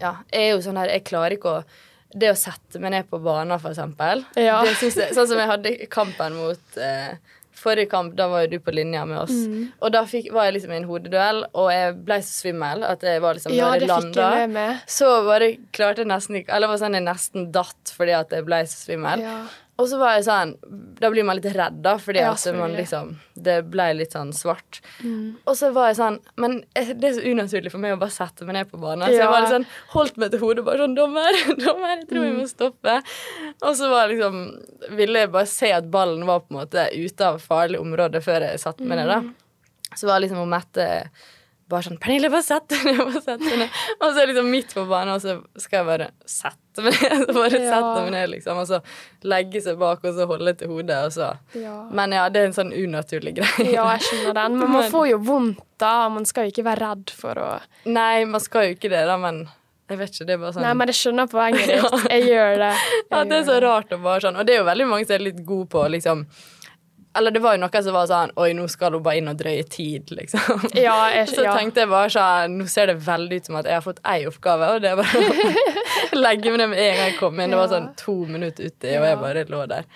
Ja, 0.00 0.16
jeg 0.32 0.48
er 0.48 0.52
jo 0.54 0.62
sånn 0.64 0.78
her 0.80 0.88
Jeg 0.94 1.04
klarer 1.10 1.36
ikke 1.36 1.54
å 1.58 1.64
Det 2.10 2.30
å 2.32 2.38
sette 2.38 2.80
meg 2.82 2.90
ned 2.96 3.10
på 3.10 3.20
banen, 3.22 3.54
for 3.62 3.70
eksempel. 3.70 4.24
Ja. 4.34 4.62
Det 4.66 4.72
synes 4.80 4.96
jeg, 4.98 5.14
sånn 5.14 5.28
som 5.30 5.38
jeg 5.38 5.46
hadde 5.52 5.74
kampen 5.92 6.34
mot 6.40 6.78
eh, 6.82 7.12
Forrige 7.56 7.90
kamp, 7.90 8.14
da 8.16 8.28
var 8.30 8.44
jo 8.44 8.52
du 8.54 8.58
på 8.64 8.72
linja 8.72 9.02
med 9.04 9.18
oss. 9.24 9.34
Mm. 9.34 9.72
Og 9.82 9.92
da 9.92 10.04
fikk, 10.08 10.30
var 10.32 10.46
jeg 10.48 10.54
liksom 10.58 10.72
i 10.72 10.78
en 10.78 10.86
hodeduell, 10.88 11.42
og 11.52 11.70
jeg 11.74 11.96
ble 12.06 12.20
så 12.22 12.36
svimmel 12.44 12.84
at 12.86 13.02
jeg 13.04 13.22
var 13.24 13.36
liksom 13.36 13.52
Ja, 13.56 13.72
det 13.74 13.88
landet, 13.90 14.14
det 14.14 14.22
fikk 14.22 14.38
jeg 14.40 14.52
med 14.52 14.54
meg. 14.56 14.84
så 14.86 15.08
bare 15.26 15.50
klarte 15.76 16.04
jeg 16.04 16.10
nesten 16.12 16.38
ikke 16.40 16.54
Eller 16.56 16.70
var 16.70 16.80
sånn 16.80 16.96
jeg 16.96 17.04
nesten 17.04 17.50
datt 17.52 17.92
fordi 17.96 18.14
at 18.16 18.32
jeg 18.32 18.46
ble 18.46 18.62
så 18.70 18.78
svimmel. 18.86 19.24
Ja. 19.26 19.40
Og 19.80 19.88
så 19.88 19.98
var 20.00 20.16
jeg 20.18 20.26
sånn 20.26 20.52
Da 21.00 21.10
blir 21.12 21.24
man 21.26 21.38
litt 21.38 21.48
redd, 21.56 21.80
da, 21.84 21.96
fordi 22.00 22.22
Ja, 22.22 22.34
at 22.34 22.56
man 22.56 22.74
liksom 22.76 23.14
Det 23.34 23.56
ble 23.72 23.86
litt 23.96 24.14
sånn 24.16 24.32
svart. 24.36 24.80
Mm. 25.00 25.40
Og 25.48 25.56
så 25.56 25.70
var 25.76 25.90
jeg 25.90 25.98
sånn 26.00 26.18
Men 26.40 26.60
det 26.76 27.08
er 27.08 27.16
så 27.16 27.24
unaturlig 27.24 27.72
for 27.72 27.82
meg 27.82 27.96
å 27.96 28.00
bare 28.00 28.14
sette 28.14 28.48
meg 28.48 28.58
ned 28.58 28.70
på 28.70 28.80
banen. 28.82 29.06
Så 29.08 29.16
jeg 29.16 29.32
var 29.32 29.44
litt 29.44 29.54
sånn 29.56 29.68
holdt 29.94 30.20
meg 30.20 30.34
til 30.34 30.44
hodet 30.44 30.66
bare 30.66 30.84
sånn 30.84 30.96
Dommer, 30.98 31.40
dommer, 31.64 31.96
jeg 31.96 32.08
tror 32.10 32.26
vi 32.26 32.36
må 32.36 32.46
stoppe. 32.50 32.96
Og 33.62 33.74
så 33.78 33.90
var 33.92 34.12
liksom 34.12 34.40
Ville 34.98 35.24
jeg 35.24 35.34
bare 35.34 35.50
se 35.50 35.72
at 35.76 35.90
ballen 35.92 36.26
var 36.28 36.44
på 36.44 36.54
en 36.54 36.60
måte 36.62 36.88
ute 36.94 37.32
av 37.32 37.40
farlig 37.42 37.80
område 37.80 38.22
før 38.24 38.50
jeg 38.50 38.62
satte 38.62 38.86
meg 38.86 39.00
ned, 39.00 39.10
da. 39.10 39.96
Så 39.96 40.06
var 40.10 40.22
liksom 40.22 40.42
om 40.44 40.50
Mette 40.50 40.86
bare 41.70 41.86
sånn 41.86 41.98
'Pernille, 42.02 42.30
bare 42.32 42.42
sett 42.46 42.66
deg 42.72 42.82
ned.' 42.88 42.98
bare 43.00 43.22
sett 43.22 43.40
deg 43.44 43.58
ned. 43.62 43.76
Og 44.00 44.06
så 44.08 44.16
er 44.16 44.20
jeg 44.26 44.30
liksom 44.34 44.50
midt 44.50 44.74
på 44.74 44.84
banen, 44.90 45.14
og 45.14 45.22
så 45.22 45.36
skal 45.62 45.78
jeg 45.80 45.86
bare 45.90 46.08
sette 46.26 46.84
meg 46.84 46.96
ned. 47.02 47.22
Så 47.30 47.34
bare 47.36 47.60
Ja. 47.60 47.70
sette 47.74 48.02
meg 48.04 48.10
ned, 48.14 48.28
liksom. 48.34 48.58
Og 48.62 48.66
så 48.70 48.80
legge 49.24 49.62
seg 49.62 49.78
bak, 49.80 50.04
og 50.04 50.14
så 50.16 50.26
holde 50.30 50.54
til 50.58 50.68
hodet, 50.68 50.98
og 51.06 51.12
så 51.16 51.30
Ja. 51.58 51.76
Men 51.90 52.12
ja, 52.12 52.28
det 52.28 52.42
er 52.42 52.50
en 52.50 52.56
sånn 52.58 52.72
unaturlig 52.74 53.34
greie. 53.40 53.70
ja, 53.72 53.86
jeg 53.96 54.00
skjønner 54.08 54.34
den. 54.42 54.58
Men 54.58 54.70
man 54.76 54.90
får 54.96 55.08
jo 55.10 55.18
vondt, 55.18 55.62
da. 55.78 56.08
Man 56.08 56.24
skal 56.26 56.44
jo 56.48 56.52
ikke 56.54 56.64
være 56.70 56.84
redd 56.90 57.10
for 57.10 57.34
å 57.34 57.48
Nei, 57.86 58.24
man 58.24 58.40
skal 58.40 58.68
jo 58.68 58.74
ikke 58.76 58.90
det, 58.92 59.06
da, 59.06 59.16
men 59.16 59.48
jeg 59.90 59.98
vet 59.98 60.10
ikke. 60.14 60.26
Det 60.26 60.34
er 60.36 60.38
bare 60.38 60.52
sånn 60.54 60.62
Nei, 60.62 60.74
men 60.78 60.86
jeg 60.92 60.98
skjønner 61.00 61.26
poenget 61.32 61.66
ditt. 61.72 62.08
Jeg 62.14 62.22
gjør 62.30 62.56
det. 62.62 62.72
Jeg 62.78 63.04
Ja, 63.10 63.24
det 63.24 63.38
er 63.40 63.44
så 63.50 63.60
rart 63.64 63.90
å 63.90 63.98
bare 64.02 64.20
sånn. 64.22 64.38
Og 64.38 64.46
det 64.46 64.54
er 64.54 64.60
jo 64.62 64.68
veldig 64.70 64.86
mange 64.86 65.06
som 65.08 65.16
er 65.18 65.24
litt 65.26 65.40
gode 65.46 65.66
på 65.72 65.82
liksom 65.90 66.26
Eller 67.18 67.34
det 67.34 67.40
var 67.42 67.56
jo 67.56 67.60
noe 67.64 67.82
som 67.82 67.96
var 67.96 68.06
sånn 68.06 68.32
Oi, 68.38 68.52
nå 68.54 68.68
skal 68.70 68.94
hun 68.94 69.02
bare 69.02 69.18
inn 69.18 69.30
og 69.32 69.38
drøye 69.40 69.64
tid, 69.66 70.12
liksom. 70.14 70.62
Ja, 70.78 70.94
jeg, 71.10 71.26
Så 71.34 71.42
ja. 71.46 71.56
tenkte 71.58 71.82
jeg 71.84 71.90
bare 71.90 72.12
sånn 72.14 72.56
Nå 72.60 72.68
ser 72.70 72.92
det 72.92 73.00
veldig 73.06 73.40
ut 73.40 73.50
som 73.50 73.58
at 73.60 73.70
jeg 73.70 73.78
har 73.80 73.84
fått 73.86 74.02
én 74.06 74.28
oppgave, 74.30 74.70
og 74.76 74.84
det 74.84 74.92
er 74.92 75.00
bare 75.00 75.24
å 75.24 76.20
legge 76.24 76.54
meg 76.54 76.62
ned 76.62 76.72
med 76.74 76.82
en 76.84 76.96
gang 76.96 77.10
jeg 77.10 77.18
kom 77.18 77.40
inn. 77.40 77.54
Det 77.54 77.60
var 77.60 77.72
sånn 77.74 77.92
to 77.98 78.16
minutter 78.30 78.70
uti, 78.70 78.94
og 78.94 79.08
jeg 79.08 79.20
bare 79.24 79.46
lå 79.50 79.64
der. 79.70 79.88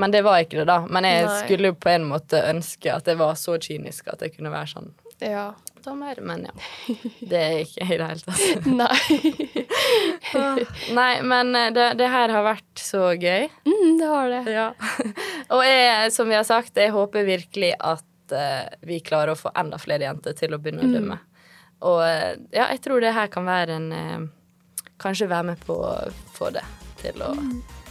Men 0.00 0.12
det 0.14 0.22
var 0.22 0.44
ikke 0.44 0.60
det, 0.60 0.66
da. 0.70 0.78
Men 0.86 1.08
jeg 1.08 1.24
Nei. 1.26 1.38
skulle 1.42 1.72
jo 1.72 1.78
på 1.80 1.90
en 1.92 2.06
måte 2.08 2.40
ønske 2.46 2.92
at 2.94 3.08
jeg 3.10 3.18
var 3.20 3.34
så 3.40 3.56
kynisk 3.60 4.12
at 4.12 4.22
jeg 4.24 4.36
kunne 4.36 4.52
være 4.52 4.70
sånn 4.74 4.92
ja. 5.20 5.50
Dommer. 5.84 6.18
Men 6.20 6.46
ja. 6.48 6.54
Det 7.30 7.40
er 7.40 7.56
ikke 7.64 7.86
i 7.86 7.98
det 8.00 8.08
hele 8.10 8.20
tatt. 8.26 8.66
Nei. 8.80 10.66
Nei, 10.98 11.12
men 11.22 11.54
eh, 11.56 11.70
det, 11.76 11.88
det 12.00 12.10
her 12.12 12.34
har 12.34 12.46
vært 12.46 12.82
så 12.82 13.10
gøy. 13.14 13.48
Mm, 13.68 13.98
det 14.00 14.10
har 14.10 14.30
det. 14.34 14.42
Ja. 14.54 14.68
Og 15.56 15.64
jeg, 15.66 16.12
som 16.14 16.30
vi 16.30 16.38
har 16.38 16.46
sagt, 16.48 16.76
jeg 16.78 16.94
håper 16.94 17.26
virkelig 17.28 17.74
at 17.78 18.06
uh, 18.34 18.66
vi 18.86 19.00
klarer 19.04 19.34
å 19.34 19.38
få 19.38 19.52
enda 19.58 19.80
flere 19.80 20.06
jenter 20.06 20.36
til 20.38 20.54
å 20.54 20.60
begynne 20.62 20.86
å 20.86 20.92
dømme. 20.94 21.18
Og 21.88 22.02
eh, 22.04 22.34
ja, 22.52 22.68
jeg 22.74 22.82
tror 22.84 23.00
det 23.00 23.14
her 23.16 23.30
kan 23.32 23.48
være 23.48 23.80
en 23.80 23.90
uh, 23.94 24.28
Kanskje 25.00 25.30
være 25.30 25.54
med 25.54 25.62
på 25.64 25.78
å 25.80 25.94
få 26.36 26.50
det 26.52 26.64
til 27.00 27.22
å 27.24 27.30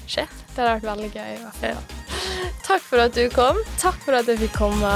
skje. 0.06 0.28
Det 0.54 0.62
har 0.62 0.76
vært 0.76 0.86
veldig 0.92 1.10
gøy. 1.10 1.32
i 1.34 1.42
hvert 1.42 1.58
fall. 1.64 1.82
Takk 2.68 2.86
for 2.86 3.02
at 3.08 3.18
du 3.18 3.26
kom. 3.34 3.58
Takk 3.82 3.98
for 4.06 4.20
at 4.20 4.30
jeg 4.30 4.44
fikk 4.46 4.60
komme. 4.60 4.94